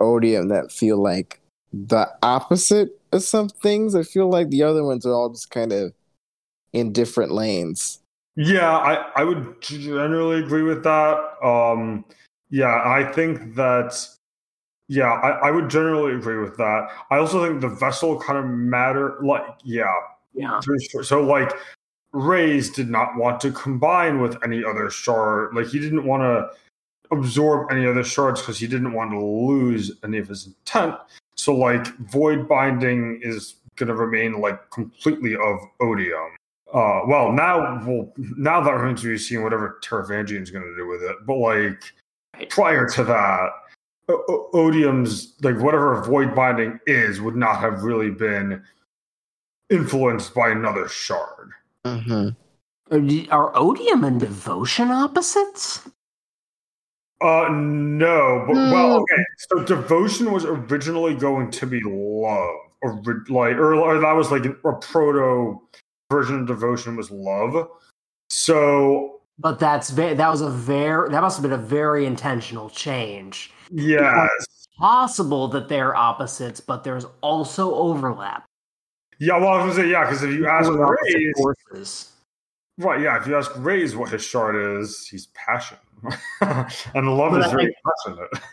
Odium 0.00 0.48
that 0.48 0.72
feel 0.72 0.98
like 1.00 1.40
the 1.72 2.08
opposite 2.22 2.98
of 3.12 3.22
some 3.22 3.48
things. 3.48 3.94
I 3.94 4.02
feel 4.02 4.28
like 4.28 4.50
the 4.50 4.62
other 4.62 4.84
ones 4.84 5.06
are 5.06 5.12
all 5.12 5.30
just 5.30 5.50
kind 5.50 5.72
of 5.72 5.92
in 6.72 6.92
different 6.92 7.32
lanes. 7.32 8.00
Yeah, 8.36 8.76
I, 8.76 9.10
I 9.16 9.24
would 9.24 9.60
generally 9.62 10.42
agree 10.42 10.62
with 10.62 10.82
that. 10.84 11.18
Um, 11.42 12.04
yeah, 12.50 12.82
I 12.84 13.10
think 13.14 13.54
that, 13.54 13.98
yeah, 14.88 15.10
I, 15.10 15.48
I 15.48 15.50
would 15.50 15.70
generally 15.70 16.14
agree 16.14 16.38
with 16.38 16.56
that. 16.58 16.88
I 17.10 17.16
also 17.16 17.42
think 17.42 17.60
the 17.62 17.68
vessel 17.68 18.20
kind 18.20 18.38
of 18.38 18.44
matter. 18.44 19.16
Like, 19.22 19.46
yeah, 19.64 19.90
Yeah. 20.34 20.60
to 20.60 20.70
be 20.72 20.84
sure. 20.90 21.02
so 21.02 21.22
like, 21.22 21.50
Rayse 22.16 22.74
did 22.74 22.88
not 22.88 23.16
want 23.16 23.40
to 23.40 23.52
combine 23.52 24.20
with 24.20 24.42
any 24.42 24.64
other 24.64 24.90
shard. 24.90 25.54
Like, 25.54 25.66
he 25.66 25.78
didn't 25.78 26.04
want 26.04 26.22
to 26.22 26.48
absorb 27.10 27.70
any 27.70 27.86
other 27.86 28.04
shards 28.04 28.40
because 28.40 28.58
he 28.58 28.66
didn't 28.66 28.92
want 28.92 29.10
to 29.10 29.20
lose 29.20 29.92
any 30.04 30.18
of 30.18 30.28
his 30.28 30.46
intent. 30.46 30.94
So 31.36 31.54
like 31.54 31.86
void 31.98 32.48
binding 32.48 33.20
is 33.22 33.56
going 33.76 33.88
to 33.88 33.94
remain 33.94 34.40
like 34.40 34.70
completely 34.70 35.34
of 35.34 35.58
odium. 35.80 36.34
Uh, 36.72 37.02
well, 37.06 37.30
now, 37.30 37.80
well, 37.86 38.12
now 38.16 38.60
that 38.60 38.72
remains 38.72 39.02
to 39.02 39.08
be 39.08 39.18
seen 39.18 39.42
whatever 39.42 39.78
is 39.82 39.98
going 40.50 40.64
to 40.64 40.76
do 40.76 40.86
with 40.88 41.02
it. 41.02 41.16
But 41.26 41.36
like 41.36 41.82
prior 42.48 42.88
to 42.88 43.04
that, 43.04 43.50
o- 44.08 44.24
o- 44.28 44.50
odium's 44.52 45.34
like 45.42 45.58
whatever 45.58 46.02
void 46.02 46.34
binding 46.34 46.80
is 46.86 47.20
would 47.20 47.36
not 47.36 47.60
have 47.60 47.84
really 47.84 48.10
been 48.10 48.62
influenced 49.70 50.34
by 50.34 50.50
another 50.50 50.88
shard. 50.88 51.52
Hmm 51.86 52.28
Are, 52.90 53.00
are 53.30 53.56
odium 53.56 54.04
and 54.04 54.20
devotion 54.20 54.90
opposites? 54.90 55.88
Uh, 57.22 57.48
no, 57.50 58.44
but 58.46 58.54
well, 58.70 58.92
Hmm. 58.96 59.02
okay. 59.02 59.24
So 59.50 59.62
devotion 59.64 60.32
was 60.32 60.44
originally 60.44 61.14
going 61.14 61.50
to 61.52 61.66
be 61.66 61.80
love, 61.82 62.56
or 62.82 63.02
like, 63.28 63.56
or, 63.56 63.74
or 63.74 63.98
that 64.00 64.12
was 64.12 64.30
like 64.30 64.44
a 64.44 64.52
proto 64.52 65.58
version 66.10 66.40
of 66.40 66.46
devotion 66.46 66.94
was 66.96 67.10
love. 67.10 67.68
So 68.28 69.20
But 69.38 69.58
that's 69.58 69.90
ve- 69.90 70.14
that 70.14 70.28
was 70.30 70.40
a 70.42 70.50
very 70.50 71.10
that 71.10 71.20
must 71.22 71.36
have 71.38 71.42
been 71.42 71.52
a 71.58 71.62
very 71.62 72.04
intentional 72.06 72.68
change. 72.70 73.50
yes, 73.72 74.28
Possible 74.78 75.48
that 75.48 75.68
they're 75.68 75.96
opposites, 75.96 76.60
but 76.60 76.84
there's 76.84 77.06
also 77.22 77.74
overlap. 77.74 78.45
Yeah. 79.18 79.38
Well, 79.38 79.48
I 79.48 79.64
was 79.64 79.76
gonna 79.76 79.86
say 79.86 79.90
yeah, 79.92 80.04
because 80.04 80.22
if 80.22 80.30
you 80.34 80.46
ask 80.46 80.68
Rayse, 80.70 81.32
forces. 81.36 82.12
right? 82.78 83.00
Yeah, 83.00 83.20
if 83.20 83.26
you 83.26 83.36
ask 83.36 83.50
Rayse 83.52 83.94
what 83.94 84.10
his 84.10 84.22
shard 84.24 84.56
is, 84.80 85.06
he's 85.06 85.26
passion, 85.28 85.78
and 86.40 87.16
love 87.16 87.32
But 87.32 87.40
is 87.40 87.46
I- 87.46 87.50
very 87.50 87.76
passionate. 87.84 88.28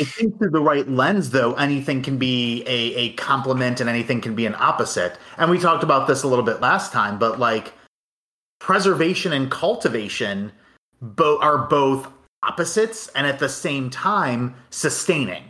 I 0.00 0.04
think 0.04 0.38
through 0.38 0.50
the 0.50 0.60
right 0.60 0.88
lens, 0.88 1.30
though, 1.30 1.54
anything 1.54 2.02
can 2.02 2.18
be 2.18 2.62
a, 2.66 2.94
a 2.96 3.12
complement 3.14 3.80
and 3.80 3.88
anything 3.88 4.20
can 4.20 4.34
be 4.34 4.46
an 4.46 4.56
opposite. 4.58 5.16
And 5.38 5.50
we 5.50 5.58
talked 5.58 5.82
about 5.84 6.06
this 6.08 6.22
a 6.22 6.28
little 6.28 6.44
bit 6.44 6.60
last 6.60 6.92
time, 6.92 7.18
but 7.18 7.38
like 7.38 7.72
preservation 8.58 9.32
and 9.32 9.50
cultivation 9.50 10.52
bo- 11.00 11.38
are 11.40 11.58
both 11.66 12.08
opposites 12.42 13.08
and 13.14 13.26
at 13.26 13.38
the 13.38 13.48
same 13.48 13.90
time 13.90 14.54
sustaining. 14.70 15.44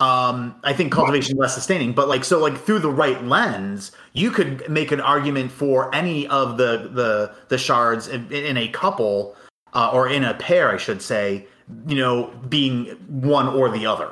Um, 0.00 0.54
I 0.62 0.72
think 0.72 0.92
cultivation 0.92 1.34
is 1.36 1.40
less 1.40 1.54
sustaining, 1.54 1.92
but 1.92 2.08
like 2.08 2.24
so, 2.24 2.38
like 2.38 2.56
through 2.56 2.78
the 2.78 2.90
right 2.90 3.22
lens, 3.24 3.90
you 4.12 4.30
could 4.30 4.68
make 4.70 4.92
an 4.92 5.00
argument 5.00 5.50
for 5.50 5.92
any 5.92 6.28
of 6.28 6.56
the 6.56 6.88
the 6.92 7.32
the 7.48 7.58
shards 7.58 8.06
in, 8.06 8.30
in 8.30 8.56
a 8.56 8.68
couple 8.68 9.34
uh, 9.74 9.90
or 9.92 10.08
in 10.08 10.22
a 10.22 10.34
pair, 10.34 10.70
I 10.70 10.76
should 10.76 11.02
say, 11.02 11.46
you 11.88 11.96
know, 11.96 12.28
being 12.48 12.86
one 13.08 13.48
or 13.48 13.70
the 13.70 13.86
other. 13.86 14.10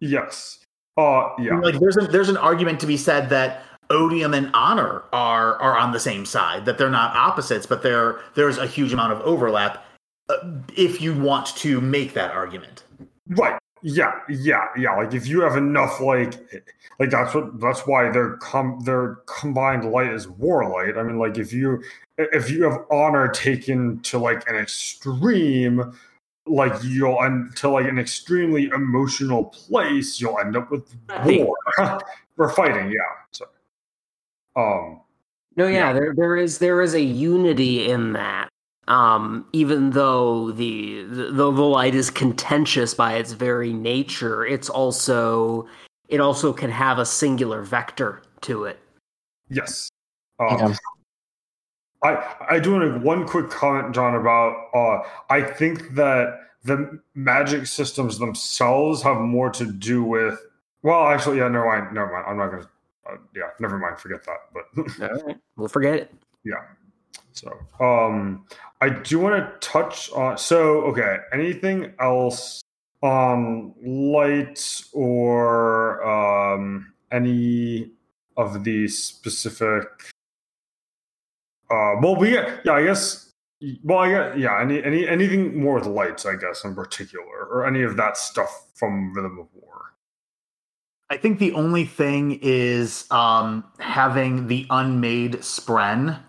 yes. 0.00 0.60
Uh, 0.96 1.30
yeah. 1.38 1.56
Like 1.60 1.78
there's 1.78 1.96
a, 1.96 2.00
there's 2.00 2.28
an 2.28 2.36
argument 2.36 2.80
to 2.80 2.86
be 2.86 2.96
said 2.96 3.28
that 3.30 3.62
odium 3.88 4.34
and 4.34 4.50
honor 4.52 5.04
are 5.12 5.54
are 5.56 5.76
on 5.76 5.92
the 5.92 6.00
same 6.00 6.26
side, 6.26 6.64
that 6.64 6.76
they're 6.76 6.90
not 6.90 7.14
opposites, 7.16 7.66
but 7.66 7.82
there 7.82 8.20
there's 8.34 8.58
a 8.58 8.66
huge 8.66 8.92
amount 8.92 9.12
of 9.12 9.20
overlap. 9.20 9.84
Uh, 10.28 10.36
if 10.76 11.00
you 11.00 11.14
want 11.16 11.46
to 11.56 11.80
make 11.80 12.14
that 12.14 12.32
argument, 12.32 12.82
Right. 13.28 13.58
Yeah, 13.82 14.12
yeah, 14.28 14.66
yeah. 14.76 14.96
Like 14.96 15.14
if 15.14 15.26
you 15.26 15.40
have 15.42 15.56
enough, 15.56 16.00
like, 16.00 16.34
like 16.98 17.10
that's 17.10 17.34
what 17.34 17.60
that's 17.60 17.86
why 17.86 18.10
their 18.10 18.36
com 18.38 18.80
their 18.80 19.16
combined 19.26 19.90
light 19.90 20.12
is 20.12 20.28
war 20.28 20.68
light. 20.68 20.98
I 20.98 21.02
mean, 21.02 21.18
like 21.18 21.38
if 21.38 21.52
you 21.52 21.82
if 22.18 22.50
you 22.50 22.64
have 22.64 22.84
honor 22.90 23.28
taken 23.28 24.00
to 24.00 24.18
like 24.18 24.48
an 24.48 24.56
extreme, 24.56 25.92
like 26.46 26.72
you'll 26.82 27.22
end 27.22 27.54
to 27.56 27.68
like 27.68 27.86
an 27.86 27.98
extremely 27.98 28.66
emotional 28.66 29.44
place, 29.44 30.20
you'll 30.20 30.38
end 30.38 30.56
up 30.56 30.70
with 30.70 30.92
war 31.24 31.54
or 32.38 32.48
fighting. 32.50 32.88
Yeah. 32.90 32.98
So, 33.30 33.44
um, 34.56 35.00
No, 35.56 35.66
yeah, 35.66 35.88
Yeah. 35.88 35.92
there 35.92 36.14
there 36.14 36.36
is 36.36 36.58
there 36.58 36.80
is 36.82 36.94
a 36.94 37.02
unity 37.02 37.88
in 37.88 38.12
that. 38.14 38.48
Um, 38.88 39.46
even 39.52 39.90
though 39.90 40.50
the, 40.50 41.04
the 41.04 41.30
the 41.30 41.50
light 41.50 41.94
is 41.94 42.08
contentious 42.10 42.94
by 42.94 43.14
its 43.14 43.32
very 43.32 43.72
nature, 43.72 44.46
it's 44.46 44.70
also 44.70 45.68
it 46.08 46.20
also 46.20 46.52
can 46.54 46.70
have 46.70 46.98
a 46.98 47.04
singular 47.04 47.62
vector 47.62 48.22
to 48.42 48.64
it. 48.64 48.78
Yes. 49.50 49.90
Um, 50.40 50.56
Yeah. 50.58 50.74
I 52.02 52.34
I 52.56 52.58
do 52.60 52.72
want 52.72 52.94
to 52.94 53.00
one 53.06 53.26
quick 53.26 53.50
comment, 53.50 53.94
John, 53.94 54.14
about 54.14 54.54
uh, 54.72 55.06
I 55.28 55.42
think 55.42 55.94
that 55.94 56.38
the 56.64 57.00
magic 57.14 57.66
systems 57.66 58.18
themselves 58.18 59.02
have 59.02 59.20
more 59.20 59.50
to 59.50 59.64
do 59.70 60.02
with. 60.04 60.38
Well, 60.82 61.08
actually, 61.08 61.38
yeah, 61.38 61.48
never 61.48 61.66
mind. 61.66 61.92
Never 61.92 62.12
mind. 62.12 62.24
I'm 62.28 62.36
not 62.36 62.50
gonna. 62.50 62.68
Uh, 63.10 63.16
yeah, 63.34 63.50
never 63.58 63.78
mind. 63.78 63.98
Forget 63.98 64.24
that. 64.24 64.38
But 64.54 65.10
All 65.10 65.26
right, 65.26 65.36
we'll 65.56 65.68
forget 65.68 65.94
it. 65.94 66.14
yeah. 66.44 66.62
So, 67.38 67.56
um, 67.80 68.44
I 68.80 68.88
do 68.88 69.20
want 69.20 69.36
to 69.36 69.68
touch 69.68 70.10
on. 70.12 70.38
So, 70.38 70.82
okay, 70.86 71.18
anything 71.32 71.92
else 72.00 72.60
on 73.00 73.74
lights 73.80 74.88
or 74.92 76.02
um, 76.04 76.92
any 77.12 77.92
of 78.36 78.64
the 78.64 78.88
specific? 78.88 79.84
Uh, 81.70 81.94
well, 82.02 82.16
we 82.16 82.34
yeah, 82.34 82.58
I 82.68 82.82
guess. 82.82 83.32
Well, 83.84 83.98
I 83.98 84.10
guess 84.10 84.36
yeah. 84.36 84.60
Any 84.60 84.82
any 84.82 85.06
anything 85.06 85.60
more 85.60 85.74
with 85.74 85.86
lights, 85.86 86.26
I 86.26 86.34
guess, 86.34 86.64
in 86.64 86.74
particular, 86.74 87.46
or 87.50 87.66
any 87.66 87.82
of 87.82 87.96
that 87.96 88.16
stuff 88.16 88.66
from 88.74 89.12
Rhythm 89.12 89.38
of 89.38 89.46
War. 89.54 89.94
I 91.10 91.16
think 91.16 91.38
the 91.38 91.52
only 91.52 91.84
thing 91.84 92.38
is 92.42 93.10
um, 93.10 93.64
having 93.78 94.48
the 94.48 94.66
unmade 94.70 95.34
spren 95.36 96.20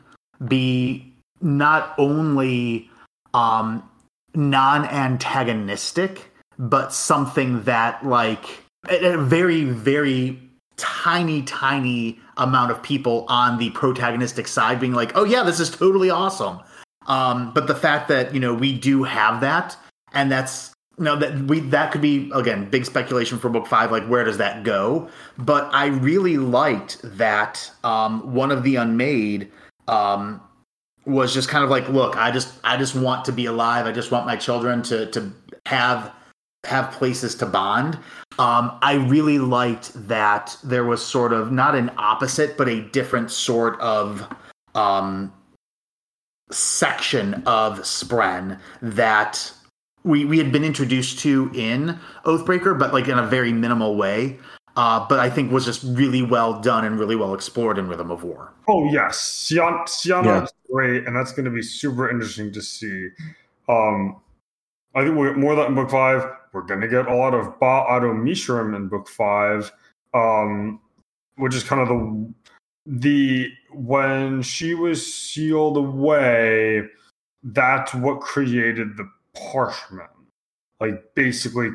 be 0.47 1.13
not 1.41 1.93
only 1.97 2.89
um, 3.33 3.87
non-antagonistic, 4.35 6.31
but 6.57 6.93
something 6.93 7.63
that 7.63 8.05
like 8.05 8.63
a 8.89 9.17
very 9.17 9.63
very 9.63 10.39
tiny 10.77 11.41
tiny 11.43 12.19
amount 12.37 12.71
of 12.71 12.81
people 12.81 13.25
on 13.27 13.57
the 13.57 13.69
protagonistic 13.71 14.47
side 14.47 14.79
being 14.79 14.93
like, 14.93 15.11
"Oh 15.15 15.23
yeah, 15.23 15.43
this 15.43 15.59
is 15.59 15.69
totally 15.69 16.09
awesome." 16.09 16.59
Um, 17.07 17.51
but 17.53 17.67
the 17.67 17.75
fact 17.75 18.07
that 18.09 18.33
you 18.33 18.39
know 18.39 18.53
we 18.53 18.77
do 18.77 19.03
have 19.03 19.41
that, 19.41 19.77
and 20.13 20.31
that's 20.31 20.73
no 20.97 21.15
that 21.15 21.37
we 21.43 21.59
that 21.61 21.91
could 21.91 22.01
be 22.01 22.29
again 22.33 22.69
big 22.69 22.85
speculation 22.85 23.39
for 23.39 23.49
book 23.49 23.67
five. 23.67 23.91
Like 23.91 24.05
where 24.07 24.23
does 24.23 24.37
that 24.37 24.63
go? 24.63 25.09
But 25.37 25.69
I 25.73 25.87
really 25.87 26.37
liked 26.37 26.99
that 27.03 27.71
um, 27.83 28.33
one 28.33 28.51
of 28.51 28.63
the 28.63 28.75
unmade 28.75 29.51
um, 29.89 30.41
was 31.05 31.33
just 31.33 31.49
kind 31.49 31.63
of 31.63 31.69
like, 31.69 31.89
look, 31.89 32.15
I 32.15 32.31
just 32.31 32.53
I 32.63 32.77
just 32.77 32.95
want 32.95 33.25
to 33.25 33.31
be 33.31 33.47
alive. 33.47 33.85
I 33.85 33.91
just 33.91 34.11
want 34.11 34.25
my 34.25 34.35
children 34.35 34.83
to 34.83 35.07
to 35.07 35.31
have 35.65 36.13
have 36.65 36.91
places 36.91 37.35
to 37.35 37.45
bond. 37.45 37.95
Um, 38.37 38.77
I 38.81 38.93
really 39.07 39.39
liked 39.39 39.91
that 40.07 40.55
there 40.63 40.85
was 40.85 41.03
sort 41.05 41.33
of 41.33 41.51
not 41.51 41.75
an 41.75 41.91
opposite, 41.97 42.57
but 42.57 42.69
a 42.69 42.81
different 42.81 43.31
sort 43.31 43.79
of 43.79 44.27
um, 44.75 45.33
section 46.51 47.35
of 47.45 47.79
Spren 47.79 48.59
that 48.81 49.51
we 50.03 50.25
we 50.25 50.37
had 50.37 50.51
been 50.51 50.63
introduced 50.63 51.19
to 51.19 51.49
in 51.53 51.97
Oathbringer, 52.25 52.77
but 52.77 52.93
like 52.93 53.07
in 53.07 53.17
a 53.17 53.25
very 53.25 53.51
minimal 53.51 53.95
way. 53.95 54.37
Uh, 54.75 55.05
but 55.09 55.19
I 55.19 55.29
think 55.29 55.51
was 55.51 55.65
just 55.65 55.83
really 55.83 56.21
well 56.21 56.61
done 56.61 56.85
and 56.85 56.97
really 56.97 57.15
well 57.15 57.33
explored 57.33 57.77
in 57.77 57.89
Rhythm 57.89 58.11
of 58.11 58.23
War. 58.23 58.53
Oh 58.70 58.86
yes, 58.91 59.20
Sian- 59.20 59.88
Sienna 59.88 60.28
Yeah. 60.28 60.43
is 60.43 60.53
great, 60.72 61.07
and 61.07 61.15
that's 61.15 61.32
going 61.32 61.45
to 61.45 61.51
be 61.51 61.63
super 61.63 62.07
interesting 62.07 62.51
to 62.53 62.61
see. 62.61 63.09
Um, 63.67 64.22
I 64.93 65.03
think 65.03 65.17
we'll 65.17 65.30
get 65.32 65.39
more 65.39 65.53
of 65.53 65.57
that 65.57 65.70
in 65.70 65.76
book 65.76 65.89
five. 65.89 66.24
We're 66.53 66.61
going 66.61 66.82
to 66.82 66.88
get 66.88 67.07
a 67.07 67.15
lot 67.15 67.34
of 67.34 67.59
Ba 67.59 67.86
Ado 67.89 68.13
Mishram 68.13 68.76
in 68.76 68.88
book 68.88 69.07
five, 69.07 69.72
um, 70.13 70.80
which 71.38 71.55
is 71.55 71.63
kind 71.63 71.82
of 71.82 71.88
the 71.88 72.34
the 72.86 73.51
when 73.74 74.43
she 74.43 74.76
was 74.76 75.03
sealed 75.15 75.78
away. 75.78 76.84
That's 77.41 77.93
what 77.95 78.22
created 78.22 78.97
the 78.97 79.09
parshmen. 79.36 80.07
Like 80.80 81.15
basically, 81.15 81.72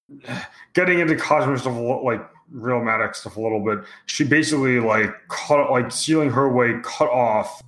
getting 0.74 0.98
into 0.98 1.16
cosmic 1.16 1.58
stuff, 1.60 1.76
a 1.76 1.80
like 1.80 2.26
real 2.50 2.82
magic 2.82 3.14
stuff 3.14 3.36
a 3.36 3.40
little 3.40 3.64
bit. 3.64 3.84
She 4.06 4.24
basically 4.24 4.80
like 4.80 5.14
cut, 5.28 5.70
like 5.70 5.90
sealing 5.90 6.30
her 6.30 6.48
way, 6.48 6.74
cut 6.82 7.08
off 7.10 7.62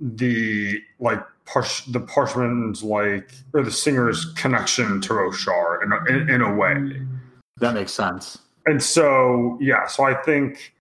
the 0.00 0.80
like 1.00 1.22
parch- 1.46 1.90
the 1.92 2.00
parshmen's 2.00 2.82
like 2.82 3.32
or 3.52 3.62
the 3.62 3.70
singer's 3.70 4.32
connection 4.34 5.00
to 5.02 5.14
Roshar 5.14 5.82
in 5.82 5.92
a, 5.92 6.04
in, 6.06 6.30
in 6.30 6.42
a 6.42 6.54
way. 6.54 7.00
That 7.58 7.74
makes 7.74 7.92
sense. 7.92 8.38
And 8.66 8.82
so 8.82 9.58
yeah, 9.60 9.86
so 9.86 10.04
I 10.04 10.14
think 10.14 10.74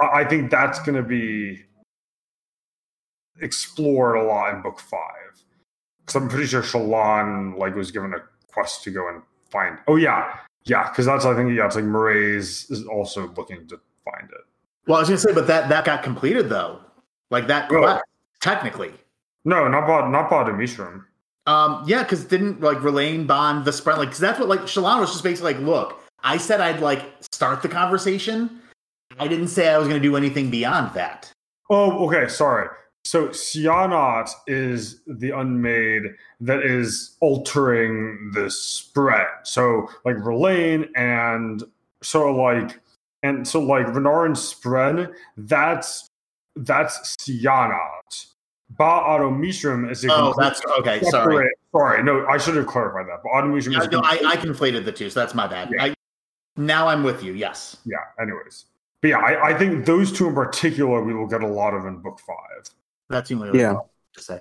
I 0.00 0.20
I 0.20 0.24
think 0.24 0.50
that's 0.50 0.78
going 0.80 0.96
to 0.96 1.02
be 1.02 1.62
explored 3.40 4.16
a 4.16 4.22
lot 4.22 4.54
in 4.54 4.62
book 4.62 4.78
five 4.78 5.42
because 6.00 6.20
I'm 6.20 6.28
pretty 6.28 6.46
sure 6.46 6.62
Shallan 6.62 7.58
like 7.58 7.74
was 7.74 7.90
given 7.90 8.12
a 8.14 8.18
quest 8.52 8.84
to 8.84 8.90
go 8.90 9.08
and 9.08 9.22
find. 9.50 9.78
Oh 9.88 9.96
yeah, 9.96 10.38
Yeah, 10.64 10.88
because 10.88 11.06
that's 11.06 11.24
I 11.24 11.34
think 11.34 11.52
yeah, 11.56 11.66
it's 11.66 11.76
like 11.76 11.84
Mraize 11.84 12.70
is 12.70 12.84
also 12.86 13.28
looking 13.36 13.66
to 13.68 13.80
find 14.04 14.30
it. 14.30 14.44
Well, 14.86 14.96
I 14.96 15.00
was 15.00 15.08
gonna 15.08 15.18
say, 15.18 15.32
but 15.32 15.46
that 15.46 15.68
that 15.68 15.84
got 15.84 16.02
completed 16.02 16.48
though, 16.48 16.80
like 17.30 17.46
that 17.48 17.68
quest, 17.68 18.04
technically. 18.40 18.92
No, 19.44 19.68
not 19.68 19.86
by 19.86 20.08
not 20.08 20.30
by 20.30 20.44
Ba 20.44 20.50
Ado 20.50 20.58
Mishram. 20.58 21.04
Um, 21.46 21.82
yeah, 21.86 22.02
because 22.04 22.24
didn't 22.24 22.60
like 22.60 22.82
Rlain 22.82 23.26
bond 23.26 23.64
the 23.64 23.72
spren 23.72 23.98
like 23.98 24.08
because 24.08 24.20
that's 24.20 24.38
what 24.38 24.48
like 24.48 24.60
Shalana 24.60 25.00
was 25.00 25.10
just 25.10 25.24
basically 25.24 25.54
like, 25.54 25.62
look, 25.62 26.00
I 26.22 26.36
said 26.36 26.60
I'd 26.60 26.80
like 26.80 27.04
start 27.20 27.62
the 27.62 27.68
conversation. 27.68 28.60
I 29.18 29.28
didn't 29.28 29.48
say 29.48 29.68
I 29.68 29.78
was 29.78 29.88
gonna 29.88 30.00
do 30.00 30.16
anything 30.16 30.50
beyond 30.50 30.94
that. 30.94 31.32
Oh, 31.70 32.06
okay, 32.06 32.28
sorry. 32.28 32.68
So 33.04 33.28
Sja-anat 33.28 34.30
is 34.46 35.00
the 35.06 35.30
unmade 35.30 36.14
that 36.40 36.62
is 36.62 37.16
altering 37.20 38.30
the 38.32 38.42
spren. 38.42 39.26
So 39.42 39.88
like 40.04 40.16
Rlain 40.18 40.88
and 40.94 41.62
so 42.02 42.32
like 42.34 42.80
and 43.22 43.46
so 43.46 43.60
like 43.60 43.86
Renarin 43.86 44.32
spren, 44.36 45.12
that's 45.36 46.08
that's 46.56 47.16
Sja-anat. 47.16 48.26
Ba 48.78 49.02
Ado 49.06 49.30
Mishram 49.30 49.90
is 49.90 50.04
a 50.04 50.08
Oh, 50.10 50.34
that's 50.38 50.62
okay. 50.78 51.00
Sorry, 51.02 51.34
separate- 51.36 51.58
Sorry, 51.72 52.02
no, 52.02 52.26
I 52.26 52.38
should 52.38 52.56
have 52.56 52.66
clarified 52.66 53.06
that. 53.08 53.20
But 53.22 53.38
Ado 53.38 53.48
Mishram 53.48 53.78
I, 53.78 53.84
is 53.84 53.90
no, 53.90 54.00
I, 54.00 54.20
I 54.24 54.36
conflated 54.36 54.84
the 54.84 54.92
two, 54.92 55.10
so 55.10 55.20
that's 55.20 55.34
my 55.34 55.46
bad. 55.46 55.70
Yeah. 55.74 55.84
I, 55.84 55.94
now 56.56 56.86
I'm 56.86 57.02
with 57.02 57.22
you. 57.22 57.32
Yes. 57.32 57.76
yeah, 57.84 57.96
anyways. 58.20 58.66
But 59.00 59.08
yeah, 59.08 59.18
I, 59.18 59.48
I 59.48 59.58
think 59.58 59.84
those 59.84 60.12
two 60.12 60.28
in 60.28 60.34
particular 60.34 61.02
we 61.02 61.12
will 61.12 61.26
get 61.26 61.42
a 61.42 61.46
lot 61.46 61.74
of 61.74 61.84
in 61.86 61.98
book 61.98 62.20
five. 62.20 62.70
That's 63.12 63.28
the 63.28 63.34
only 63.36 63.50
other 63.50 63.58
Yeah. 63.58 63.72
thing 63.74 63.80
to 64.14 64.22
say. 64.22 64.40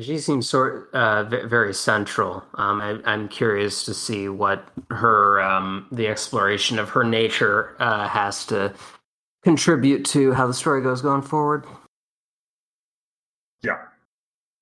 She 0.00 0.18
seems 0.18 0.46
sort 0.48 0.92
uh, 0.92 1.24
very 1.24 1.72
central. 1.72 2.44
Um, 2.54 2.82
I, 2.82 2.98
I'm 3.06 3.28
curious 3.28 3.84
to 3.84 3.94
see 3.94 4.28
what 4.28 4.68
her 4.90 5.40
um, 5.40 5.86
the 5.90 6.08
exploration 6.08 6.78
of 6.78 6.90
her 6.90 7.02
nature 7.04 7.74
uh, 7.78 8.06
has 8.08 8.44
to 8.46 8.74
contribute 9.42 10.04
to 10.06 10.32
how 10.32 10.46
the 10.48 10.52
story 10.52 10.82
goes 10.82 11.00
going 11.00 11.22
forward. 11.22 11.64
Yeah. 13.62 13.78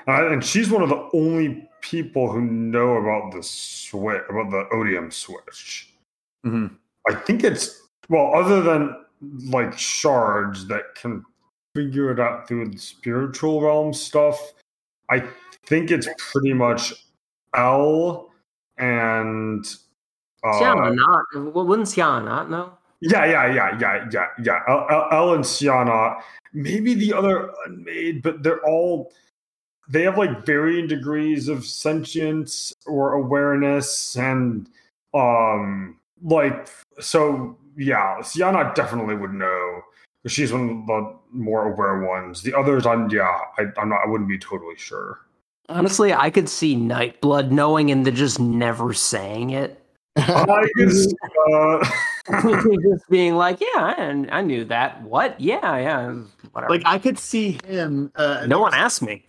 Uh, 0.07 0.31
and 0.31 0.45
she's 0.45 0.71
one 0.71 0.83
of 0.83 0.91
the 0.91 1.09
only 1.15 1.69
people 1.81 2.31
who 2.31 2.43
know 2.43 2.97
about 2.97 3.33
the 3.33 3.43
switch, 3.43 4.23
about 4.29 4.51
the 4.51 4.69
odium 4.73 5.11
switch. 5.11 5.91
hmm 6.45 6.67
I 7.11 7.15
think 7.15 7.43
it's, 7.45 7.83
well, 8.09 8.35
other 8.35 8.63
than 8.63 8.95
like 9.51 9.77
shards 9.77 10.67
that 10.69 10.95
can 10.95 11.25
figure 11.75 12.11
it 12.11 12.21
out 12.21 12.49
through 12.49 12.69
the 12.69 12.79
spiritual 12.79 13.61
realm 13.61 13.93
stuff, 13.93 14.53
I 15.11 15.25
think 15.67 15.91
it's 15.91 16.09
pretty 16.19 16.53
much 16.53 16.93
L 17.55 18.31
and. 18.79 19.65
Uh, 20.43 20.61
Sja-anat 20.61 21.55
wouldn't 21.55 21.89
Sja-anat 21.89 22.51
know? 22.51 22.73
Yeah, 23.01 23.25
yeah, 23.25 23.53
yeah, 23.53 23.79
yeah, 23.79 24.09
yeah, 24.11 24.27
yeah. 24.43 24.61
El, 24.69 25.09
El 25.11 25.35
and 25.35 25.45
Siana, 25.45 26.21
maybe 26.53 26.95
the 26.95 27.13
other 27.13 27.53
unmade, 27.67 28.23
but 28.23 28.43
they're 28.43 28.65
all 28.65 29.13
they 29.89 30.03
have 30.03 30.17
like 30.17 30.47
varying 30.47 30.87
degrees 30.87 31.49
of 31.49 31.67
sentience 31.67 32.73
or 32.87 33.13
awareness, 33.13 34.17
and 34.17 34.69
um, 35.13 35.99
like 36.23 36.69
so. 37.01 37.59
Yeah, 37.77 38.19
Siana 38.21 38.75
definitely 38.75 39.17
would 39.17 39.35
know. 39.35 39.83
She's 40.27 40.53
one 40.53 40.71
of 40.71 40.87
the 40.87 41.17
more 41.33 41.71
aware 41.71 42.01
ones. 42.01 42.43
The 42.43 42.55
others, 42.55 42.87
I'm 42.87 43.11
yeah, 43.11 43.39
I, 43.59 43.65
I'm 43.77 43.91
not. 43.91 44.01
I 44.05 44.09
wouldn't 44.09 44.29
be 44.29 44.39
totally 44.39 44.77
sure. 44.77 45.21
Honestly, 45.69 46.13
I 46.13 46.31
could 46.31 46.49
see 46.49 46.77
Nightblood 46.77 47.51
knowing 47.51 47.91
and 47.91 48.07
then 48.07 48.15
just 48.15 48.41
never 48.41 48.93
saying 48.93 49.51
it. 49.51 49.81
I 50.17 50.67
guess, 50.77 51.07
uh, 51.53 51.91
just 52.83 53.09
being 53.11 53.35
like, 53.35 53.61
yeah, 53.61 53.67
I, 53.77 54.27
I 54.31 54.41
knew 54.43 54.65
that. 54.67 55.03
What? 55.03 55.39
Yeah, 55.41 55.77
yeah, 55.77 56.15
whatever. 56.53 56.73
Like 56.73 56.83
I 56.87 56.99
could 56.99 57.19
see 57.19 57.59
him. 57.67 58.11
Uh, 58.15 58.47
no 58.47 58.61
one 58.61 58.73
asked 58.75 59.03
me. 59.03 59.27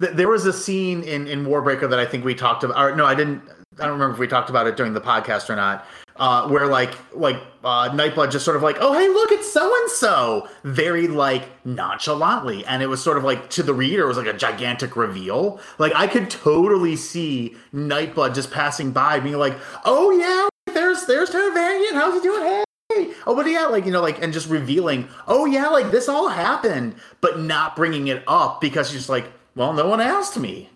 Th- 0.00 0.14
There 0.14 0.28
was 0.28 0.46
a 0.46 0.52
scene 0.52 1.02
in 1.02 1.26
in 1.26 1.44
Warbreaker 1.44 1.90
that 1.90 1.98
I 1.98 2.06
think 2.06 2.24
we 2.24 2.34
talked 2.34 2.64
about. 2.64 2.78
Or 2.78 2.96
no, 2.96 3.04
I 3.04 3.14
didn't. 3.14 3.42
I 3.78 3.82
don't 3.82 3.92
remember 3.92 4.14
if 4.14 4.18
we 4.18 4.26
talked 4.26 4.50
about 4.50 4.66
it 4.66 4.76
during 4.76 4.92
the 4.94 5.00
podcast 5.00 5.50
or 5.50 5.56
not. 5.56 5.86
Uh, 6.18 6.48
where 6.48 6.66
like 6.66 6.92
like 7.14 7.36
uh, 7.62 7.90
Nightblood 7.90 8.32
just 8.32 8.44
sort 8.44 8.56
of 8.56 8.62
like, 8.62 8.76
oh 8.80 8.92
hey, 8.92 9.08
look, 9.08 9.30
it's 9.30 9.50
so 9.52 9.72
and 9.82 9.90
so, 9.90 10.48
very 10.64 11.06
like 11.06 11.44
nonchalantly, 11.64 12.64
and 12.66 12.82
it 12.82 12.88
was 12.88 13.02
sort 13.02 13.16
of 13.16 13.24
like 13.24 13.50
to 13.50 13.62
the 13.62 13.74
reader, 13.74 14.02
it 14.02 14.08
was 14.08 14.16
like 14.16 14.26
a 14.26 14.32
gigantic 14.32 14.96
reveal. 14.96 15.60
Like 15.78 15.92
I 15.94 16.08
could 16.08 16.28
totally 16.28 16.96
see 16.96 17.56
Nightblood 17.72 18.34
just 18.34 18.50
passing 18.50 18.90
by, 18.90 19.20
being 19.20 19.36
like, 19.36 19.56
oh 19.84 20.10
yeah, 20.10 20.48
there's 20.74 21.06
there's 21.06 21.30
Taravangian, 21.30 21.92
how's 21.92 22.14
he 22.14 22.20
doing? 22.20 22.64
Hey, 22.88 23.12
oh 23.26 23.36
but 23.36 23.46
yeah, 23.46 23.66
like 23.66 23.84
you 23.84 23.92
know, 23.92 24.02
like 24.02 24.22
and 24.22 24.32
just 24.32 24.48
revealing, 24.48 25.08
oh 25.26 25.44
yeah, 25.44 25.68
like 25.68 25.90
this 25.90 26.08
all 26.08 26.28
happened, 26.28 26.94
but 27.20 27.38
not 27.38 27.76
bringing 27.76 28.08
it 28.08 28.24
up 28.26 28.60
because 28.60 28.90
she's 28.90 29.08
like, 29.08 29.30
well, 29.54 29.72
no 29.72 29.86
one 29.86 30.00
asked 30.00 30.38
me. 30.38 30.70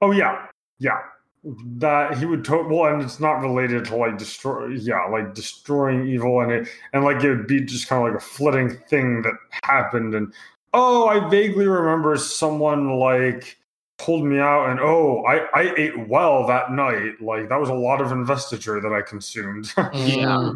Oh 0.00 0.12
yeah, 0.12 0.46
yeah. 0.78 0.98
That 1.42 2.18
he 2.18 2.26
would 2.26 2.44
to- 2.44 2.68
well, 2.68 2.92
and 2.92 3.02
it's 3.02 3.18
not 3.18 3.40
related 3.40 3.86
to 3.86 3.96
like 3.96 4.18
destroy. 4.18 4.68
Yeah, 4.68 5.06
like 5.06 5.34
destroying 5.34 6.06
evil, 6.06 6.40
and 6.40 6.52
it 6.52 6.68
and 6.92 7.02
like 7.02 7.24
it 7.24 7.30
would 7.30 7.46
be 7.46 7.62
just 7.62 7.88
kind 7.88 8.06
of 8.06 8.12
like 8.12 8.22
a 8.22 8.24
flitting 8.24 8.76
thing 8.88 9.22
that 9.22 9.32
happened. 9.64 10.14
And 10.14 10.34
oh, 10.74 11.08
I 11.08 11.26
vaguely 11.30 11.66
remember 11.66 12.16
someone 12.18 12.98
like 12.98 13.56
pulled 13.96 14.24
me 14.26 14.38
out, 14.38 14.68
and 14.68 14.80
oh, 14.80 15.24
I 15.26 15.46
I 15.58 15.74
ate 15.78 16.08
well 16.08 16.46
that 16.46 16.72
night. 16.72 17.22
Like 17.22 17.48
that 17.48 17.58
was 17.58 17.70
a 17.70 17.74
lot 17.74 18.02
of 18.02 18.12
investiture 18.12 18.78
that 18.78 18.92
I 18.92 19.00
consumed. 19.00 19.72
Yeah. 19.94 20.52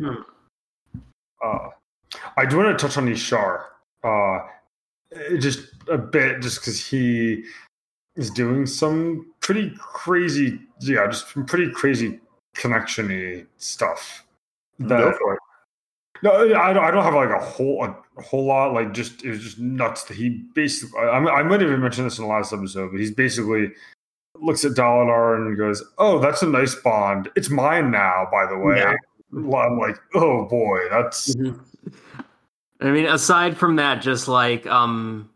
uh, 1.42 1.68
I 2.36 2.44
do 2.44 2.58
want 2.58 2.78
to 2.78 2.86
touch 2.86 2.98
on 2.98 3.06
Ishar. 3.06 3.62
Uh, 4.02 4.40
just 5.38 5.60
a 5.88 5.96
bit, 5.96 6.42
just 6.42 6.60
because 6.60 6.84
he 6.84 7.44
is 8.16 8.30
doing 8.30 8.66
some 8.66 9.32
pretty 9.40 9.74
crazy, 9.78 10.60
yeah, 10.88 11.06
just 11.06 11.32
some 11.32 11.46
pretty 11.46 11.70
crazy 11.70 12.20
connection-y 12.54 13.44
stuff. 13.56 14.24
That, 14.78 14.98
Go 14.98 15.12
for 15.12 15.34
it. 15.34 15.40
No, 16.22 16.32
I 16.32 16.72
don't, 16.72 16.84
I 16.84 16.90
don't 16.90 17.04
have 17.04 17.14
like 17.14 17.28
a 17.28 17.38
whole 17.38 17.84
a 17.84 18.22
whole 18.22 18.46
lot. 18.46 18.72
Like 18.72 18.94
just 18.94 19.24
it 19.24 19.30
was 19.30 19.40
just 19.40 19.58
nuts 19.58 20.04
that 20.04 20.16
he 20.16 20.42
basically. 20.54 20.98
I, 21.00 21.18
I 21.18 21.42
might 21.42 21.60
have 21.60 21.68
even 21.68 21.82
mentioned 21.82 22.06
this 22.06 22.18
in 22.18 22.24
the 22.24 22.30
last 22.30 22.52
episode, 22.52 22.92
but 22.92 23.00
he's 23.00 23.10
basically 23.10 23.70
looks 24.40 24.64
at 24.64 24.72
Dalinar 24.72 25.36
and 25.36 25.56
goes, 25.58 25.84
"Oh, 25.98 26.18
that's 26.18 26.42
a 26.42 26.46
nice 26.46 26.74
bond. 26.76 27.30
It's 27.36 27.50
mine 27.50 27.90
now." 27.90 28.26
By 28.32 28.46
the 28.46 28.56
way, 28.56 28.78
Yeah. 28.78 28.94
I'm 29.32 29.78
like, 29.78 29.96
"Oh 30.14 30.46
boy, 30.46 30.88
that's." 30.90 31.34
I 32.80 32.90
mean, 32.90 33.06
aside 33.06 33.56
from 33.58 33.76
that, 33.76 34.00
just 34.00 34.26
like 34.26 34.66
um 34.66 35.28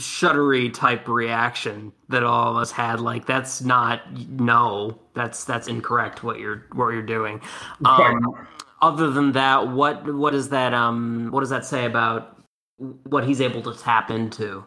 shuddery 0.00 0.72
type 0.72 1.06
reaction 1.08 1.92
that 2.08 2.24
all 2.24 2.50
of 2.50 2.56
us 2.56 2.70
had, 2.70 3.00
like 3.00 3.26
that's 3.26 3.60
not 3.60 4.00
no, 4.28 4.98
that's 5.14 5.44
that's 5.44 5.68
incorrect 5.68 6.22
what 6.24 6.38
you're 6.38 6.66
what 6.72 6.88
you're 6.88 7.02
doing. 7.02 7.40
Um, 7.84 8.46
other 8.82 9.10
than 9.10 9.32
that, 9.32 9.68
what 9.68 10.12
what 10.14 10.34
is 10.34 10.48
that 10.50 10.74
um 10.74 11.28
what 11.30 11.40
does 11.40 11.50
that 11.50 11.64
say 11.64 11.84
about 11.84 12.42
what 12.78 13.24
he's 13.24 13.40
able 13.40 13.62
to 13.62 13.78
tap 13.78 14.10
into? 14.10 14.64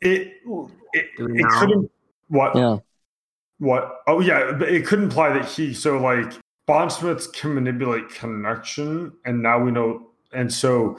It 0.00 0.34
it, 0.92 1.06
it 1.18 1.46
couldn't 1.58 1.90
what 2.28 2.54
Yeah. 2.54 2.78
what 3.58 4.02
oh 4.06 4.20
yeah, 4.20 4.52
but 4.52 4.68
it 4.68 4.86
could 4.86 5.00
imply 5.00 5.32
that 5.32 5.46
he 5.46 5.74
so 5.74 5.98
like 5.98 6.32
Bondsmiths 6.66 7.26
can 7.26 7.54
manipulate 7.54 8.08
connection, 8.10 9.12
and 9.24 9.42
now 9.42 9.62
we 9.62 9.70
know, 9.70 10.10
and 10.32 10.52
so 10.52 10.98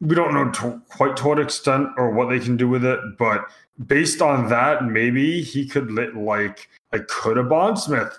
we 0.00 0.14
don't 0.14 0.34
know 0.34 0.50
to, 0.50 0.80
quite 0.88 1.16
to 1.18 1.28
what 1.28 1.38
extent 1.38 1.88
or 1.96 2.10
what 2.10 2.28
they 2.28 2.38
can 2.38 2.56
do 2.56 2.68
with 2.68 2.84
it, 2.84 3.00
but 3.18 3.44
based 3.86 4.22
on 4.22 4.48
that, 4.48 4.84
maybe 4.84 5.42
he 5.42 5.66
could 5.66 5.90
lit 5.90 6.16
like 6.16 6.68
like 6.92 7.06
could 7.08 7.36
a 7.38 7.42
Bondsmith 7.42 8.18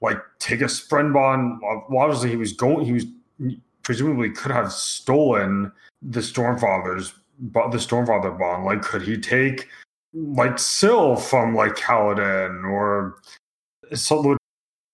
like 0.00 0.18
take 0.38 0.60
a 0.60 0.64
Spren 0.64 1.12
bond? 1.12 1.60
Well, 1.62 2.04
obviously 2.04 2.30
he 2.30 2.36
was 2.36 2.52
going, 2.52 2.84
he 2.84 2.92
was 2.92 3.06
presumably 3.82 4.30
could 4.30 4.52
have 4.52 4.72
stolen 4.72 5.70
the 6.02 6.20
Stormfather's 6.20 7.12
but 7.38 7.70
the 7.70 7.78
Stormfather 7.78 8.38
bond. 8.38 8.64
Like, 8.64 8.82
could 8.82 9.02
he 9.02 9.16
take 9.18 9.68
like 10.12 10.58
Syl 10.58 11.16
from 11.16 11.54
like 11.54 11.74
Kaladin 11.76 12.64
or 12.64 13.16
something? 13.94 14.36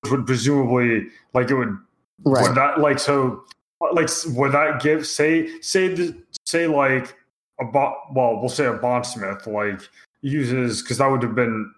which 0.03 0.13
would 0.13 0.27
presumably 0.27 1.09
like 1.35 1.51
it 1.51 1.55
would 1.55 1.77
Right. 2.25 2.49
would 2.49 2.57
that 2.57 2.81
like 2.81 2.99
so 2.99 3.45
like 3.81 4.09
would 4.29 4.53
that 4.53 4.81
give 4.81 5.07
say 5.07 5.61
say 5.61 5.89
the 5.89 6.17
say 6.45 6.67
like 6.67 7.15
a 7.61 7.65
bot 7.65 7.97
well 8.15 8.39
we'll 8.41 8.49
say 8.49 8.67
a 8.67 8.73
bondsmith 8.73 9.47
like 9.47 9.81
uses 10.23 10.83
because 10.83 10.99
that 10.99 11.11
would 11.11 11.23
have 11.23 11.35
been 11.35 11.73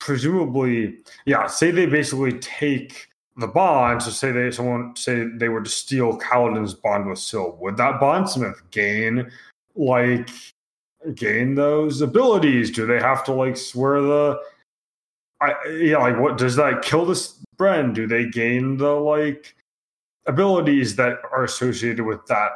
presumably 0.00 0.96
yeah 1.26 1.46
say 1.46 1.70
they 1.70 1.86
basically 1.86 2.38
take 2.38 3.08
the 3.36 3.46
bond 3.46 4.02
so 4.02 4.10
say 4.10 4.30
they 4.30 4.50
someone 4.50 4.94
say 4.96 5.26
they 5.36 5.48
were 5.48 5.62
to 5.62 5.70
steal 5.70 6.18
Kaladin's 6.18 6.74
bond 6.74 7.08
with 7.08 7.18
Syl 7.18 7.56
would 7.60 7.76
that 7.76 8.00
bondsmith 8.00 8.60
gain 8.70 9.30
like 9.74 10.28
gain 11.14 11.54
those 11.54 12.00
abilities 12.00 12.70
do 12.70 12.86
they 12.86 13.00
have 13.00 13.24
to 13.24 13.32
like 13.32 13.56
swear 13.56 14.00
the 14.00 14.40
I 15.40 15.54
yeah, 15.68 15.98
like 15.98 16.18
what 16.18 16.38
does 16.38 16.56
that 16.56 16.82
kill 16.82 17.04
this 17.04 17.38
spren? 17.56 17.94
Do 17.94 18.06
they 18.06 18.28
gain 18.28 18.76
the 18.76 18.92
like 18.92 19.54
abilities 20.26 20.96
that 20.96 21.18
are 21.32 21.44
associated 21.44 22.04
with 22.04 22.26
that 22.26 22.50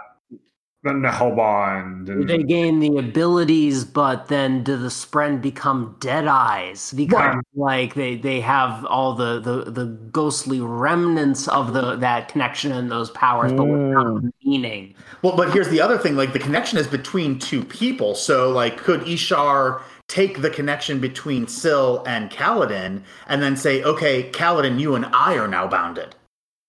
the 0.82 1.08
Hellbond? 1.08 2.08
And, 2.08 2.28
They 2.28 2.42
gain 2.42 2.80
the 2.80 2.96
abilities, 2.96 3.84
but 3.84 4.28
then 4.28 4.62
do 4.62 4.76
the 4.76 4.88
Spren 4.88 5.40
become 5.40 5.96
dead 6.00 6.26
eyes? 6.26 6.92
Because 6.92 7.36
like 7.54 7.94
they 7.94 8.16
they 8.16 8.40
have 8.40 8.84
all 8.86 9.14
the, 9.14 9.40
the 9.40 9.70
the 9.70 9.86
ghostly 9.86 10.60
remnants 10.60 11.48
of 11.48 11.72
the 11.72 11.96
that 11.96 12.28
connection 12.28 12.72
and 12.72 12.90
those 12.90 13.10
powers, 13.10 13.52
but 13.52 13.64
without 13.64 14.20
hmm. 14.20 14.28
meaning. 14.44 14.94
Well, 15.22 15.36
but 15.36 15.52
here's 15.52 15.68
the 15.68 15.80
other 15.80 15.98
thing: 15.98 16.16
like 16.16 16.32
the 16.32 16.38
connection 16.38 16.78
is 16.78 16.86
between 16.86 17.38
two 17.38 17.64
people. 17.64 18.14
So, 18.14 18.50
like, 18.50 18.76
could 18.76 19.00
Ishar 19.00 19.82
take 20.06 20.40
the 20.40 20.50
connection 20.50 21.00
between 21.00 21.46
Syl 21.46 22.02
and 22.06 22.30
Kaladin 22.30 23.02
and 23.26 23.42
then 23.42 23.56
say, 23.56 23.82
"Okay, 23.82 24.30
Kaladin, 24.30 24.80
you 24.80 24.94
and 24.94 25.06
I 25.06 25.36
are 25.36 25.48
now 25.48 25.66
bounded"? 25.66 26.14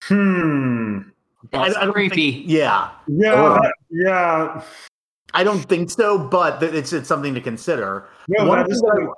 Hmm. 0.03 0.99
That's 1.51 1.75
I 1.75 1.85
don't 1.85 1.93
creepy. 1.93 2.43
Yeah, 2.45 2.89
Yeah, 3.07 3.33
Oh. 3.33 3.53
that- 3.61 3.73
yeah. 3.89 4.61
I 5.33 5.43
don't 5.43 5.61
think 5.61 5.89
so, 5.91 6.17
but 6.17 6.61
it's 6.63 6.91
it's 6.91 7.07
something 7.07 7.33
to 7.35 7.41
consider. 7.41 8.07
No, 8.27 8.45
One 8.45 8.65
thing 8.65 8.75
that 8.75 8.97
I- 8.99 9.05
like, 9.05 9.15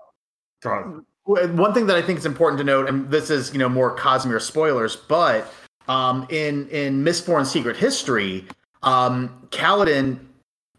God. 0.62 1.06
Well, 1.26 1.48
One 1.50 1.74
thing 1.74 1.88
that 1.88 1.96
I 1.96 2.02
think 2.02 2.20
is 2.20 2.26
important 2.26 2.58
to 2.60 2.64
note, 2.64 2.90
and 2.90 3.10
this 3.10 3.30
is 3.30 3.54
you 3.54 3.60
know 3.60 3.70
more 3.70 3.96
Cosmere 3.96 4.42
spoilers, 4.42 4.96
but 4.96 5.52
um, 5.88 6.26
in 6.30 6.68
in 6.70 7.04
Mistborn 7.04 7.46
Secret 7.46 7.78
History, 7.78 8.46
um, 8.84 9.30
Kaladin 9.52 10.20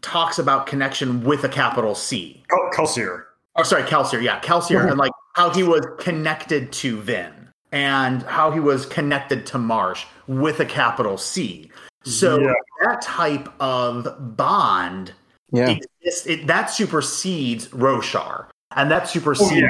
talks 0.01 0.37
about 0.37 0.65
connection 0.67 1.23
with 1.23 1.43
a 1.45 1.49
capital 1.49 1.95
C. 1.95 2.43
Kel- 2.49 2.69
Kelsier. 2.73 3.23
Oh, 3.55 3.63
sorry, 3.63 3.83
Kelsier. 3.83 4.21
Yeah, 4.21 4.39
Kelsier, 4.41 4.87
and 4.89 4.97
like 4.97 5.11
how 5.33 5.49
he 5.49 5.63
was 5.63 5.85
connected 5.99 6.71
to 6.73 6.97
Vin, 7.01 7.42
and 7.73 8.21
how 8.23 8.51
he 8.51 8.59
was 8.59 8.85
connected 8.85 9.45
to 9.47 9.57
Marsh 9.57 10.05
with 10.27 10.59
a 10.59 10.65
capital 10.65 11.17
C. 11.17 11.69
So 12.05 12.39
Yeah. 12.39 12.53
that 12.85 13.01
type 13.01 13.49
of 13.59 14.37
bond 14.37 15.11
Yeah. 15.51 15.69
exists. 16.01 16.27
It, 16.27 16.47
that 16.47 16.65
supersedes 16.69 17.67
Roshar, 17.69 18.45
and 18.75 18.91
that 18.91 19.09
supersedes 19.09 19.61
yeah. 19.61 19.67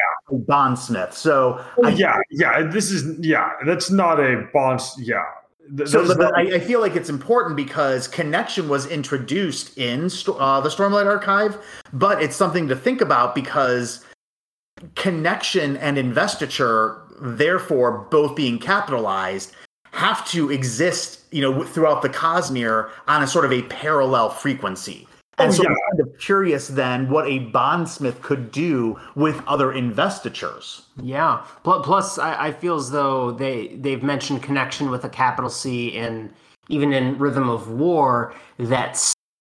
Bondsmith. 0.47 1.13
So 1.13 1.63
Oh, 1.77 1.85
I 1.85 1.89
yeah, 1.89 2.17
yeah. 2.29 2.63
This 2.63 2.91
is 2.91 3.17
yeah. 3.25 3.51
That's 3.65 3.89
not 3.89 4.19
a 4.19 4.47
bond. 4.53 4.81
Yeah. 4.97 5.23
Th- 5.77 5.87
So, 5.87 6.03
that's 6.03 6.17
but 6.17 6.23
not- 6.23 6.37
I, 6.37 6.55
I 6.55 6.59
feel 6.59 6.81
like 6.81 6.95
it's 6.97 7.09
important 7.09 7.55
because 7.55 8.09
connection 8.09 8.67
was 8.67 8.85
introduced 8.87 9.77
in 9.77 10.05
uh, 10.37 10.59
the 10.59 10.69
Stormlight 10.69 11.05
Archive, 11.05 11.57
but 11.93 12.21
it's 12.21 12.35
something 12.35 12.67
to 12.67 12.75
think 12.75 12.99
about 12.99 13.33
because 13.33 14.03
connection 14.95 15.77
and 15.77 15.97
investiture, 15.97 16.97
therefore 17.23 18.05
both 18.11 18.35
being 18.35 18.59
capitalized, 18.59 19.55
have 19.91 20.27
to 20.27 20.51
exist, 20.51 21.21
you 21.31 21.41
know, 21.41 21.63
throughout 21.63 22.01
the 22.01 22.09
Cosmere 22.09 22.89
on 23.07 23.23
a 23.23 23.27
sort 23.27 23.45
of 23.45 23.51
a 23.51 23.61
parallel 23.63 24.29
frequency. 24.29 25.07
And 25.39 25.49
Oh, 25.49 25.51
so 25.51 25.63
yeah. 25.63 25.69
I'm 25.69 25.75
kind 25.97 26.07
of 26.07 26.19
curious 26.19 26.67
then 26.67 27.09
what 27.09 27.27
a 27.27 27.39
bondsmith 27.39 28.21
could 28.21 28.51
do 28.51 28.99
with 29.15 29.41
other 29.47 29.73
investitures. 29.73 30.83
Yeah. 31.01 31.43
Plus, 31.63 32.19
I, 32.19 32.47
I 32.47 32.51
feel 32.51 32.75
as 32.75 32.91
though 32.91 33.31
they 33.31 33.69
they've 33.69 34.03
mentioned 34.03 34.43
connection 34.43 34.91
with 34.91 35.03
a 35.05 35.09
capital 35.09 35.49
C 35.49 35.87
in 35.87 36.31
even 36.69 36.93
in 36.93 37.17
Rhythm 37.17 37.49
of 37.49 37.69
War 37.71 38.33
that 38.59 38.95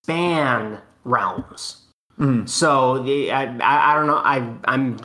span 0.05 0.78
realms. 1.05 1.76
Mhm. 2.18 2.49
So 2.49 3.03
the, 3.03 3.30
I, 3.30 3.45
I 3.59 3.93
I 3.93 3.95
don't 3.95 4.07
know. 4.07 4.16
I 4.24 4.55
I'm 4.64 4.99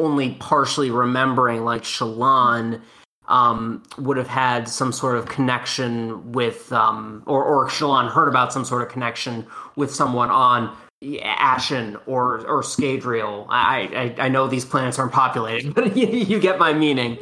only 0.00 0.34
partially 0.34 0.90
remembering 0.90 1.64
like 1.64 1.82
Shallan 1.82 2.80
um, 3.28 3.82
would 3.96 4.16
have 4.16 4.26
had 4.26 4.68
some 4.68 4.92
sort 4.92 5.16
of 5.16 5.26
connection 5.26 6.32
with 6.32 6.72
um, 6.72 7.22
or 7.26 7.44
or 7.44 7.68
Shallan 7.68 8.10
heard 8.10 8.28
about 8.28 8.52
some 8.52 8.64
sort 8.64 8.82
of 8.82 8.88
connection 8.88 9.46
with 9.76 9.94
someone 9.94 10.30
on 10.30 10.76
Ashyn 11.02 12.00
or 12.06 12.46
or 12.46 12.62
Scadrial. 12.62 13.46
I, 13.48 14.14
I 14.18 14.24
I 14.24 14.28
know 14.28 14.48
these 14.48 14.64
planets 14.64 14.98
aren't 14.98 15.12
populated, 15.12 15.74
but 15.76 15.96
you, 15.96 16.08
you 16.08 16.40
get 16.40 16.58
my 16.58 16.72
meaning. 16.72 17.18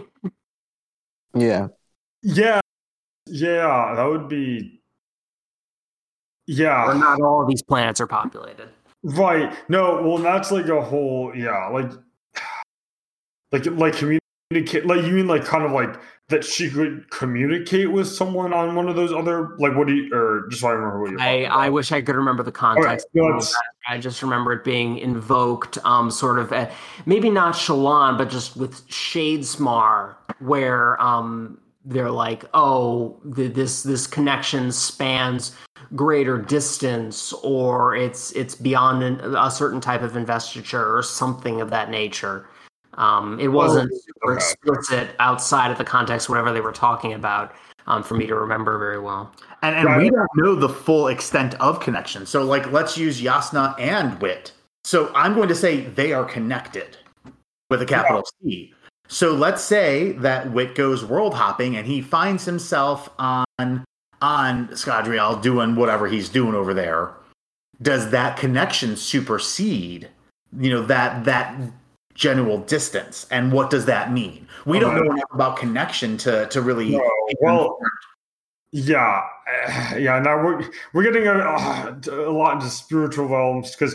Yeah. 1.35 1.69
yeah, 2.23 2.61
yeah. 3.27 3.95
That 3.95 4.05
would 4.05 4.29
be. 4.29 4.81
Yeah. 6.47 6.87
Or 6.87 6.95
not 6.95 7.21
all 7.21 7.45
these 7.45 7.63
planets 7.63 8.01
are 8.01 8.07
populated. 8.07 8.71
Right. 9.03 9.55
No, 9.69 10.03
well 10.03 10.19
that's 10.19 10.51
like 10.51 10.69
a 10.69 10.81
whole 10.81 11.33
yeah, 11.37 11.69
like 11.69 11.93
like 13.53 13.67
like 13.67 13.95
communicate 13.95 14.87
like 14.87 15.05
you 15.05 15.13
mean 15.13 15.27
like 15.27 15.45
kind 15.45 15.65
of 15.65 15.73
like 15.73 15.99
that 16.29 16.45
she 16.45 16.69
could 16.69 17.11
communicate 17.11 17.91
with 17.91 18.07
someone 18.07 18.53
on 18.53 18.75
one 18.75 18.87
of 18.89 18.97
those 18.97 19.13
other 19.13 19.57
like 19.59 19.75
what 19.75 19.87
do 19.87 19.95
you 19.95 20.15
or 20.15 20.47
just 20.51 20.61
so 20.61 20.69
I 20.69 20.73
remember 20.73 21.01
what 21.01 21.11
you're 21.11 21.21
I, 21.21 21.45
I 21.45 21.69
wish 21.71 21.91
I 21.93 22.03
could 22.03 22.17
remember 22.17 22.43
the 22.43 22.53
context. 22.53 23.07
no, 23.15 23.25
of 23.25 23.37
it's- 23.37 23.53
that. 23.53 23.63
I 23.91 23.97
just 23.97 24.21
remember 24.23 24.53
it 24.53 24.65
being 24.65 24.99
invoked, 24.99 25.79
um, 25.83 26.11
sort 26.11 26.39
of, 26.39 26.53
uh, 26.53 26.69
maybe 27.07 27.31
not 27.31 27.55
Shallan, 27.55 28.19
but 28.19 28.29
just 28.29 28.55
with 28.55 28.87
Shadesmar, 28.89 30.15
where 30.41 31.01
um, 31.01 31.59
they're 31.87 32.11
like, 32.11 32.45
oh, 32.53 33.19
the, 33.25 33.47
this 33.49 33.83
this 33.83 34.07
connection 34.07 34.71
spans 34.73 35.57
greater 35.97 36.37
distance, 36.37 37.33
or 37.43 37.97
it's 37.97 38.31
it's 38.33 38.55
beyond 38.55 39.03
an, 39.03 39.35
a 39.35 39.51
certain 39.51 39.81
type 39.81 40.03
of 40.03 40.17
investiture, 40.17 40.95
or 40.95 41.03
something 41.03 41.63
of 41.63 41.71
that 41.71 41.89
nature. 41.89 42.47
Um, 42.99 43.39
it 43.39 43.49
wasn't 43.49 43.91
super 43.93 44.33
okay. 44.33 44.45
explicit 44.45 45.11
outside 45.21 45.71
of 45.71 45.79
the 45.79 45.85
context, 45.85 46.29
whatever 46.29 46.53
they 46.53 46.61
were 46.61 46.73
talking 46.73 47.15
about, 47.15 47.55
um, 47.87 48.03
for 48.03 48.15
me 48.15 48.27
to 48.27 48.35
remember 48.35 48.77
very 48.77 48.99
well. 48.99 49.33
And, 49.63 49.75
and 49.77 49.87
Right. 49.87 49.99
we 50.03 50.11
don't 50.11 50.29
know 50.35 50.55
the 50.57 50.69
full 50.69 51.07
extent 51.07 51.55
of 51.61 51.81
connection. 51.81 52.27
So, 52.27 52.43
like, 52.43 52.71
let's 52.73 52.99
use 52.99 53.21
Jasnah 53.21 53.79
and 53.79 54.21
Wit. 54.21 54.53
So, 54.85 55.13
I'm 55.15 55.35
going 55.35 55.49
to 55.49 55.55
say 55.55 55.83
they 55.83 56.13
are 56.13 56.25
connected 56.25 56.97
with 57.71 57.81
a 57.83 57.87
capital 57.87 58.25
C. 58.43 58.75
So, 59.07 59.33
let's 59.33 59.63
say 59.63 60.13
that 60.13 60.51
Wit 60.53 60.75
goes 60.75 61.05
world 61.05 61.35
hopping 61.35 61.77
and 61.77 61.87
he 61.87 62.03
finds 62.03 62.45
himself 62.45 63.09
on 63.19 63.85
on 64.21 64.67
Scadrial 64.69 65.41
doing 65.41 65.77
whatever 65.77 66.09
he's 66.09 66.29
doing 66.29 66.55
over 66.55 66.75
there. 66.75 67.13
Does 67.81 68.11
that 68.11 68.37
connection 68.37 68.97
supersede, 68.97 70.09
you 70.59 70.71
know, 70.71 70.83
that 70.83 71.25
that 71.25 71.57
general 72.19 72.59
distance? 72.59 73.27
And 73.31 73.53
what 73.53 73.71
does 73.71 73.87
that 73.87 74.13
mean? 74.13 74.47
We 74.67 74.79
don't 74.79 74.95
know 74.97 75.11
enough 75.11 75.31
about 75.33 75.57
connection 75.57 76.19
to 76.19 76.47
to 76.49 76.61
really. 76.61 76.91
No, 76.91 77.11
well, 77.41 77.79
yeah, 78.73 79.23
yeah. 79.97 80.19
Now 80.19 80.45
we're 80.45 80.69
we're 80.93 81.05
getting 81.05 81.27
a, 81.27 81.33
a 82.13 82.31
lot 82.31 82.55
into 82.55 82.69
spiritual 82.69 83.27
realms 83.29 83.71
because 83.75 83.95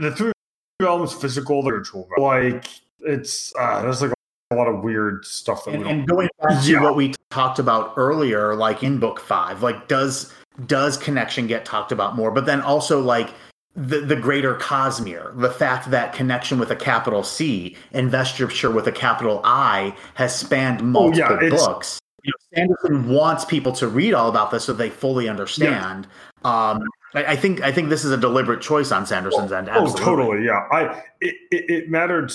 the 0.00 0.12
three 0.14 0.32
realms, 0.80 1.12
physical, 1.12 1.62
spiritual, 1.62 2.08
realm. 2.16 2.52
like 2.54 2.66
it's 3.00 3.52
uh, 3.58 3.82
there's 3.82 4.02
like 4.02 4.12
a 4.50 4.54
lot 4.54 4.68
of 4.68 4.84
weird 4.84 5.24
stuff 5.24 5.64
that 5.64 5.72
and, 5.74 5.78
we 5.82 5.84
don't. 5.88 5.98
and 6.00 6.06
going 6.08 6.28
back 6.40 6.62
to 6.62 6.70
Yeah. 6.70 6.82
what 6.82 6.94
we 6.94 7.14
talked 7.30 7.58
about 7.58 7.94
earlier 7.96 8.54
like 8.54 8.82
in 8.84 8.98
book 9.00 9.18
five 9.18 9.62
like 9.62 9.88
does 9.88 10.32
does 10.66 10.96
connection 10.96 11.46
get 11.48 11.64
talked 11.64 11.90
about 11.90 12.14
more 12.14 12.30
but 12.30 12.46
then 12.46 12.60
also 12.60 13.00
like 13.00 13.30
the, 13.76 14.00
the 14.00 14.16
greater 14.16 14.54
cosmere 14.56 15.36
the 15.40 15.50
fact 15.50 15.90
that 15.90 16.12
connection 16.12 16.58
with 16.58 16.70
a 16.70 16.76
capital 16.76 17.22
c 17.24 17.76
investiture 17.92 18.70
with 18.70 18.86
a 18.86 18.92
capital 18.92 19.40
i 19.44 19.94
has 20.14 20.34
spanned 20.38 20.80
Oh, 20.96 21.12
yeah, 21.12 21.28
multiple 21.28 21.50
books 21.50 21.98
you 22.22 22.30
know, 22.32 22.56
sanderson 22.56 23.08
wants 23.12 23.44
people 23.44 23.72
to 23.72 23.88
read 23.88 24.14
all 24.14 24.28
about 24.28 24.50
this 24.52 24.64
so 24.64 24.72
they 24.72 24.90
fully 24.90 25.28
understand 25.28 26.06
um 26.44 26.82
I, 27.14 27.24
I 27.32 27.36
think 27.36 27.62
i 27.62 27.72
think 27.72 27.88
this 27.88 28.04
is 28.04 28.12
a 28.12 28.16
deliberate 28.16 28.60
choice 28.62 28.92
on 28.92 29.06
sanderson's 29.06 29.50
end 29.52 29.68
Oh, 29.72 29.92
totally. 29.96 30.44
Yeah. 30.44 30.66
I 30.70 31.02
it, 31.20 31.34
it, 31.50 31.70
it 31.70 31.90
mattered. 31.90 32.30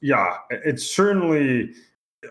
Yeah, 0.00 0.36
it- 0.50 0.62
it's 0.64 0.86
certainly. 0.88 1.70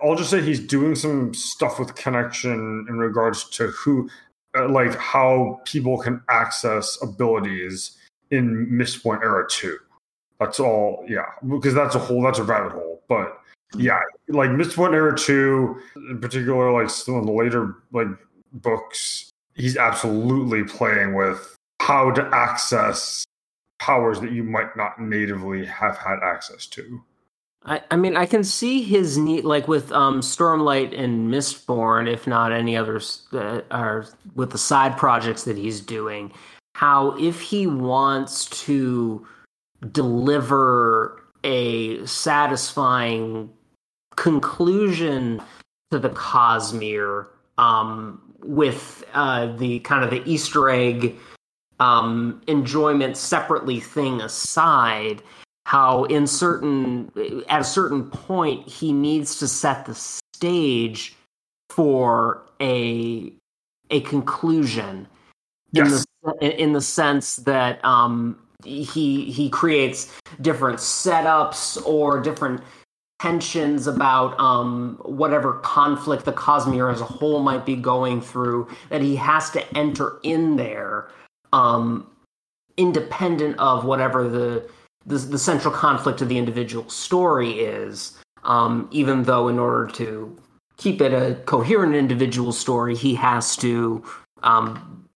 I'll 0.04 0.16
just 0.16 0.30
say 0.30 0.42
he's 0.42 0.60
doing 0.60 0.96
some 0.96 1.34
stuff 1.34 1.80
with 1.80 1.96
connection 1.96 2.86
in 2.90 2.98
regards 2.98 3.50
to 3.52 3.68
who, 3.68 4.10
uh, 4.58 4.68
like 4.70 4.96
how 4.98 5.62
people 5.66 5.98
can 5.98 6.22
access 6.30 6.98
abilities 7.02 7.98
in 8.32 8.68
Mistborn 8.68 9.22
Era 9.22 9.48
Two. 9.50 9.78
That's 10.40 10.60
all. 10.60 11.06
Yeah, 11.08 11.26
because 11.48 11.74
that's 11.74 11.96
a 11.96 12.00
whole. 12.00 12.22
That's 12.22 12.40
a 12.40 12.44
rabbit 12.44 12.74
hole. 12.74 13.02
But 13.08 13.40
yeah, 13.76 14.00
like 14.30 14.50
Mistborn 14.50 14.94
Era 14.94 15.18
Two, 15.18 15.80
in 15.96 16.20
particular, 16.20 16.72
like 16.72 16.90
some 16.90 17.16
of 17.16 17.26
the 17.26 17.32
later 17.32 17.76
like 17.92 18.08
books, 18.54 19.30
he's 19.56 19.78
absolutely 19.78 20.64
playing 20.64 21.14
with 21.14 21.56
how 21.80 22.12
to 22.12 22.30
access 22.34 23.26
powers 23.80 24.20
that 24.20 24.32
you 24.32 24.44
might 24.44 24.76
not 24.76 25.00
natively 25.00 25.66
have 25.66 25.98
had 25.98 26.20
access 26.24 26.66
to. 26.66 27.02
I, 27.66 27.82
I 27.92 27.96
mean, 27.98 28.16
I 28.16 28.26
can 28.26 28.44
see 28.44 28.82
his 28.82 29.18
need, 29.18 29.44
like 29.44 29.68
with 29.68 29.92
um, 29.92 30.22
Stormlight 30.22 30.98
and 30.98 31.30
Mistborn, 31.30 32.12
if 32.12 32.26
not 32.26 32.52
any 32.52 32.78
others, 32.78 33.28
uh, 33.34 33.62
are 33.72 34.06
with 34.36 34.52
the 34.52 34.58
side 34.58 34.98
projects 34.98 35.44
that 35.44 35.58
he's 35.58 35.82
doing. 35.82 36.32
How 36.78 37.16
if 37.18 37.42
he 37.42 37.66
wants 37.66 38.46
to 38.66 39.26
deliver 39.92 41.24
a 41.44 42.06
satisfying 42.06 43.50
conclusion 44.16 45.42
to 45.90 45.98
the 45.98 46.12
Cosmere 46.12 47.26
um, 47.58 48.22
with 48.44 49.04
uh, 49.16 49.56
the 49.56 49.80
kind 49.80 50.04
of 50.04 50.12
the 50.12 50.22
Easter 50.32 50.70
egg 50.70 51.16
um, 51.80 52.44
enjoyment 52.46 53.18
separately 53.18 53.80
thing 53.80 54.22
aside, 54.22 55.24
how 55.66 56.04
in 56.04 56.28
certain 56.28 57.12
at 57.50 57.62
a 57.62 57.64
certain 57.64 58.08
point 58.08 58.70
he 58.70 58.94
needs 58.94 59.40
to 59.40 59.48
set 59.48 59.88
the 59.88 59.96
stage 59.96 61.16
for 61.72 62.44
a 62.62 63.34
a 63.90 64.02
conclusion 64.02 65.08
Yes. 65.72 65.88
in 65.88 65.92
the 65.94 66.06
in 66.42 66.74
the 66.74 66.82
sense 66.82 67.38
that 67.38 67.84
um, 67.84 68.38
he 68.64 69.30
he 69.32 69.50
creates 69.50 70.14
different 70.42 70.80
setups 70.80 71.84
or 71.86 72.20
different 72.20 72.62
tensions 73.20 73.88
about 73.88 74.40
um, 74.40 75.00
whatever 75.04 75.54
conflict 75.60 76.26
the 76.26 76.34
Cosmere 76.34 76.92
as 76.92 77.02
a 77.02 77.06
whole 77.06 77.42
might 77.42 77.66
be 77.66 77.76
going 77.76 78.22
through 78.22 78.68
that 78.90 79.02
he 79.02 79.16
has 79.16 79.50
to 79.52 79.78
enter 79.78 80.20
in 80.24 80.56
there 80.56 81.10
um, 81.54 82.08
independent 82.78 83.58
of 83.58 83.86
whatever 83.86 84.28
the, 84.28 84.70
the 85.06 85.18
the 85.18 85.40
central 85.40 85.74
conflict 85.74 86.22
of 86.22 86.30
the 86.30 86.38
individual 86.38 86.88
story 86.90 87.52
is 87.52 88.18
um, 88.44 88.88
even 88.92 89.24
though 89.24 89.48
in 89.48 89.58
order 89.58 89.88
to 89.94 90.36
keep 90.78 91.02
it 91.02 91.12
a 91.12 91.36
coherent 91.46 91.96
individual 91.96 92.52
story 92.52 92.96
he 92.96 93.16
has 93.16 93.56
to 93.56 94.04
um, 94.44 95.08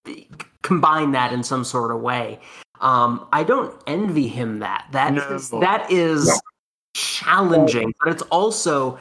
combine 0.62 1.12
that 1.12 1.34
in 1.34 1.44
some 1.44 1.64
sort 1.64 1.92
of 1.92 2.02
way 2.02 2.40
um, 2.82 3.28
I 3.32 3.44
don't 3.44 3.80
envy 3.88 4.28
him 4.28 4.60
that. 4.60 4.88
That 4.92 5.14
No. 5.14 5.22
is 5.36 5.50
that 5.52 5.92
is 5.92 6.28
No. 6.28 6.40
challenging, 6.96 7.94
but 8.04 8.12
it's 8.12 8.24
also 8.24 9.00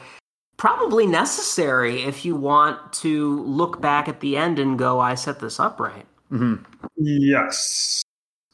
probably 0.57 1.07
necessary 1.07 2.03
if 2.03 2.23
you 2.23 2.35
want 2.35 2.93
to 2.93 3.41
look 3.41 3.81
back 3.81 4.07
at 4.07 4.19
the 4.19 4.37
end 4.37 4.59
and 4.59 4.77
go, 4.77 4.99
"I 4.99 5.15
set 5.15 5.39
this 5.39 5.59
up 5.59 5.79
right." 5.79 6.05
Mhm. 6.31 6.63
Yes. 6.95 8.03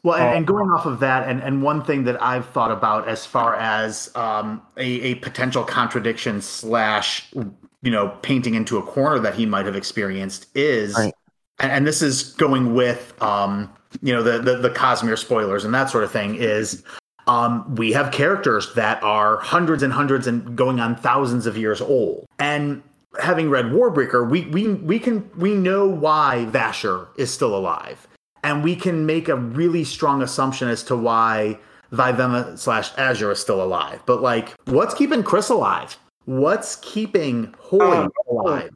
Well, 0.04 0.16
and, 0.18 0.38
and 0.38 0.48
going 0.48 0.70
off 0.70 0.86
of 0.86 1.02
that, 1.02 1.28
and, 1.28 1.42
and 1.42 1.62
one 1.62 1.84
thing 1.84 2.06
that 2.06 2.22
I've 2.24 2.48
thought 2.50 2.72
about 2.72 3.10
as 3.10 3.26
far 3.26 3.56
as 3.56 4.10
um, 4.16 4.62
a, 4.78 4.86
a 4.86 5.16
potential 5.16 5.66
contradiction 5.66 6.42
slash, 6.42 7.28
you 7.34 7.92
know, 7.92 8.10
painting 8.22 8.54
into 8.56 8.78
a 8.78 8.82
corner 8.82 9.20
that 9.20 9.36
he 9.36 9.46
might 9.46 9.66
have 9.66 9.76
experienced 9.76 10.48
is, 10.56 10.96
Right. 10.96 11.14
And, 11.60 11.72
and 11.72 11.88
this 11.88 12.02
is 12.02 12.34
going 12.34 12.74
with, 12.74 13.20
um, 13.22 13.72
you 14.02 14.14
know, 14.14 14.24
the, 14.24 14.40
the 14.40 14.58
the 14.58 14.70
Cosmere 14.70 15.18
spoilers 15.18 15.66
and 15.66 15.74
that 15.74 15.90
sort 15.90 16.04
of 16.04 16.12
thing 16.12 16.36
is. 16.36 16.84
Um, 17.28 17.76
we 17.76 17.92
have 17.92 18.14
characters 18.14 18.74
that 18.76 19.04
are 19.04 19.36
hundreds 19.40 19.84
and 19.84 19.92
hundreds 19.92 20.28
and 20.28 20.56
going 20.56 20.80
on 20.80 20.96
thousands 20.96 21.46
of 21.46 21.58
years 21.58 21.82
old. 21.82 22.26
And 22.40 22.82
having 23.20 23.50
read 23.50 23.66
Warbreaker, 23.66 24.30
we 24.30 24.46
we 24.46 24.76
we 24.76 24.98
can 24.98 25.30
we 25.36 25.54
know 25.54 25.86
why 25.88 26.48
Vasher 26.50 27.08
is 27.18 27.30
still 27.30 27.54
alive 27.54 28.08
and 28.44 28.64
we 28.64 28.78
can 28.78 29.06
make 29.06 29.28
a 29.28 29.36
really 29.36 29.84
strong 29.84 30.22
assumption 30.22 30.70
as 30.70 30.84
to 30.84 30.96
why 30.96 31.60
Vivenna 31.92 32.58
slash 32.58 32.92
Azure 32.98 33.32
is 33.32 33.40
still 33.40 33.62
alive. 33.62 34.02
But 34.06 34.22
like, 34.22 34.56
what's 34.66 34.94
keeping 34.94 35.22
Khriss 35.22 35.50
alive? 35.50 35.98
What's 36.26 36.78
keeping 36.78 37.54
Hoid 37.62 38.06
Um, 38.06 38.12
alive? 38.30 38.70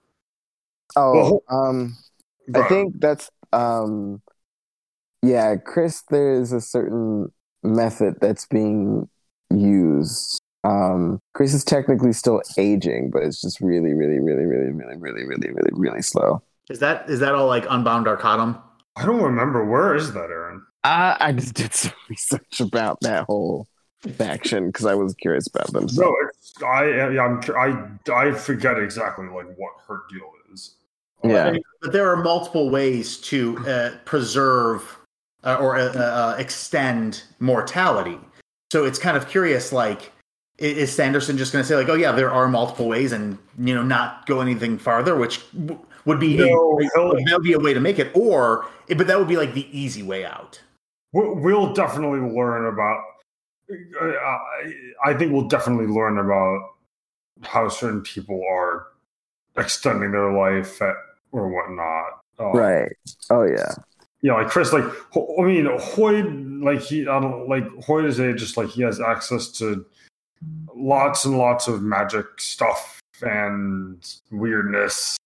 Oh, 0.95 1.41
um, 1.49 1.95
I 2.55 2.67
think 2.67 2.99
that's 2.99 3.29
um, 3.53 4.21
yeah, 5.21 5.55
Khriss. 5.55 6.03
There's 6.09 6.51
a 6.51 6.61
certain 6.61 7.31
method 7.63 8.15
that's 8.21 8.45
being 8.47 9.09
used. 9.49 10.41
Um, 10.63 11.19
Khriss 11.35 11.53
is 11.53 11.63
technically 11.63 12.13
still 12.13 12.41
aging, 12.57 13.11
but 13.11 13.23
it's 13.23 13.41
just 13.41 13.61
really, 13.61 13.93
really, 13.93 14.19
really, 14.19 14.45
really, 14.45 14.71
really, 14.71 14.97
really, 14.97 15.23
really, 15.25 15.49
really, 15.49 15.71
really 15.73 16.01
slow. 16.01 16.41
Is 16.69 16.79
that 16.79 17.09
is 17.09 17.19
that 17.19 17.35
all 17.35 17.47
like 17.47 17.65
Unbound 17.69 18.07
Arcanum? 18.07 18.57
I 18.95 19.05
don't 19.05 19.21
remember. 19.21 19.65
Where 19.65 19.95
is 19.95 20.13
that, 20.13 20.29
Aaron? 20.29 20.65
I, 20.83 21.17
I 21.19 21.31
just 21.31 21.53
did 21.53 21.73
some 21.73 21.93
research 22.09 22.59
about 22.59 22.99
that 23.01 23.25
whole 23.25 23.67
faction 24.17 24.67
because 24.67 24.85
I 24.85 24.95
was 24.95 25.13
curious 25.15 25.47
about 25.47 25.71
them. 25.73 25.87
So. 25.89 26.01
No, 26.03 26.15
it's 26.29 26.53
I. 26.63 27.17
I'm. 27.17 27.41
I. 27.55 28.11
I 28.13 28.31
forget 28.31 28.77
exactly 28.79 29.27
like 29.27 29.47
what 29.57 29.73
her 29.87 30.01
deal 30.09 30.29
is. 30.35 30.40
Yeah, 31.23 31.55
But 31.81 31.91
there 31.93 32.09
are 32.09 32.17
multiple 32.17 32.69
ways 32.69 33.17
to 33.17 33.57
uh, 33.67 33.91
preserve 34.05 34.97
uh, 35.43 35.57
or 35.59 35.77
uh, 35.77 35.91
uh, 35.93 36.35
extend 36.37 37.23
mortality. 37.39 38.19
So 38.71 38.85
it's 38.85 38.99
kind 38.99 39.17
of 39.17 39.27
curious. 39.27 39.71
Like, 39.71 40.11
is 40.57 40.93
Sanderson 40.93 41.37
just 41.37 41.51
going 41.51 41.63
to 41.63 41.67
say 41.67 41.75
like, 41.75 41.89
"Oh 41.89 41.95
yeah, 41.95 42.11
there 42.11 42.31
are 42.31 42.47
multiple 42.47 42.87
ways," 42.87 43.11
and 43.11 43.37
you 43.59 43.73
know, 43.73 43.83
not 43.83 44.25
go 44.27 44.41
anything 44.41 44.77
farther, 44.77 45.15
which 45.15 45.41
w- 45.53 45.79
would 46.05 46.19
be 46.19 46.37
No, 46.37 46.45
a, 46.79 46.83
he'll- 46.95 47.13
that 47.13 47.33
would 47.33 47.43
be 47.43 47.53
a 47.53 47.59
way 47.59 47.73
to 47.73 47.79
make 47.79 47.99
it, 47.99 48.11
or 48.15 48.65
but 48.87 49.07
that 49.07 49.17
would 49.17 49.27
be 49.27 49.37
like 49.37 49.53
the 49.53 49.67
easy 49.77 50.03
way 50.03 50.25
out. 50.25 50.61
We'll, 51.13 51.35
we'll 51.35 51.73
definitely 51.73 52.19
learn 52.19 52.65
about. 52.67 53.03
uh, 53.69 54.05
I, 54.05 54.73
I 55.05 55.13
think 55.13 55.33
we'll 55.33 55.47
definitely 55.47 55.87
learn 55.87 56.17
about 56.17 56.69
how 57.43 57.67
certain 57.67 58.01
people 58.01 58.41
are 58.49 58.87
extending 59.57 60.11
their 60.11 60.31
life 60.31 60.81
at, 60.81 60.95
or 61.31 61.49
whatnot. 61.49 62.21
Uh, 62.39 62.51
right. 62.51 62.91
Oh 63.29 63.43
yeah. 63.43 63.73
Yeah, 64.23 64.33
like 64.33 64.47
Khriss, 64.47 64.71
like 64.71 64.83
I 64.83 65.41
mean, 65.43 65.65
Hoid, 65.65 66.63
like 66.63 66.81
he, 66.81 67.01
I 67.07 67.19
don't 67.19 67.49
like 67.49 67.65
Hoid 67.85 68.05
is 68.05 68.19
a 68.19 68.33
just 68.33 68.55
like 68.55 68.69
he 68.69 68.83
has 68.83 69.01
access 69.01 69.47
to 69.53 69.85
lots 70.75 71.25
and 71.25 71.37
lots 71.37 71.67
of 71.67 71.81
magic 71.81 72.25
stuff 72.39 72.99
and 73.21 74.03
weirdness 74.31 75.17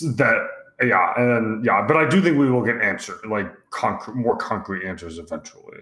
that 0.00 0.48
yeah, 0.82 1.12
and 1.16 1.30
then 1.30 1.62
yeah, 1.64 1.86
but 1.86 1.96
I 1.96 2.08
do 2.08 2.20
think 2.22 2.38
we 2.38 2.50
will 2.50 2.64
get 2.64 2.80
answer 2.80 3.18
like 3.28 3.52
concrete, 3.70 4.14
more 4.16 4.36
concrete 4.36 4.86
answers 4.86 5.18
eventually. 5.18 5.80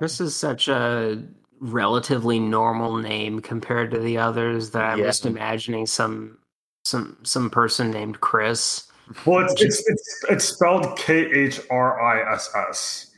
This 0.00 0.20
is 0.20 0.36
such 0.36 0.68
a 0.68 1.22
relatively 1.58 2.38
normal 2.38 2.96
name 2.96 3.40
compared 3.40 3.90
to 3.90 3.98
the 3.98 4.16
others 4.16 4.70
that 4.70 4.82
I'm 4.82 4.98
Yeah. 4.98 5.06
just 5.06 5.26
imagining 5.26 5.86
some 5.86 6.38
some 6.84 7.18
some 7.22 7.50
person 7.50 7.90
named 7.90 8.20
Chris. 8.20 8.86
Well, 9.26 9.44
it's 9.44 9.60
it's 9.60 9.88
it's, 9.88 10.24
it's 10.30 10.44
spelled 10.44 10.96
K 10.96 11.30
H 11.32 11.60
R 11.70 12.00
I 12.00 12.32
S 12.34 12.50
S 12.54 13.10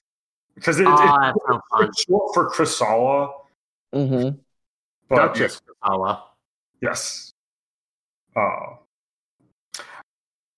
because 0.54 0.80
it, 0.80 0.86
Ah, 0.88 1.28
it's, 1.30 1.38
that's 1.46 1.56
so 1.56 1.60
fun. 1.70 1.84
it's 1.88 2.04
short 2.04 2.34
for 2.34 2.50
Khrissalla, 2.50 3.32
Mm-hmm. 3.94 4.38
but 5.08 5.16
Duchess 5.34 5.60
Kapala. 5.84 6.22
Yes. 6.80 7.30
Uh, 8.34 8.76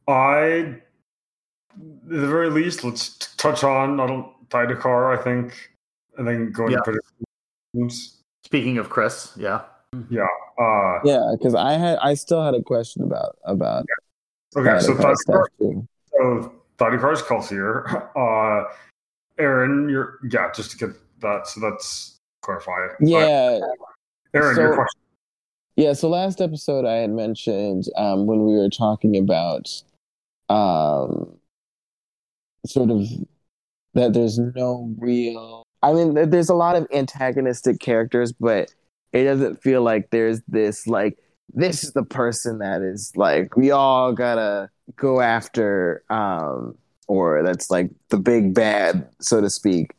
I, 0.06 0.40
at 0.40 0.80
the 2.06 2.26
very 2.28 2.50
least, 2.50 2.84
let's 2.84 3.16
t- 3.16 3.26
touch 3.36 3.64
on 3.64 3.98
I 4.00 4.06
don't 4.06 4.48
Thaidakar, 4.50 5.18
I 5.18 5.22
think, 5.22 5.70
and 6.16 6.28
then 6.28 6.52
go 6.52 6.66
into 6.66 6.76
Yeah. 6.76 6.80
predictions. 7.74 8.20
Speaking 8.44 8.78
of 8.78 8.88
Khriss, 8.90 9.36
yeah, 9.36 9.62
yeah. 10.10 10.26
Uh, 10.58 11.00
Yeah, 11.04 11.32
because 11.36 11.54
I 11.54 11.72
had 11.72 11.98
I 11.98 12.14
still 12.14 12.44
had 12.44 12.54
a 12.54 12.62
question 12.62 13.02
about 13.02 13.36
about 13.44 13.86
okay, 14.56 14.80
so 14.80 14.94
Thaidakar 14.94 14.98
Thaidakar, 14.98 15.16
stuff 15.16 15.46
too. 15.58 15.88
so 16.10 16.52
Thaidakar's 16.78 17.22
Kelsier. 17.22 18.10
Uh, 18.16 18.64
Aaron, 19.38 19.88
you're 19.88 20.18
yeah, 20.30 20.50
just 20.52 20.70
to 20.70 20.76
get 20.76 20.96
that, 21.20 21.48
so 21.48 21.60
that's 21.60 22.20
clarify. 22.42 22.86
Yeah, 23.00 23.58
Aaron, 24.32 24.56
your 24.56 24.74
question. 24.74 25.00
Yeah, 25.76 25.92
so 25.92 26.08
last 26.08 26.40
episode 26.40 26.84
I 26.84 26.98
had 26.98 27.10
mentioned 27.10 27.86
um, 27.96 28.26
when 28.26 28.44
we 28.44 28.54
were 28.54 28.68
talking 28.68 29.16
about 29.16 29.68
um, 30.48 31.36
sort 32.64 32.90
of 32.90 33.08
that 33.94 34.12
there's 34.12 34.38
no 34.38 34.94
real. 34.98 35.64
I 35.82 35.92
mean, 35.92 36.30
there's 36.30 36.48
a 36.48 36.54
lot 36.54 36.76
of 36.76 36.86
antagonistic 36.92 37.80
characters, 37.80 38.32
but 38.32 38.72
it 39.12 39.24
doesn't 39.24 39.62
feel 39.62 39.82
like 39.82 40.10
there's 40.10 40.40
this 40.48 40.86
like 40.86 41.18
this 41.52 41.84
is 41.84 41.92
the 41.92 42.04
person 42.04 42.58
that 42.58 42.82
is 42.82 43.12
like 43.16 43.56
we 43.56 43.70
all 43.70 44.12
gotta 44.12 44.70
go 44.96 45.20
after, 45.20 46.02
um, 46.10 46.76
or 47.06 47.42
that's 47.42 47.70
like 47.70 47.90
the 48.08 48.16
big 48.16 48.54
bad, 48.54 49.08
so 49.20 49.40
to 49.40 49.50
speak, 49.50 49.92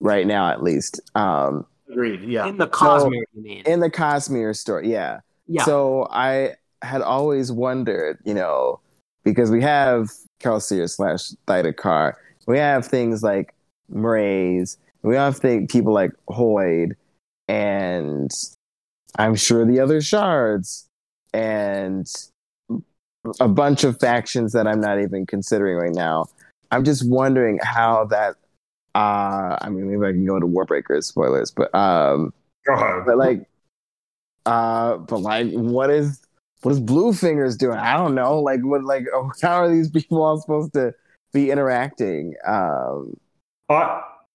right 0.00 0.26
now 0.26 0.50
at 0.50 0.62
least. 0.62 1.00
Um, 1.14 1.66
Agreed. 1.90 2.22
Yeah. 2.22 2.46
In 2.46 2.58
the 2.58 2.68
Cosmere, 2.68 3.22
you 3.34 3.42
mean? 3.42 3.62
in 3.66 3.80
the 3.80 3.90
Cosmere 3.90 4.54
story, 4.54 4.90
yeah. 4.90 5.20
yeah. 5.46 5.64
So 5.64 6.06
I 6.10 6.54
had 6.82 7.00
always 7.00 7.50
wondered, 7.50 8.18
you 8.24 8.34
know, 8.34 8.80
because 9.24 9.50
we 9.50 9.62
have 9.62 10.10
Kelsier 10.40 10.88
slash 10.88 11.30
Thaidakar, 11.46 12.14
we 12.46 12.58
have 12.58 12.86
things 12.86 13.22
like 13.22 13.54
Mraize, 13.92 14.76
we 15.02 15.14
have 15.14 15.38
think 15.38 15.70
people 15.70 15.92
like 15.92 16.10
Hoid, 16.28 16.92
and 17.48 18.30
I'm 19.18 19.34
sure 19.34 19.64
the 19.64 19.80
other 19.80 20.00
shards, 20.00 20.87
and 21.34 22.06
a 23.40 23.48
bunch 23.48 23.84
of 23.84 23.98
factions 24.00 24.52
that 24.52 24.66
I'm 24.66 24.80
not 24.80 25.00
even 25.00 25.26
considering 25.26 25.76
right 25.76 25.94
now. 25.94 26.26
I'm 26.70 26.84
just 26.84 27.08
wondering 27.08 27.58
how 27.62 28.04
that. 28.06 28.36
Uh, 28.94 29.56
I 29.60 29.68
mean, 29.70 29.90
maybe 29.90 30.06
I 30.08 30.12
can 30.12 30.24
go 30.26 30.36
into 30.36 30.46
Warbreakers 30.48 31.04
spoilers, 31.04 31.50
but 31.50 31.74
um, 31.74 32.32
but 32.66 33.16
like 33.18 33.46
Uh, 34.46 34.96
but 34.98 35.18
like, 35.18 35.50
what 35.52 35.90
is 35.90 36.20
what 36.62 36.72
is 36.72 36.80
Blue 36.80 37.12
Fingers 37.12 37.56
doing? 37.56 37.78
I 37.78 37.96
don't 37.96 38.14
know. 38.14 38.40
Like, 38.40 38.60
what 38.62 38.82
like 38.84 39.04
how 39.42 39.62
are 39.62 39.68
these 39.68 39.90
people 39.90 40.22
all 40.22 40.40
supposed 40.40 40.72
to 40.72 40.94
be 41.32 41.50
interacting? 41.50 42.34
Um, 42.46 43.16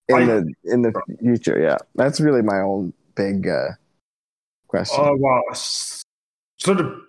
in 0.08 0.16
I- 0.16 0.26
the 0.26 0.54
in 0.66 0.82
the 0.84 0.94
future. 1.20 1.60
Yeah, 1.60 1.78
that's 1.96 2.22
really 2.22 2.41
my 2.44 2.60
own 2.60 2.94
big 3.16 3.48
uh, 3.48 3.70
question. 4.68 5.04
Uh, 5.04 5.16
well, 5.18 5.41
s- 6.64 6.66
so 6.66 6.74
to 6.76 7.01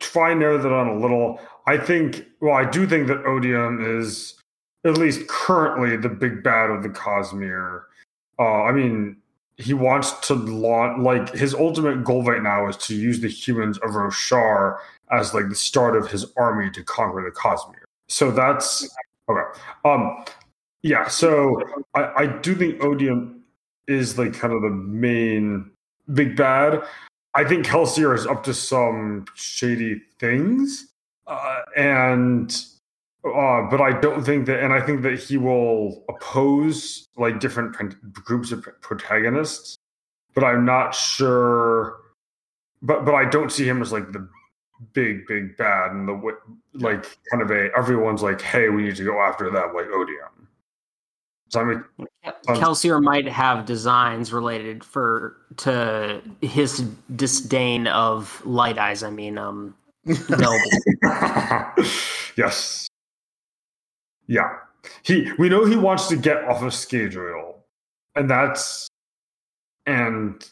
try 0.00 0.30
and 0.30 0.40
narrow 0.40 0.58
that 0.58 0.68
down 0.68 0.88
a 0.88 0.98
little, 0.98 1.40
I 1.66 1.76
think, 1.76 2.24
well, 2.40 2.54
I 2.54 2.64
do 2.68 2.86
think 2.86 3.08
that 3.08 3.24
Odium 3.24 4.00
is 4.00 4.34
at 4.84 4.98
least 4.98 5.26
currently 5.28 5.96
the 5.96 6.08
big 6.08 6.42
bad 6.42 6.70
of 6.70 6.82
the 6.82 6.88
Cosmere. 6.88 7.82
Uh, 8.38 8.62
I 8.64 8.72
mean, 8.72 9.16
he 9.56 9.74
wants 9.74 10.12
to 10.28 10.34
launch, 10.34 11.02
like, 11.02 11.32
his 11.34 11.54
ultimate 11.54 12.04
goal 12.04 12.22
right 12.22 12.42
now 12.42 12.68
is 12.68 12.76
to 12.76 12.94
use 12.94 13.20
the 13.20 13.28
humans 13.28 13.78
of 13.78 13.90
Roshar 13.90 14.78
as, 15.10 15.32
like, 15.32 15.48
the 15.48 15.54
start 15.54 15.96
of 15.96 16.10
his 16.10 16.26
army 16.36 16.70
to 16.70 16.84
conquer 16.84 17.22
the 17.22 17.30
Cosmere. 17.30 17.84
So 18.08 18.30
that's 18.30 18.88
okay. 19.28 19.60
Um, 19.84 20.24
yeah, 20.82 21.08
so 21.08 21.62
I, 21.94 22.12
I 22.16 22.26
do 22.26 22.54
think 22.54 22.82
Odium 22.82 23.42
is, 23.88 24.18
like, 24.18 24.34
kind 24.34 24.52
of 24.52 24.62
the 24.62 24.70
main 24.70 25.70
big 26.12 26.36
bad. 26.36 26.82
I 27.36 27.44
think 27.44 27.66
Kelsier 27.66 28.14
is 28.14 28.26
up 28.26 28.42
to 28.44 28.54
some 28.54 29.26
shady 29.34 30.00
things, 30.18 30.86
uh, 31.26 31.60
and 31.76 32.50
uh, 33.22 33.62
but 33.68 33.82
I 33.82 33.98
don't 34.00 34.24
think 34.24 34.46
that, 34.46 34.62
and 34.62 34.72
I 34.72 34.80
think 34.80 35.02
that 35.02 35.18
he 35.18 35.36
will 35.36 36.02
oppose 36.08 37.06
like 37.18 37.38
different 37.38 37.76
groups 38.14 38.52
of 38.52 38.66
protagonists, 38.80 39.76
but 40.34 40.44
I'm 40.44 40.64
not 40.64 40.94
sure. 40.94 41.98
But 42.80 43.04
but 43.04 43.14
I 43.14 43.28
don't 43.28 43.52
see 43.52 43.68
him 43.68 43.82
as 43.82 43.92
like 43.92 44.12
the 44.12 44.26
big 44.94 45.26
big 45.26 45.58
bad 45.58 45.90
and 45.90 46.08
the 46.08 46.36
like 46.72 47.18
kind 47.30 47.42
of 47.42 47.50
a 47.50 47.68
everyone's 47.76 48.22
like, 48.22 48.40
hey, 48.40 48.70
we 48.70 48.82
need 48.82 48.96
to 48.96 49.04
go 49.04 49.20
after 49.20 49.50
them 49.50 49.74
like 49.74 49.88
Odium. 49.92 50.45
So 51.48 51.60
I 51.60 51.64
mean, 51.64 51.84
Kelsier 52.48 53.00
might 53.02 53.28
have 53.28 53.66
designs 53.66 54.32
related 54.32 54.82
for 54.82 55.36
to 55.58 56.20
his 56.40 56.80
disdain 57.14 57.86
of 57.86 58.44
light 58.44 58.78
eyes. 58.78 59.02
I 59.02 59.10
mean, 59.10 59.38
um, 59.38 59.74
noble. 60.28 60.58
yes. 62.36 62.88
Yeah. 64.26 64.56
He 65.02 65.30
we 65.38 65.48
know 65.48 65.64
he 65.64 65.76
wants 65.76 66.08
to 66.08 66.16
get 66.16 66.44
off 66.44 66.62
of 66.62 66.72
Scadrial. 66.72 67.54
And 68.16 68.28
that's 68.28 68.88
and 69.86 70.44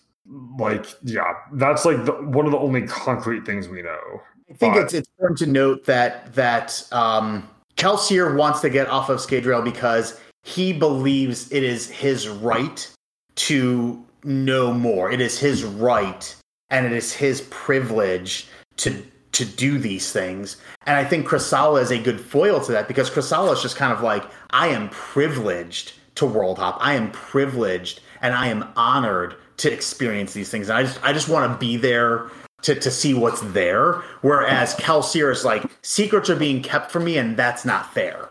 like 0.58 0.86
yeah, 1.02 1.32
that's 1.54 1.84
like 1.84 2.04
the, 2.04 2.12
one 2.12 2.46
of 2.46 2.52
the 2.52 2.58
only 2.58 2.86
concrete 2.86 3.44
things 3.44 3.68
we 3.68 3.82
know. 3.82 4.20
I 4.50 4.54
think 4.54 4.74
But- 4.74 4.84
it's 4.84 4.94
it's 4.94 5.08
important 5.18 5.38
to 5.38 5.46
note 5.46 5.84
that 5.86 6.32
that 6.34 6.86
um, 6.92 7.48
Kelsier 7.76 8.36
wants 8.36 8.60
to 8.60 8.70
get 8.70 8.88
off 8.88 9.08
of 9.08 9.18
Scadrial 9.18 9.64
because 9.64 10.20
he 10.44 10.72
believes 10.72 11.50
it 11.50 11.64
is 11.64 11.90
his 11.90 12.28
right 12.28 12.88
to 13.34 14.04
know 14.22 14.72
more. 14.72 15.10
It 15.10 15.20
is 15.20 15.38
his 15.38 15.64
right 15.64 16.34
and 16.70 16.86
it 16.86 16.92
is 16.92 17.12
his 17.12 17.40
privilege 17.50 18.46
to 18.76 19.02
to 19.32 19.44
do 19.44 19.78
these 19.78 20.12
things. 20.12 20.58
And 20.86 20.96
I 20.96 21.04
think 21.04 21.26
Khrissalla 21.26 21.82
is 21.82 21.90
a 21.90 21.98
good 21.98 22.20
foil 22.20 22.60
to 22.60 22.72
that 22.72 22.86
because 22.86 23.10
Khrissalla 23.10 23.52
is 23.52 23.62
just 23.62 23.74
kind 23.74 23.92
of 23.92 24.00
like, 24.00 24.24
I 24.50 24.68
am 24.68 24.88
privileged 24.90 25.94
to 26.14 26.26
world 26.26 26.58
hop. 26.58 26.78
I 26.80 26.94
am 26.94 27.10
privileged 27.10 28.00
and 28.22 28.32
I 28.32 28.46
am 28.46 28.64
honored 28.76 29.34
to 29.56 29.72
experience 29.72 30.34
these 30.34 30.50
things. 30.50 30.68
And 30.68 30.78
I 30.78 30.82
just 30.84 31.02
I 31.02 31.12
just 31.12 31.28
want 31.28 31.50
to 31.50 31.58
be 31.58 31.76
there 31.76 32.30
to, 32.62 32.74
to 32.74 32.90
see 32.90 33.12
what's 33.14 33.40
there. 33.40 33.94
Whereas 34.20 34.74
Kelsier 34.76 35.32
is 35.32 35.44
like, 35.44 35.64
secrets 35.82 36.30
are 36.30 36.36
being 36.36 36.62
kept 36.62 36.92
from 36.92 37.04
me 37.04 37.18
and 37.18 37.36
that's 37.36 37.64
not 37.64 37.92
fair. 37.92 38.28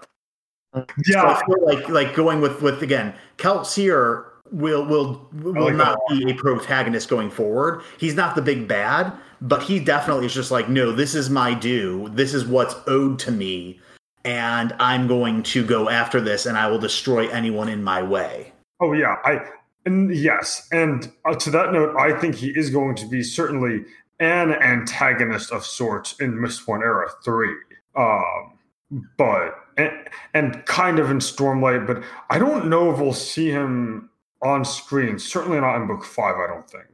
So 0.74 0.86
Yeah. 1.05 1.39
Feel 1.45 1.65
like 1.65 1.89
like 1.89 2.15
going 2.15 2.41
with 2.41 2.61
with 2.61 2.82
again, 2.82 3.13
Kelsier 3.38 4.26
will 4.51 4.86
will 4.86 5.28
will 5.34 5.65
like 5.65 5.76
not 5.76 5.99
that 6.09 6.17
be 6.17 6.32
a 6.32 6.36
protagonist 6.36 7.09
going 7.09 7.30
forward. 7.30 7.82
He's 7.97 8.15
not 8.15 8.36
the 8.36 8.41
big 8.41 8.67
bad, 8.67 9.13
but 9.41 9.63
he 9.63 9.80
definitely 9.80 10.28
is 10.28 10.34
just 10.34 10.51
like, 10.51 10.69
no, 10.69 10.91
this 10.91 11.15
is 11.15 11.30
my 11.30 11.53
due. 11.53 12.09
This 12.13 12.34
is 12.34 12.45
what's 12.45 12.76
owed 12.88 13.19
to 13.19 13.32
me, 13.32 13.80
and 14.24 14.74
I'm 14.80 15.07
going 15.07 15.43
to 15.43 15.65
go 15.65 15.89
after 15.89 16.21
this, 16.21 16.45
and 16.45 16.57
I 16.57 16.67
will 16.67 16.80
destroy 16.80 17.28
anyone 17.30 17.69
in 17.69 17.84
my 17.84 18.01
way. 18.01 18.53
Oh 18.80 18.93
yeah, 18.93 19.17
I 19.26 19.41
and 19.86 20.15
yes, 20.15 20.67
and 20.71 21.11
uh, 21.26 21.36
to 21.36 21.51
that 21.51 21.74
note, 21.74 21.95
I 21.97 22.17
think 22.19 22.36
he 22.36 22.49
is 22.49 22.69
going 22.69 22.95
to 22.95 23.07
be 23.07 23.24
certainly 23.24 23.84
an 24.19 24.53
antagonist 24.53 25.51
of 25.51 25.65
sorts 25.65 26.19
in 26.19 26.34
Mistborn 26.34 26.82
Era 26.82 27.09
Three, 27.26 27.55
um, 27.95 28.53
but 29.17 29.62
and, 29.78 29.91
and 30.34 30.65
kind 30.65 30.99
of 30.99 31.09
in 31.11 31.19
Stormlight. 31.19 31.88
But 31.88 32.03
I 32.30 32.39
don't 32.39 32.67
know 32.67 32.91
if 32.91 32.99
we'll 32.99 33.13
see 33.13 33.49
him 33.49 34.09
on 34.41 34.65
screen. 34.65 35.17
Certainly 35.17 35.61
not 35.61 35.78
in 35.78 35.88
Book 35.88 36.03
Five. 36.03 36.36
I 36.36 36.47
don't 36.47 36.69
think. 36.69 36.86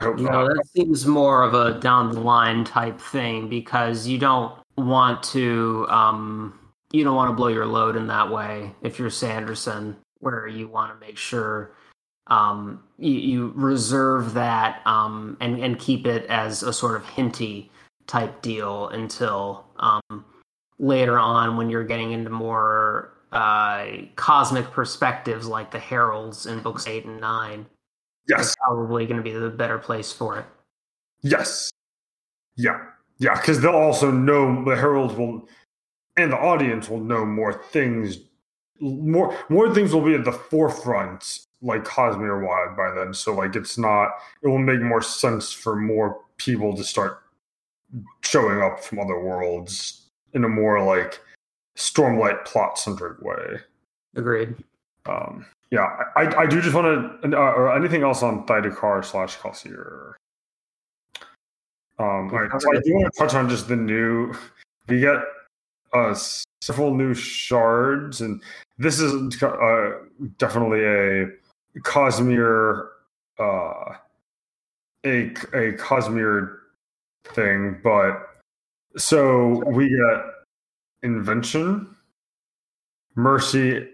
I 0.00 0.06
No, 0.06 0.12
not. 0.14 0.48
that 0.48 0.66
seems 0.66 1.06
more 1.06 1.42
of 1.42 1.54
a 1.54 1.78
down 1.80 2.12
the 2.12 2.20
line 2.20 2.64
type 2.64 3.00
thing 3.00 3.48
because 3.48 4.06
you 4.06 4.18
don't 4.18 4.52
want 4.76 5.22
to 5.22 5.86
um, 5.88 6.58
you 6.92 7.04
don't 7.04 7.16
want 7.16 7.30
to 7.30 7.34
blow 7.34 7.48
your 7.48 7.66
load 7.66 7.96
in 7.96 8.06
that 8.08 8.30
way 8.30 8.72
if 8.82 8.98
you're 8.98 9.10
Sanderson, 9.10 9.96
where 10.18 10.46
you 10.46 10.68
want 10.68 10.92
to 10.92 11.06
make 11.06 11.16
sure 11.16 11.72
um, 12.28 12.82
you, 12.98 13.12
you 13.12 13.52
reserve 13.54 14.34
that 14.34 14.84
um, 14.86 15.36
and 15.40 15.58
and 15.62 15.78
keep 15.78 16.06
it 16.06 16.26
as 16.26 16.62
a 16.62 16.72
sort 16.72 16.96
of 16.96 17.06
hinty 17.06 17.70
type 18.06 18.42
deal 18.42 18.88
until 18.88 19.64
um, 19.78 20.24
later 20.78 21.18
on 21.18 21.56
when 21.56 21.70
you're 21.70 21.84
getting 21.84 22.12
into 22.12 22.30
more 22.30 23.12
uh, 23.32 23.86
cosmic 24.16 24.70
perspectives 24.70 25.46
like 25.46 25.70
the 25.70 25.78
heralds 25.78 26.46
in 26.46 26.60
books 26.60 26.86
eight 26.86 27.04
and 27.04 27.20
nine. 27.20 27.66
Yes, 28.28 28.54
probably 28.64 29.06
going 29.06 29.18
to 29.18 29.22
be 29.22 29.32
the 29.32 29.50
better 29.50 29.78
place 29.78 30.12
for 30.12 30.38
it. 30.38 30.46
Yes. 31.22 31.70
Yeah. 32.56 32.80
Yeah. 33.18 33.34
Because 33.34 33.60
they'll 33.60 33.72
also 33.72 34.10
know 34.10 34.64
the 34.64 34.76
heralds 34.76 35.14
will, 35.14 35.48
and 36.16 36.32
the 36.32 36.38
audience 36.38 36.88
will 36.88 37.00
know 37.00 37.26
more 37.26 37.52
things. 37.52 38.18
More 38.80 39.36
more 39.48 39.74
things 39.74 39.92
will 39.92 40.04
be 40.04 40.14
at 40.14 40.24
the 40.24 40.32
forefront, 40.32 41.40
like 41.60 41.84
Cosmere 41.84 42.46
wide 42.46 42.76
by 42.76 42.92
then. 42.98 43.12
So 43.12 43.34
like 43.34 43.56
it's 43.56 43.76
not. 43.76 44.10
It 44.42 44.48
will 44.48 44.58
make 44.58 44.80
more 44.80 45.02
sense 45.02 45.52
for 45.52 45.76
more 45.76 46.20
people 46.36 46.76
to 46.76 46.84
start 46.84 47.22
showing 48.22 48.62
up 48.62 48.82
from 48.82 49.00
other 49.00 49.20
worlds 49.20 50.03
in 50.34 50.44
a 50.44 50.48
more 50.48 50.84
like 50.84 51.20
Stormlight 51.76 52.44
plot 52.44 52.78
centric 52.78 53.20
way. 53.22 53.58
Agreed. 54.16 54.54
Um, 55.06 55.46
yeah, 55.70 55.88
I, 56.16 56.42
I 56.42 56.46
do 56.46 56.60
just 56.60 56.74
want 56.74 57.22
to, 57.22 57.36
uh, 57.36 57.40
or 57.40 57.76
anything 57.76 58.02
else 58.02 58.22
on 58.22 58.46
Thaidakar 58.46 59.04
slash 59.04 59.36
Kelsier. 59.38 60.14
Um, 61.98 62.28
right, 62.28 62.50
so 62.60 62.68
I 62.70 62.80
do 62.84 62.94
want 62.94 63.12
to 63.12 63.18
touch 63.18 63.34
on 63.34 63.48
just 63.48 63.68
the 63.68 63.76
new. 63.76 64.34
We 64.88 65.00
get 65.00 65.16
uh, 65.92 66.14
several 66.60 66.94
new 66.94 67.14
shards, 67.14 68.20
and 68.20 68.42
this 68.78 68.98
is 68.98 69.42
uh, 69.42 69.92
definitely 70.38 70.84
a 70.84 71.28
Cosmere, 71.80 72.88
uh, 73.38 73.94
a 75.04 75.30
a 75.52 75.72
Cosmere 75.76 76.58
thing. 77.24 77.80
But 77.82 78.33
so 78.96 79.62
we 79.66 79.88
get 79.88 80.24
invention, 81.02 81.94
mercy, 83.14 83.88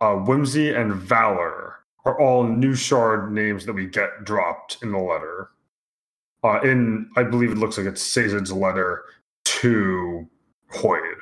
uh, 0.00 0.14
whimsy, 0.14 0.70
and 0.70 0.94
valor 0.94 1.76
are 2.04 2.20
all 2.20 2.44
new 2.44 2.74
shard 2.74 3.32
names 3.32 3.64
that 3.66 3.72
we 3.72 3.86
get 3.86 4.24
dropped 4.24 4.78
in 4.82 4.92
the 4.92 4.98
letter. 4.98 5.50
Uh, 6.42 6.60
in 6.62 7.08
I 7.16 7.22
believe 7.22 7.52
it 7.52 7.58
looks 7.58 7.78
like 7.78 7.86
it's 7.86 8.02
Sazed's 8.02 8.52
letter 8.52 9.04
to 9.44 10.28
Hoid. 10.72 11.14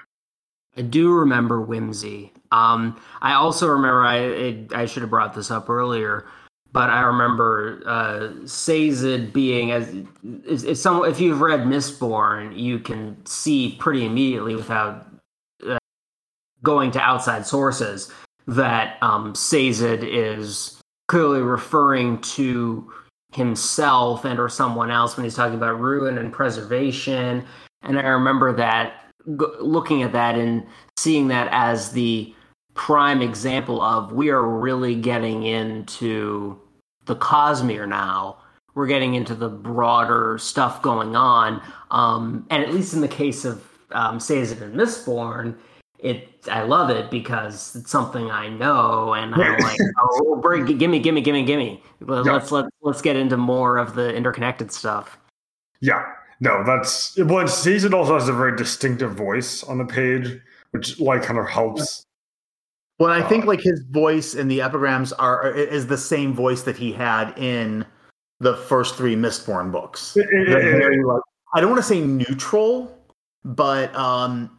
I 0.76 0.82
do 0.82 1.12
remember 1.12 1.60
Whimsy. 1.60 2.32
Um, 2.52 2.98
I 3.20 3.34
also 3.34 3.66
remember 3.68 4.02
I 4.02 4.16
it, 4.18 4.72
I 4.72 4.86
should 4.86 5.02
have 5.02 5.10
brought 5.10 5.34
this 5.34 5.50
up 5.50 5.68
earlier, 5.68 6.26
but 6.72 6.90
I 6.90 7.00
remember 7.02 7.82
uh, 7.86 8.46
Sazed 8.46 9.32
being 9.32 9.72
as 9.72 9.88
if, 10.46 10.64
if 10.64 10.78
some 10.78 11.04
if 11.04 11.20
you've 11.20 11.40
read 11.40 11.60
Mistborn, 11.60 12.58
you 12.58 12.78
can 12.78 13.24
see 13.26 13.76
pretty 13.78 14.04
immediately 14.04 14.54
without 14.54 15.06
uh, 15.66 15.78
going 16.62 16.90
to 16.92 17.00
outside 17.00 17.46
sources 17.46 18.12
that 18.46 18.98
um, 19.02 19.34
Sazed 19.34 20.04
is 20.04 20.80
clearly 21.08 21.40
referring 21.40 22.20
to 22.20 22.92
himself 23.32 24.24
and 24.24 24.38
or 24.38 24.48
someone 24.48 24.90
else 24.90 25.16
when 25.16 25.24
he's 25.24 25.34
talking 25.34 25.56
about 25.56 25.80
ruin 25.80 26.18
and 26.18 26.32
preservation. 26.32 27.44
And 27.82 27.98
I 27.98 28.02
remember 28.02 28.54
that 28.56 29.04
g- 29.26 29.46
looking 29.60 30.02
at 30.02 30.12
that 30.12 30.36
and 30.36 30.66
seeing 30.96 31.28
that 31.28 31.48
as 31.52 31.92
the 31.92 32.34
prime 32.74 33.22
example 33.22 33.80
of 33.80 34.12
we 34.12 34.30
are 34.30 34.46
really 34.46 34.94
getting 34.94 35.44
into 35.44 36.58
the 37.06 37.16
Cosmere 37.16 37.88
now, 37.88 38.38
we're 38.74 38.86
getting 38.86 39.14
into 39.14 39.34
the 39.34 39.48
broader 39.48 40.38
stuff 40.38 40.80
going 40.82 41.16
on. 41.16 41.60
Um, 41.90 42.46
and 42.50 42.62
at 42.62 42.72
least 42.72 42.94
in 42.94 43.00
the 43.00 43.08
case 43.08 43.44
of 43.44 43.66
um, 43.92 44.20
Sazed 44.20 44.62
and 44.62 44.74
Mistborn, 44.74 45.56
it 45.98 46.28
I 46.50 46.62
love 46.62 46.88
it 46.90 47.10
because 47.10 47.76
it's 47.76 47.90
something 47.90 48.30
I 48.30 48.48
know, 48.48 49.12
and 49.12 49.34
I'm 49.34 49.58
like, 49.60 49.78
oh, 49.98 50.36
bring, 50.36 50.64
gimme, 50.78 50.98
gimme, 50.98 51.20
gimme, 51.20 51.44
gimme. 51.44 51.82
Let's 52.00 52.26
yeah. 52.26 52.56
let 52.58 52.66
let's 52.80 53.02
get 53.02 53.16
into 53.16 53.36
more 53.36 53.76
of 53.76 53.94
the 53.94 54.14
interconnected 54.14 54.72
stuff. 54.72 55.18
Yeah, 55.80 56.02
no, 56.40 56.62
that's 56.64 57.18
well. 57.18 57.46
Sazed 57.46 57.92
also 57.92 58.14
has 58.14 58.28
a 58.28 58.32
very 58.32 58.56
distinctive 58.56 59.14
voice 59.14 59.62
on 59.64 59.78
the 59.78 59.84
page, 59.84 60.40
which 60.70 60.98
like 61.00 61.22
kind 61.22 61.38
of 61.38 61.48
helps. 61.48 62.04
Well, 63.00 63.10
I 63.10 63.20
uh, 63.20 63.28
think 63.28 63.46
like 63.46 63.62
his 63.62 63.82
voice 63.90 64.34
in 64.34 64.46
the 64.46 64.60
epigrams 64.60 65.12
are 65.14 65.50
is 65.50 65.86
the 65.86 65.96
same 65.96 66.34
voice 66.34 66.62
that 66.62 66.76
he 66.76 66.92
had 66.92 67.36
in 67.38 67.86
the 68.40 68.56
first 68.56 68.94
three 68.94 69.16
Mistborn 69.16 69.72
books. 69.72 70.16
It, 70.16 70.28
it, 70.30 70.48
very, 70.48 71.02
like, 71.02 71.22
I 71.54 71.60
don't 71.60 71.70
want 71.70 71.82
to 71.82 71.88
say 71.88 72.00
neutral, 72.00 72.96
but 73.42 73.94
um, 73.96 74.58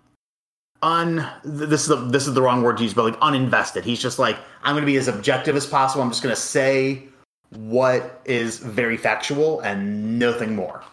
un 0.82 1.30
this 1.44 1.82
is 1.84 1.88
the 1.88 1.98
this 1.98 2.28
is 2.28 2.34
the 2.34 2.42
wrong 2.42 2.64
word 2.64 2.78
to 2.78 2.84
use, 2.84 2.96
but 2.96 3.04
like 3.04 3.20
uninvested. 3.20 3.84
He's 3.84 4.02
just 4.02 4.18
like 4.18 4.38
I'm 4.64 4.74
going 4.74 4.82
to 4.82 4.92
be 4.92 4.98
as 4.98 5.08
objective 5.08 5.56
as 5.56 5.68
possible. 5.68 6.02
I'm 6.02 6.10
just 6.10 6.24
going 6.24 6.36
to 6.36 6.42
say 6.42 7.04
what 7.52 8.22
is 8.26 8.58
very 8.58 8.98
factual 8.98 9.60
and 9.60 10.18
nothing 10.18 10.56
more. 10.56 10.84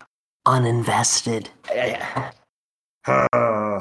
Uninvested. 0.46 1.48
Yeah. 1.74 2.30
Uh, 3.06 3.80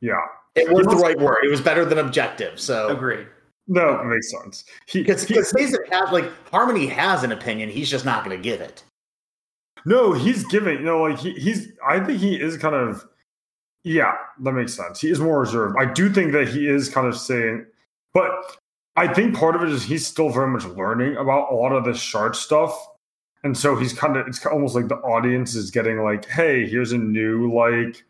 yeah. 0.00 0.20
It 0.58 0.72
was 0.72 0.86
the 0.86 0.96
right 0.96 1.18
word. 1.18 1.38
It 1.44 1.50
was 1.50 1.60
better 1.60 1.84
than 1.84 1.98
objective. 1.98 2.58
So 2.60 2.88
agree. 2.88 3.26
No, 3.66 4.00
it 4.00 4.04
makes 4.06 4.30
sense. 4.30 4.64
Because 4.92 5.26
because 5.26 5.52
has 5.52 6.12
like 6.12 6.30
Harmony 6.50 6.86
has 6.86 7.22
an 7.22 7.32
opinion. 7.32 7.68
He's 7.68 7.90
just 7.90 8.04
not 8.04 8.24
going 8.24 8.36
to 8.36 8.42
give 8.42 8.60
it. 8.60 8.82
No, 9.84 10.12
he's 10.12 10.44
giving. 10.46 10.78
You 10.78 10.84
know, 10.84 11.02
like 11.02 11.18
he, 11.18 11.32
he's. 11.34 11.72
I 11.86 12.00
think 12.00 12.20
he 12.20 12.40
is 12.40 12.56
kind 12.56 12.74
of 12.74 13.04
yeah, 13.84 14.14
that 14.40 14.52
makes 14.52 14.74
sense. 14.74 15.00
He 15.00 15.08
is 15.08 15.20
more 15.20 15.40
reserved. 15.40 15.76
I 15.78 15.86
do 15.86 16.10
think 16.12 16.32
that 16.32 16.48
he 16.48 16.68
is 16.68 16.88
kind 16.88 17.06
of 17.06 17.16
saying, 17.16 17.64
but 18.12 18.30
I 18.96 19.12
think 19.12 19.36
part 19.36 19.56
of 19.56 19.62
it 19.62 19.70
is 19.70 19.82
he's 19.82 20.06
still 20.06 20.30
very 20.30 20.48
much 20.48 20.64
learning 20.64 21.16
about 21.16 21.52
a 21.52 21.54
lot 21.54 21.72
of 21.72 21.84
this 21.84 21.98
shard 21.98 22.36
stuff. 22.36 22.76
And 23.44 23.56
so 23.56 23.76
he's 23.76 23.92
kind 23.92 24.16
of, 24.16 24.26
it's 24.26 24.44
almost 24.44 24.74
like 24.74 24.88
the 24.88 24.96
audience 24.96 25.54
is 25.54 25.70
getting 25.70 26.02
like, 26.02 26.26
hey, 26.26 26.68
here's 26.68 26.92
a 26.92 26.98
new, 26.98 27.52
like, 27.54 28.04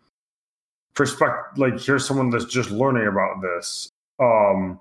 perspective. 0.99 1.57
Like, 1.57 1.80
here's 1.80 2.07
someone 2.07 2.28
that's 2.28 2.44
just 2.44 2.70
learning 2.70 3.07
about 3.07 3.40
this. 3.40 3.88
Um, 4.18 4.80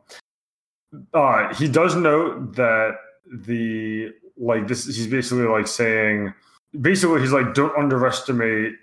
uh, 1.14 1.54
he 1.54 1.70
does 1.70 1.96
note 1.96 2.56
that 2.56 2.98
the, 3.32 4.12
like, 4.36 4.68
this, 4.68 4.86
he's 4.86 5.08
basically 5.08 5.46
like 5.46 5.68
saying, 5.68 6.34
basically, 6.82 7.22
he's 7.22 7.32
like, 7.32 7.54
don't 7.54 7.78
underestimate, 7.78 8.74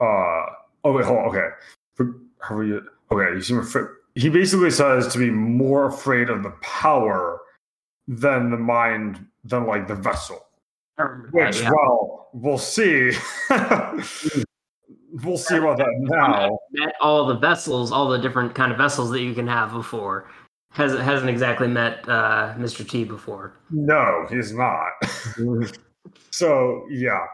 uh, 0.00 0.46
Oh 0.84 0.92
wait, 0.92 1.04
hold 1.04 1.18
on. 1.18 1.24
Okay, 1.26 1.48
how 2.40 2.56
are 2.56 2.64
you? 2.64 2.82
Okay, 3.10 3.34
you 3.34 3.42
seem 3.42 3.58
afraid. 3.58 3.86
He 4.14 4.28
basically 4.28 4.70
says 4.70 5.08
to 5.12 5.18
be 5.18 5.30
more 5.30 5.86
afraid 5.86 6.28
of 6.28 6.42
the 6.42 6.50
power 6.60 7.40
than 8.08 8.50
the 8.50 8.56
mind, 8.56 9.24
than 9.44 9.66
like 9.66 9.86
the 9.86 9.94
vessel. 9.94 10.44
Which, 11.30 11.60
yeah. 11.60 11.70
well, 11.70 12.28
we'll 12.32 12.58
see. 12.58 13.12
we'll 15.24 15.38
see 15.38 15.56
about 15.56 15.78
that 15.78 15.92
now. 15.98 16.58
Met 16.72 16.94
all 17.00 17.26
the 17.26 17.36
vessels, 17.36 17.92
all 17.92 18.08
the 18.08 18.18
different 18.18 18.54
kind 18.54 18.72
of 18.72 18.78
vessels 18.78 19.10
that 19.10 19.20
you 19.20 19.34
can 19.34 19.46
have 19.46 19.72
before. 19.72 20.28
Has 20.72 20.98
hasn't 20.98 21.28
exactly 21.28 21.68
met 21.68 22.08
uh, 22.08 22.54
Mr. 22.56 22.88
T 22.88 23.04
before. 23.04 23.52
No, 23.70 24.26
he's 24.30 24.52
not. 24.52 24.88
so 26.30 26.86
yeah. 26.90 27.26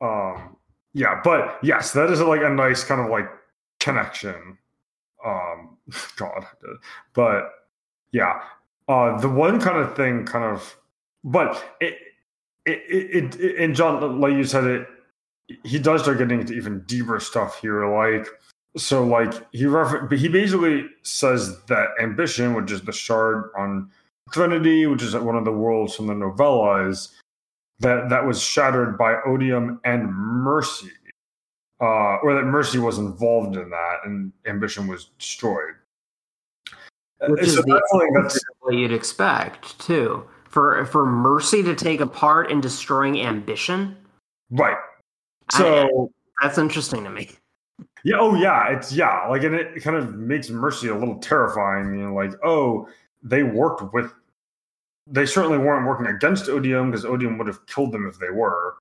Um, 0.00 0.56
yeah, 0.94 1.20
but 1.22 1.58
yes, 1.62 1.92
that 1.92 2.10
is 2.10 2.20
like 2.20 2.42
a 2.42 2.50
nice 2.50 2.84
kind 2.84 3.00
of 3.00 3.10
like 3.10 3.28
connection. 3.80 4.58
Um, 5.24 5.76
God, 6.16 6.46
but 7.14 7.50
yeah, 8.12 8.40
uh, 8.88 9.18
the 9.20 9.28
one 9.28 9.60
kind 9.60 9.78
of 9.78 9.96
thing, 9.96 10.24
kind 10.24 10.44
of, 10.44 10.76
but 11.24 11.62
it, 11.80 11.96
it, 12.66 12.82
it, 12.88 13.40
it, 13.40 13.56
and 13.58 13.74
John, 13.74 14.20
like 14.20 14.32
you 14.32 14.44
said, 14.44 14.64
it, 14.64 14.86
he 15.64 15.78
does 15.78 16.02
start 16.02 16.18
getting 16.18 16.40
into 16.40 16.54
even 16.54 16.80
deeper 16.82 17.20
stuff 17.20 17.60
here, 17.60 17.86
like. 17.86 18.26
So, 18.76 19.04
like 19.04 19.34
he 19.52 19.66
refer- 19.66 20.06
he 20.14 20.28
basically 20.28 20.86
says 21.02 21.60
that 21.64 21.88
ambition, 22.00 22.54
which 22.54 22.70
is 22.70 22.82
the 22.82 22.92
shard 22.92 23.50
on 23.58 23.90
Threnody, 24.32 24.86
which 24.86 25.02
is 25.02 25.14
one 25.16 25.34
of 25.34 25.44
the 25.44 25.50
worlds 25.50 25.96
from 25.96 26.06
the 26.06 26.14
novellas, 26.14 27.08
that 27.80 28.08
that 28.10 28.24
was 28.24 28.40
shattered 28.40 28.96
by 28.96 29.16
odium 29.26 29.80
and 29.84 30.14
mercy, 30.14 30.92
uh, 31.80 32.18
or 32.22 32.34
that 32.34 32.44
mercy 32.44 32.78
was 32.78 32.98
involved 32.98 33.56
in 33.56 33.70
that, 33.70 33.96
and 34.04 34.32
ambition 34.46 34.86
was 34.86 35.06
destroyed. 35.18 35.74
Which 37.28 37.40
so 37.40 37.46
is 37.46 37.56
the 37.56 38.40
what 38.60 38.74
you'd 38.74 38.92
expect 38.92 39.78
too 39.80 40.24
for 40.50 40.84
for 40.86 41.06
mercy 41.06 41.62
to 41.62 41.74
take 41.74 42.00
a 42.00 42.06
part 42.06 42.50
in 42.50 42.60
destroying 42.60 43.20
ambition. 43.20 43.96
Right. 44.50 44.76
So 45.52 46.10
I, 46.40 46.46
that's 46.46 46.58
interesting 46.58 47.04
to 47.04 47.10
me. 47.10 47.30
Yeah. 48.04 48.16
Oh, 48.18 48.34
yeah. 48.34 48.68
It's 48.68 48.92
yeah. 48.92 49.26
Like, 49.28 49.42
and 49.42 49.54
it 49.54 49.82
kind 49.82 49.96
of 49.96 50.14
makes 50.14 50.50
mercy 50.50 50.88
a 50.88 50.94
little 50.94 51.18
terrifying. 51.18 51.94
You 51.94 52.08
know, 52.08 52.14
like, 52.14 52.32
oh, 52.44 52.88
they 53.22 53.42
worked 53.42 53.92
with 53.92 54.12
they 55.10 55.26
certainly 55.26 55.58
weren't 55.58 55.86
working 55.86 56.06
against 56.06 56.48
Odium 56.48 56.90
because 56.90 57.04
Odium 57.04 57.36
would 57.38 57.48
have 57.48 57.66
killed 57.66 57.92
them 57.92 58.06
if 58.06 58.18
they 58.18 58.30
were. 58.30 58.76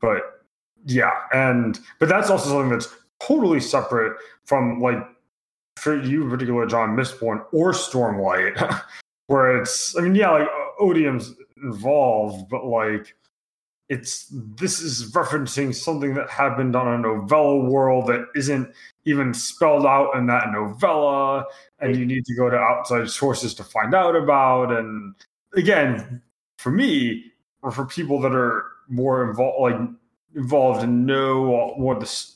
But 0.00 0.44
yeah, 0.86 1.12
and 1.32 1.78
but 1.98 2.08
that's 2.08 2.30
also 2.30 2.50
something 2.50 2.70
that's 2.70 2.94
totally 3.20 3.60
separate 3.60 4.16
from 4.44 4.80
like 4.80 4.98
for 5.76 6.00
you 6.02 6.24
in 6.24 6.30
particular, 6.30 6.66
John 6.66 6.96
Mistborn 6.96 7.44
or 7.52 7.72
Stormlight, 7.72 8.82
where 9.26 9.60
it's 9.60 9.96
I 9.96 10.00
mean, 10.00 10.14
yeah, 10.14 10.30
like 10.30 10.48
Odium's 10.80 11.34
involved, 11.62 12.48
but 12.48 12.64
like 12.64 13.14
it's 13.88 14.26
this 14.32 14.80
is 14.80 15.12
referencing 15.12 15.74
something 15.74 16.14
that 16.14 16.28
happened 16.28 16.74
on 16.74 16.88
a 16.88 16.98
novella 16.98 17.56
world 17.56 18.08
that 18.08 18.26
isn't 18.34 18.68
even 19.04 19.32
spelled 19.32 19.86
out 19.86 20.14
in 20.16 20.26
that 20.26 20.50
novella 20.50 21.44
and 21.78 21.96
you 21.96 22.04
need 22.04 22.24
to 22.24 22.34
go 22.34 22.50
to 22.50 22.56
outside 22.56 23.08
sources 23.08 23.54
to 23.54 23.62
find 23.62 23.94
out 23.94 24.16
about 24.16 24.72
and 24.72 25.14
again 25.54 26.20
for 26.58 26.70
me 26.70 27.24
or 27.62 27.70
for 27.70 27.84
people 27.84 28.20
that 28.20 28.34
are 28.34 28.64
more 28.88 29.28
involved 29.28 29.60
like 29.60 29.90
involved 30.34 30.82
and 30.82 31.06
know 31.06 31.72
what 31.76 32.00
the 32.00 32.26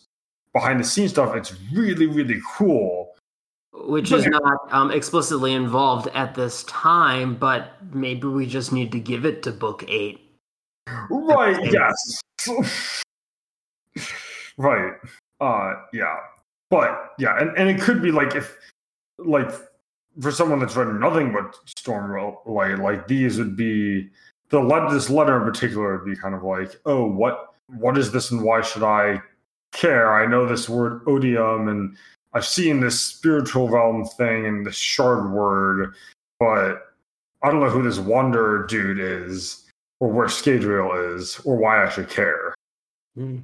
behind 0.52 0.78
the 0.78 0.84
scenes 0.84 1.10
stuff 1.10 1.34
it's 1.34 1.54
really 1.72 2.06
really 2.06 2.40
cool. 2.56 3.14
Which 3.72 4.12
is 4.12 4.26
not 4.26 4.58
um, 4.72 4.90
explicitly 4.90 5.54
involved 5.54 6.08
at 6.08 6.34
this 6.34 6.64
time 6.64 7.34
but 7.34 7.72
maybe 7.92 8.28
we 8.28 8.46
just 8.46 8.72
need 8.72 8.92
to 8.92 9.00
give 9.00 9.24
it 9.24 9.42
to 9.44 9.52
book 9.52 9.84
eight 9.88 10.29
Right. 11.10 11.72
Yes. 11.72 12.20
right. 14.56 14.92
Uh. 15.40 15.74
Yeah. 15.92 16.16
But 16.70 17.14
yeah, 17.18 17.38
and, 17.40 17.56
and 17.58 17.68
it 17.68 17.80
could 17.80 18.00
be 18.00 18.12
like 18.12 18.34
if 18.36 18.56
like 19.18 19.50
for 20.20 20.30
someone 20.30 20.60
that's 20.60 20.76
read 20.76 20.88
nothing 20.94 21.32
but 21.32 21.56
Stormlight, 21.66 22.78
like 22.80 23.08
these 23.08 23.38
would 23.38 23.56
be 23.56 24.08
the 24.50 24.60
let 24.60 24.90
this 24.90 25.10
letter 25.10 25.36
in 25.36 25.42
particular 25.42 25.96
would 25.96 26.04
be 26.04 26.16
kind 26.16 26.34
of 26.34 26.42
like, 26.42 26.80
oh, 26.86 27.04
what 27.04 27.54
what 27.66 27.98
is 27.98 28.12
this 28.12 28.30
and 28.30 28.42
why 28.42 28.60
should 28.60 28.82
I 28.82 29.20
care? 29.72 30.12
I 30.12 30.26
know 30.26 30.46
this 30.46 30.68
word 30.68 31.02
odium 31.06 31.68
and 31.68 31.96
I've 32.32 32.46
seen 32.46 32.80
this 32.80 33.00
spiritual 33.00 33.68
realm 33.68 34.04
thing 34.04 34.46
and 34.46 34.64
this 34.64 34.76
shard 34.76 35.32
word, 35.32 35.94
but 36.38 36.94
I 37.42 37.50
don't 37.50 37.60
know 37.60 37.70
who 37.70 37.82
this 37.82 37.98
wonder 37.98 38.66
dude 38.68 39.00
is 39.00 39.59
or 40.00 40.08
where 40.08 40.26
Scadrial 40.26 41.14
is 41.14 41.38
or 41.44 41.56
why 41.56 41.84
I 41.84 41.88
should 41.90 42.08
care. 42.08 42.54
Mm. 43.16 43.42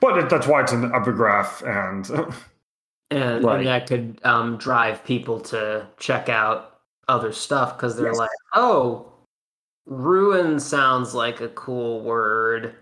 But 0.00 0.18
it, 0.18 0.30
that's 0.30 0.46
why 0.46 0.62
it's 0.62 0.72
an 0.72 0.92
epigraph 0.94 1.62
and. 1.62 2.08
and, 3.10 3.44
right. 3.44 3.58
and, 3.58 3.66
that 3.66 3.86
could 3.86 4.20
um, 4.24 4.56
drive 4.56 5.04
people 5.04 5.40
to 5.40 5.86
check 5.98 6.28
out 6.28 6.80
other 7.08 7.32
stuff 7.32 7.76
because 7.76 7.96
they're 7.96 8.08
yes. 8.08 8.18
like, 8.18 8.30
oh, 8.54 9.06
ruin 9.86 10.60
sounds 10.60 11.14
like 11.14 11.40
a 11.40 11.48
cool 11.48 12.00
word. 12.00 12.74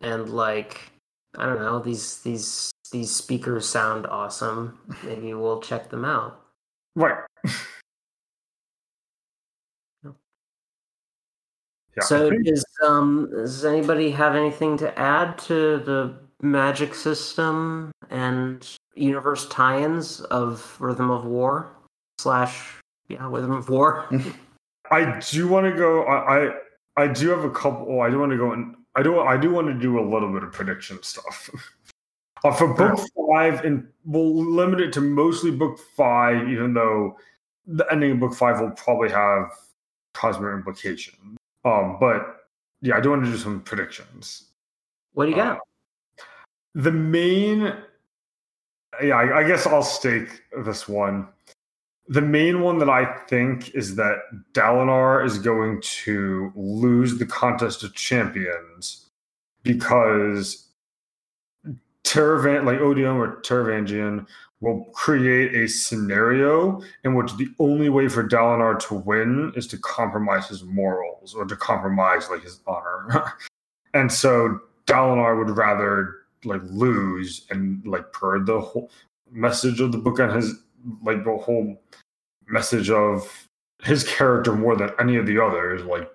And 0.00 0.30
like, 0.30 0.92
I 1.36 1.46
don't 1.46 1.58
know, 1.58 1.80
these 1.80 2.20
these 2.22 2.70
these 2.92 3.10
speakers 3.10 3.68
sound 3.68 4.06
awesome. 4.06 4.78
Maybe 5.04 5.34
we'll 5.34 5.60
check 5.60 5.90
them 5.90 6.04
out. 6.04 6.40
Right. 6.94 7.18
Yeah. 11.98 12.04
So 12.04 12.30
is 12.44 12.64
um 12.84 13.28
does 13.32 13.64
anybody 13.64 14.10
have 14.12 14.36
anything 14.36 14.76
to 14.78 14.96
add 14.98 15.36
to 15.38 15.78
the 15.78 16.14
magic 16.40 16.94
system 16.94 17.90
and 18.10 18.66
universe 18.94 19.48
tie-ins 19.48 20.20
of 20.20 20.76
Rhythm 20.80 21.10
of 21.10 21.24
War 21.24 21.72
slash 22.18 22.76
yeah 23.08 23.28
Rhythm 23.28 23.52
of 23.52 23.68
War? 23.68 24.08
I 24.90 25.18
do 25.30 25.48
want 25.48 25.66
to 25.66 25.76
go. 25.76 26.04
I 26.04 26.46
I 26.46 26.50
I 26.96 27.06
do 27.08 27.30
have 27.30 27.44
a 27.44 27.50
couple. 27.50 27.86
Oh, 27.90 28.00
I 28.00 28.10
do 28.10 28.20
want 28.20 28.30
to 28.30 28.38
go 28.38 28.52
and 28.52 28.76
I 28.94 29.02
do. 29.02 29.18
I 29.18 29.36
do 29.36 29.50
want 29.50 29.66
to 29.66 29.74
do 29.74 29.98
a 29.98 30.04
little 30.04 30.32
bit 30.32 30.44
of 30.44 30.52
prediction 30.52 31.02
stuff. 31.02 31.50
uh, 32.44 32.52
for 32.52 32.72
book 32.74 33.00
five, 33.28 33.64
and 33.64 33.88
we'll 34.04 34.34
limit 34.34 34.80
it 34.80 34.92
to 34.92 35.00
mostly 35.00 35.50
book 35.50 35.78
five, 35.96 36.48
even 36.48 36.74
though 36.74 37.16
the 37.66 37.90
ending 37.90 38.12
of 38.12 38.20
book 38.20 38.34
five 38.34 38.60
will 38.60 38.70
probably 38.70 39.10
have 39.10 39.50
cosmic 40.14 40.52
implications. 40.54 41.37
Um, 41.68 41.96
but 42.00 42.46
yeah, 42.80 42.96
I 42.96 43.00
do 43.00 43.10
want 43.10 43.24
to 43.24 43.30
do 43.30 43.36
some 43.36 43.60
predictions. 43.60 44.44
What 45.12 45.24
do 45.24 45.30
you 45.30 45.36
got? 45.36 45.56
Uh, 45.56 45.60
the 46.74 46.92
main, 46.92 47.72
yeah, 49.02 49.16
I, 49.16 49.40
I 49.40 49.48
guess 49.48 49.66
I'll 49.66 49.82
stake 49.82 50.42
this 50.64 50.88
one. 50.88 51.28
The 52.06 52.22
main 52.22 52.62
one 52.62 52.78
that 52.78 52.88
I 52.88 53.04
think 53.26 53.74
is 53.74 53.96
that 53.96 54.18
Dalinar 54.52 55.24
is 55.26 55.38
going 55.38 55.80
to 55.82 56.52
lose 56.54 57.18
the 57.18 57.26
contest 57.26 57.82
of 57.82 57.94
champions 57.94 59.06
because 59.62 60.67
Teravan, 62.08 62.64
like 62.64 62.80
Odium 62.80 63.18
or 63.18 63.36
Taravangian, 63.42 64.26
will 64.60 64.84
create 64.94 65.54
a 65.54 65.68
scenario 65.68 66.80
in 67.04 67.14
which 67.14 67.36
the 67.36 67.48
only 67.58 67.90
way 67.90 68.08
for 68.08 68.26
Dalinar 68.26 68.78
to 68.88 68.94
win 68.94 69.52
is 69.54 69.66
to 69.68 69.78
compromise 69.78 70.48
his 70.48 70.64
morals 70.64 71.34
or 71.34 71.44
to 71.44 71.54
compromise 71.54 72.28
like 72.30 72.42
his 72.42 72.60
honor. 72.66 73.34
and 73.94 74.10
so 74.10 74.58
Dalinar 74.86 75.38
would 75.38 75.54
rather 75.54 76.14
like 76.44 76.62
lose 76.64 77.46
and 77.50 77.86
like 77.86 78.10
per 78.12 78.40
the 78.40 78.58
whole 78.60 78.90
message 79.30 79.80
of 79.80 79.92
the 79.92 79.98
book 79.98 80.18
and 80.18 80.32
his 80.32 80.54
like 81.02 81.24
the 81.24 81.36
whole 81.36 81.78
message 82.48 82.88
of 82.88 83.46
his 83.82 84.02
character 84.02 84.54
more 84.54 84.76
than 84.76 84.90
any 84.98 85.16
of 85.16 85.26
the 85.26 85.38
others, 85.38 85.84
like 85.84 86.10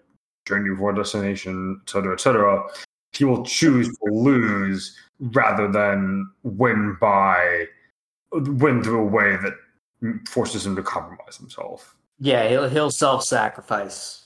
Journey 0.48 0.76
for 0.76 0.92
Destination, 0.92 1.80
etc., 1.84 2.14
etc. 2.14 2.64
He 3.12 3.26
will 3.26 3.46
choose 3.46 3.88
to 3.88 4.12
lose 4.12 4.98
rather 5.32 5.72
than 5.72 6.30
win 6.44 6.98
by 7.00 7.66
win 8.32 8.84
through 8.84 9.02
a 9.02 9.06
way 9.06 9.38
that 9.38 9.54
forces 10.28 10.66
him 10.66 10.76
to 10.76 10.84
compromise 10.84 11.38
himself. 11.38 11.96
Yeah, 12.20 12.48
he'll 12.48 12.70
he'll 12.70 12.92
self 12.92 13.24
sacrifice. 13.24 14.26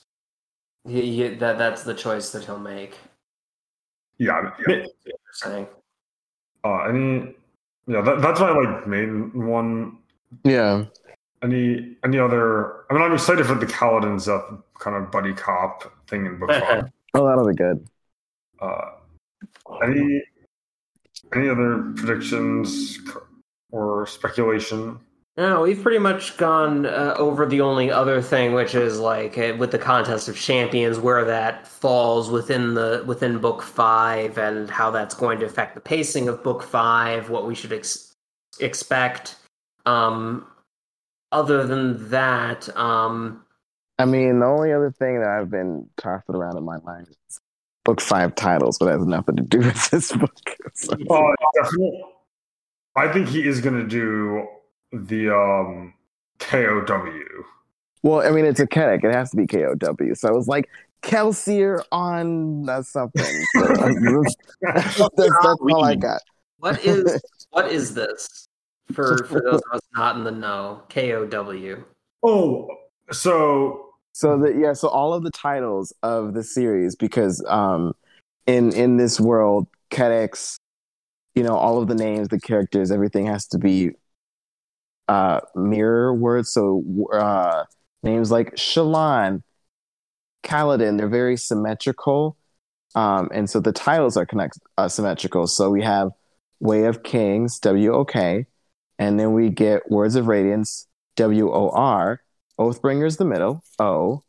He, 0.86 1.14
he, 1.16 1.28
that 1.36 1.58
that's 1.58 1.82
the 1.82 1.94
choice 1.94 2.30
that 2.30 2.44
he'll 2.44 2.58
make. 2.58 2.96
Yeah, 4.18 4.32
I 4.32 4.68
mean, 4.68 4.86
Saying. 5.32 5.66
uh, 6.64 6.84
any 6.84 7.34
yeah, 7.86 8.00
that, 8.02 8.20
that's 8.20 8.40
my 8.40 8.50
like 8.50 8.86
main 8.86 9.46
one. 9.46 9.98
Yeah. 10.44 10.84
Any 11.42 11.96
any 12.04 12.18
other? 12.18 12.84
I 12.90 12.94
mean, 12.94 13.02
I'm 13.02 13.12
excited 13.14 13.46
for 13.46 13.54
the 13.54 13.66
Kaladin 13.66 14.16
Szeth 14.16 14.62
kind 14.78 14.96
of 14.96 15.10
buddy 15.10 15.32
cop 15.32 15.92
thing 16.08 16.26
in 16.26 16.38
book 16.38 16.50
five. 16.50 16.90
Oh, 17.14 17.26
that'll 17.26 17.48
be 17.48 17.54
good. 17.54 17.88
Uh, 18.60 18.90
any 19.82 20.22
any 21.34 21.48
other 21.48 21.92
predictions 21.96 22.98
or 23.70 24.06
speculation? 24.06 24.98
No, 25.36 25.62
we've 25.62 25.80
pretty 25.80 26.00
much 26.00 26.36
gone 26.36 26.84
uh, 26.84 27.14
over 27.16 27.46
the 27.46 27.60
only 27.60 27.92
other 27.92 28.20
thing, 28.20 28.54
which 28.54 28.74
is 28.74 28.98
like 28.98 29.38
uh, 29.38 29.54
with 29.56 29.70
the 29.70 29.78
contest 29.78 30.26
of 30.28 30.36
champions, 30.36 30.98
where 30.98 31.24
that 31.24 31.68
falls 31.68 32.28
within 32.28 32.74
the 32.74 33.04
within 33.06 33.38
book 33.38 33.62
five, 33.62 34.36
and 34.36 34.68
how 34.68 34.90
that's 34.90 35.14
going 35.14 35.38
to 35.38 35.46
affect 35.46 35.76
the 35.76 35.80
pacing 35.80 36.28
of 36.28 36.42
book 36.42 36.64
five, 36.64 37.30
what 37.30 37.46
we 37.46 37.54
should 37.54 37.72
ex- 37.72 38.14
expect. 38.58 39.36
Um, 39.86 40.44
other 41.30 41.64
than 41.68 42.10
that, 42.10 42.68
um, 42.76 43.44
I 43.98 44.06
mean, 44.06 44.40
the 44.40 44.46
only 44.46 44.72
other 44.72 44.90
thing 44.90 45.20
that 45.20 45.28
I've 45.28 45.50
been 45.50 45.88
tossing 45.96 46.34
around 46.34 46.56
in 46.56 46.64
my 46.64 46.80
mind 46.80 47.06
is 47.08 47.40
book 47.88 48.00
five 48.02 48.34
titles, 48.34 48.76
but 48.78 48.88
has 48.88 49.06
nothing 49.06 49.36
to 49.36 49.42
do 49.42 49.58
with 49.68 49.90
this 49.90 50.12
book. 50.12 50.30
So- 50.74 50.96
Oh, 51.08 51.34
definitely. 51.54 52.04
I 52.96 53.12
think 53.12 53.28
he 53.28 53.46
is 53.46 53.60
going 53.60 53.76
to 53.80 53.86
do 53.86 54.46
the 54.92 55.34
um, 55.34 55.94
KOW. 56.40 57.12
well, 58.02 58.26
I 58.26 58.30
mean, 58.30 58.44
it's 58.44 58.60
a 58.60 58.66
Kedek. 58.66 59.04
It 59.04 59.14
has 59.14 59.30
to 59.30 59.36
be 59.36 59.46
KOW. 59.46 60.14
So 60.14 60.28
I 60.28 60.32
was 60.32 60.48
like, 60.48 60.68
Kelsier 61.02 61.82
on 61.92 62.68
uh, 62.68 62.82
something. 62.82 63.24
So, 63.54 63.64
that's, 63.64 64.36
that's, 64.60 64.98
that's 64.98 65.60
all 65.70 65.84
I 65.84 65.94
got. 65.94 66.20
what 66.58 66.84
is 66.84 67.20
what 67.50 67.70
is 67.70 67.94
this 67.94 68.48
for 68.92 69.24
for 69.26 69.40
those 69.40 69.60
of 69.70 69.74
us 69.76 69.80
not 69.94 70.16
in 70.16 70.24
the 70.24 70.32
know? 70.32 70.82
KOW. 70.90 71.84
Oh, 72.24 72.68
so 73.12 73.87
So 74.18 74.36
the 74.36 74.52
yeah, 74.52 74.72
so 74.72 74.88
all 74.88 75.14
of 75.14 75.22
the 75.22 75.30
titles 75.30 75.92
of 76.02 76.34
the 76.34 76.42
series, 76.42 76.96
because 76.96 77.40
um 77.46 77.94
in 78.48 78.72
in 78.74 78.96
this 78.96 79.20
world, 79.20 79.68
Kedex, 79.92 80.56
you 81.36 81.44
know, 81.44 81.54
all 81.54 81.80
of 81.80 81.86
the 81.86 81.94
names, 81.94 82.26
the 82.26 82.40
characters, 82.40 82.90
everything 82.90 83.26
has 83.26 83.46
to 83.46 83.58
be 83.58 83.92
uh 85.06 85.38
mirror 85.54 86.12
words. 86.12 86.50
So 86.50 86.82
uh 87.12 87.62
names 88.02 88.32
like 88.32 88.56
Shallan, 88.56 89.44
Kaladin, 90.42 90.98
they're 90.98 91.06
very 91.06 91.36
symmetrical. 91.36 92.36
Um 92.96 93.28
and 93.32 93.48
so 93.48 93.60
the 93.60 93.70
titles 93.70 94.16
are 94.16 94.26
connect 94.26 94.58
uh, 94.76 94.88
symmetrical. 94.88 95.46
So 95.46 95.70
we 95.70 95.84
have 95.84 96.10
Way 96.58 96.86
of 96.86 97.04
Kings, 97.04 97.60
W 97.60 97.94
O 97.94 98.04
K, 98.04 98.46
and 98.98 99.20
then 99.20 99.32
we 99.32 99.48
get 99.48 99.88
Words 99.92 100.16
of 100.16 100.26
Radiance, 100.26 100.88
W 101.14 101.52
O 101.52 101.70
R, 101.70 102.20
Oathbringer's 102.58 103.16
the 103.16 103.24
middle, 103.24 103.62
O, 103.78 104.22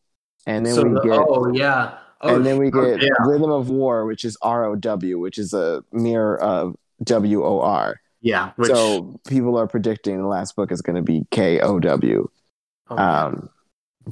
and 0.45 0.65
then 0.65 0.75
So 0.75 0.83
we 0.83 0.93
the- 0.93 1.01
get 1.01 1.19
oh 1.19 1.51
yeah, 1.53 1.97
oh, 2.21 2.35
and 2.35 2.45
then 2.45 2.57
we 2.57 2.69
get 2.71 3.01
yeah. 3.01 3.09
Rhythm 3.25 3.51
of 3.51 3.69
War, 3.69 4.05
which 4.05 4.23
is 4.25 4.37
R 4.41 4.65
O 4.65 4.75
W, 4.75 5.19
which 5.19 5.37
is 5.37 5.53
a 5.53 5.83
mirror 5.91 6.39
of 6.41 6.75
W 7.03 7.43
O 7.43 7.61
R. 7.61 7.99
Yeah, 8.21 8.51
which 8.57 8.69
So 8.71 9.19
people 9.27 9.57
are 9.57 9.67
predicting 9.67 10.17
the 10.21 10.27
last 10.27 10.55
book 10.55 10.71
is 10.71 10.81
going 10.81 10.97
to 10.97 11.01
be 11.01 11.25
K 11.31 11.59
O 11.61 11.79
W. 11.79 12.27
oh, 12.89 12.97
Um, 12.97 13.49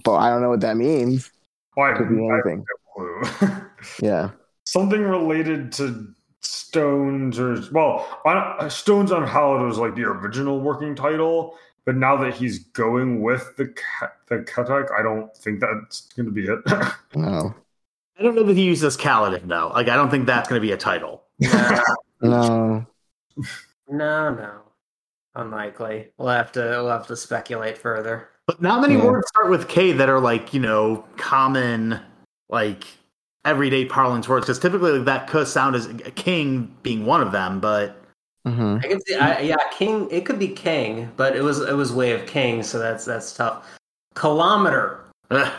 but 0.03 0.15
I 0.15 0.29
don't 0.29 0.41
know 0.41 0.49
what 0.49 0.61
that 0.61 0.77
means. 0.77 1.29
why 1.75 1.93
Could 1.93 2.09
be 2.09 2.27
anything. 2.27 2.63
clue. 2.95 3.21
Yeah. 4.01 4.31
Something 4.63 5.01
related 5.03 5.71
to 5.73 6.07
stones 6.41 7.37
or 7.39 7.57
well, 7.71 8.07
on, 8.25 8.69
stones 8.69 9.11
Unhallowed 9.11 9.61
was 9.67 9.77
like 9.77 9.95
the 9.95 10.03
original 10.03 10.59
working 10.59 10.95
title, 10.95 11.55
but 11.87 11.95
now 11.95 12.17
that 12.17 12.33
he's 12.35 12.59
going 12.59 13.21
with 13.21 13.55
the 13.55 13.67
Ka- 13.69 14.11
the 14.27 14.39
Katak, 14.39 14.87
I 14.91 15.01
don't 15.01 15.35
think 15.37 15.61
that's 15.61 16.01
going 16.13 16.25
to 16.27 16.31
be 16.33 16.43
it. 16.45 16.59
No. 17.15 17.55
I 18.19 18.23
don't 18.23 18.35
know 18.35 18.43
that 18.43 18.57
he 18.57 18.63
uses 18.65 18.97
Kaladin 18.97 19.47
though. 19.47 19.69
Like 19.73 19.87
I 19.87 19.95
don't 19.95 20.09
think 20.11 20.25
that's 20.27 20.49
going 20.49 20.59
to 20.61 20.65
be 20.67 20.73
a 20.73 20.77
title. 20.77 21.23
no, 21.39 21.79
No. 22.21 22.85
no, 23.89 24.33
no, 24.33 24.51
unlikely. 25.35 26.09
We'll 26.17 26.29
have 26.29 26.51
to 26.53 26.59
we'll 26.59 26.89
have 26.89 27.07
to 27.07 27.15
speculate 27.15 27.77
further. 27.77 28.27
But 28.47 28.61
not 28.61 28.81
many 28.81 28.95
Yeah. 28.95 29.05
words 29.05 29.27
start 29.29 29.49
with 29.49 29.67
K 29.67 29.91
that 29.93 30.09
are 30.09 30.19
like 30.19 30.53
you 30.53 30.59
know 30.59 31.05
common, 31.17 31.99
like 32.49 32.85
everyday 33.45 33.85
parlance 33.85 34.27
words. 34.27 34.45
Because 34.45 34.59
typically 34.59 34.93
like, 34.93 35.05
that 35.05 35.27
could 35.29 35.47
sound 35.47 35.75
as 35.75 35.87
king 36.15 36.75
being 36.83 37.05
one 37.05 37.21
of 37.21 37.31
them. 37.31 37.59
But 37.59 38.01
hmm 38.53 38.77
I 38.83 38.87
can 38.87 39.01
see, 39.01 39.15
I, 39.15 39.39
yeah, 39.41 39.55
king. 39.71 40.07
It 40.11 40.25
could 40.25 40.39
be 40.39 40.47
king, 40.49 41.11
but 41.17 41.35
it 41.35 41.41
was 41.41 41.59
it 41.61 41.73
was 41.75 41.91
way 41.91 42.11
of 42.11 42.25
king, 42.25 42.63
so 42.63 42.79
that's 42.79 43.05
that's 43.05 43.35
tough. 43.35 43.65
Kilometer. 44.15 45.01
ugh, 45.31 45.51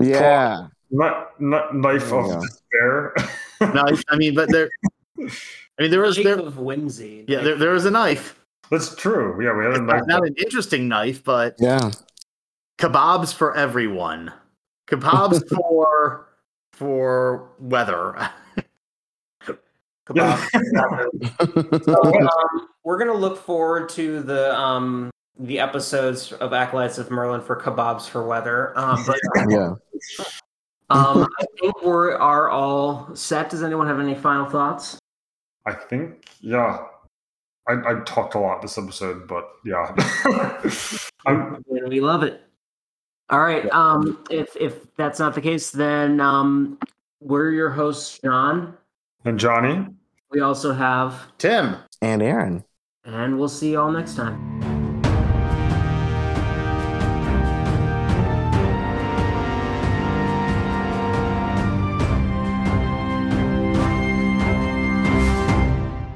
Yeah. 0.00 0.68
not, 0.90 1.40
not 1.40 1.74
knife 1.74 2.12
of 2.12 2.24
go. 2.26 2.40
despair. 2.40 3.14
no, 3.74 3.84
I 4.08 4.16
mean, 4.16 4.34
but 4.34 4.48
there. 4.50 4.70
I 5.18 5.82
mean, 5.82 5.90
there 5.90 6.00
was 6.00 6.16
Knife 6.16 6.24
there. 6.24 6.38
of 6.38 6.58
whimsy. 6.58 7.24
Yeah, 7.28 7.40
there, 7.42 7.56
there 7.56 7.70
was 7.70 7.84
a 7.84 7.90
knife. 7.90 8.38
That's 8.70 8.94
true. 8.94 9.42
Yeah, 9.42 9.56
we 9.56 9.64
had 9.64 9.74
a 9.74 9.80
knife. 9.82 10.02
Not 10.06 10.26
an 10.26 10.34
interesting 10.38 10.88
knife, 10.88 11.22
but 11.24 11.56
Yeah. 11.58 11.90
kebabs 12.78 13.34
for 13.34 13.56
everyone. 13.56 14.32
Kebabs 14.88 15.42
for 15.54 16.28
for 16.72 17.48
weather. 17.58 18.14
Kebab. 20.08 21.82
So, 21.84 22.02
um, 22.02 22.68
we're 22.84 22.98
gonna 22.98 23.12
look 23.14 23.38
forward 23.38 23.88
to 23.90 24.20
the 24.22 24.58
um 24.58 25.10
the 25.38 25.60
episodes 25.60 26.32
of 26.32 26.52
Acolytes 26.52 26.98
of 26.98 27.10
Merlin 27.10 27.40
for 27.40 27.60
kebabs 27.60 28.08
for 28.08 28.26
weather. 28.26 28.76
Um, 28.78 29.04
but 29.06 29.18
Yeah. 29.48 29.74
um, 30.90 31.26
I 31.38 31.44
think 31.60 31.82
we 31.82 31.90
are 31.90 32.48
all 32.50 33.14
set. 33.14 33.50
Does 33.50 33.62
anyone 33.62 33.86
have 33.86 34.00
any 34.00 34.14
final 34.14 34.46
thoughts? 34.46 34.98
I 35.66 35.74
think, 35.74 36.24
yeah. 36.40 36.78
I, 37.68 37.72
I 37.74 38.00
talked 38.06 38.34
a 38.34 38.38
lot 38.38 38.62
this 38.62 38.78
episode, 38.78 39.28
but 39.28 39.46
yeah. 39.64 39.94
I'm, 41.26 41.62
And 41.68 41.88
we 41.88 42.00
love 42.00 42.22
it. 42.22 42.40
All 43.28 43.40
right. 43.40 43.70
Um, 43.72 44.24
if 44.30 44.56
if 44.56 44.94
that's 44.96 45.18
not 45.18 45.34
the 45.34 45.42
case, 45.42 45.70
then 45.70 46.18
um, 46.20 46.78
we're 47.20 47.50
your 47.50 47.68
hosts, 47.68 48.18
John. 48.24 48.74
and 49.26 49.38
Johnny. 49.38 49.86
We 50.30 50.40
also 50.40 50.72
have, 50.74 51.32
Tim. 51.38 51.76
And 52.02 52.22
Aaron. 52.22 52.64
and 53.04 53.38
we'll 53.38 53.48
see 53.48 53.70
you 53.72 53.80
all 53.80 53.90
next 53.90 54.14
time. 54.14 54.77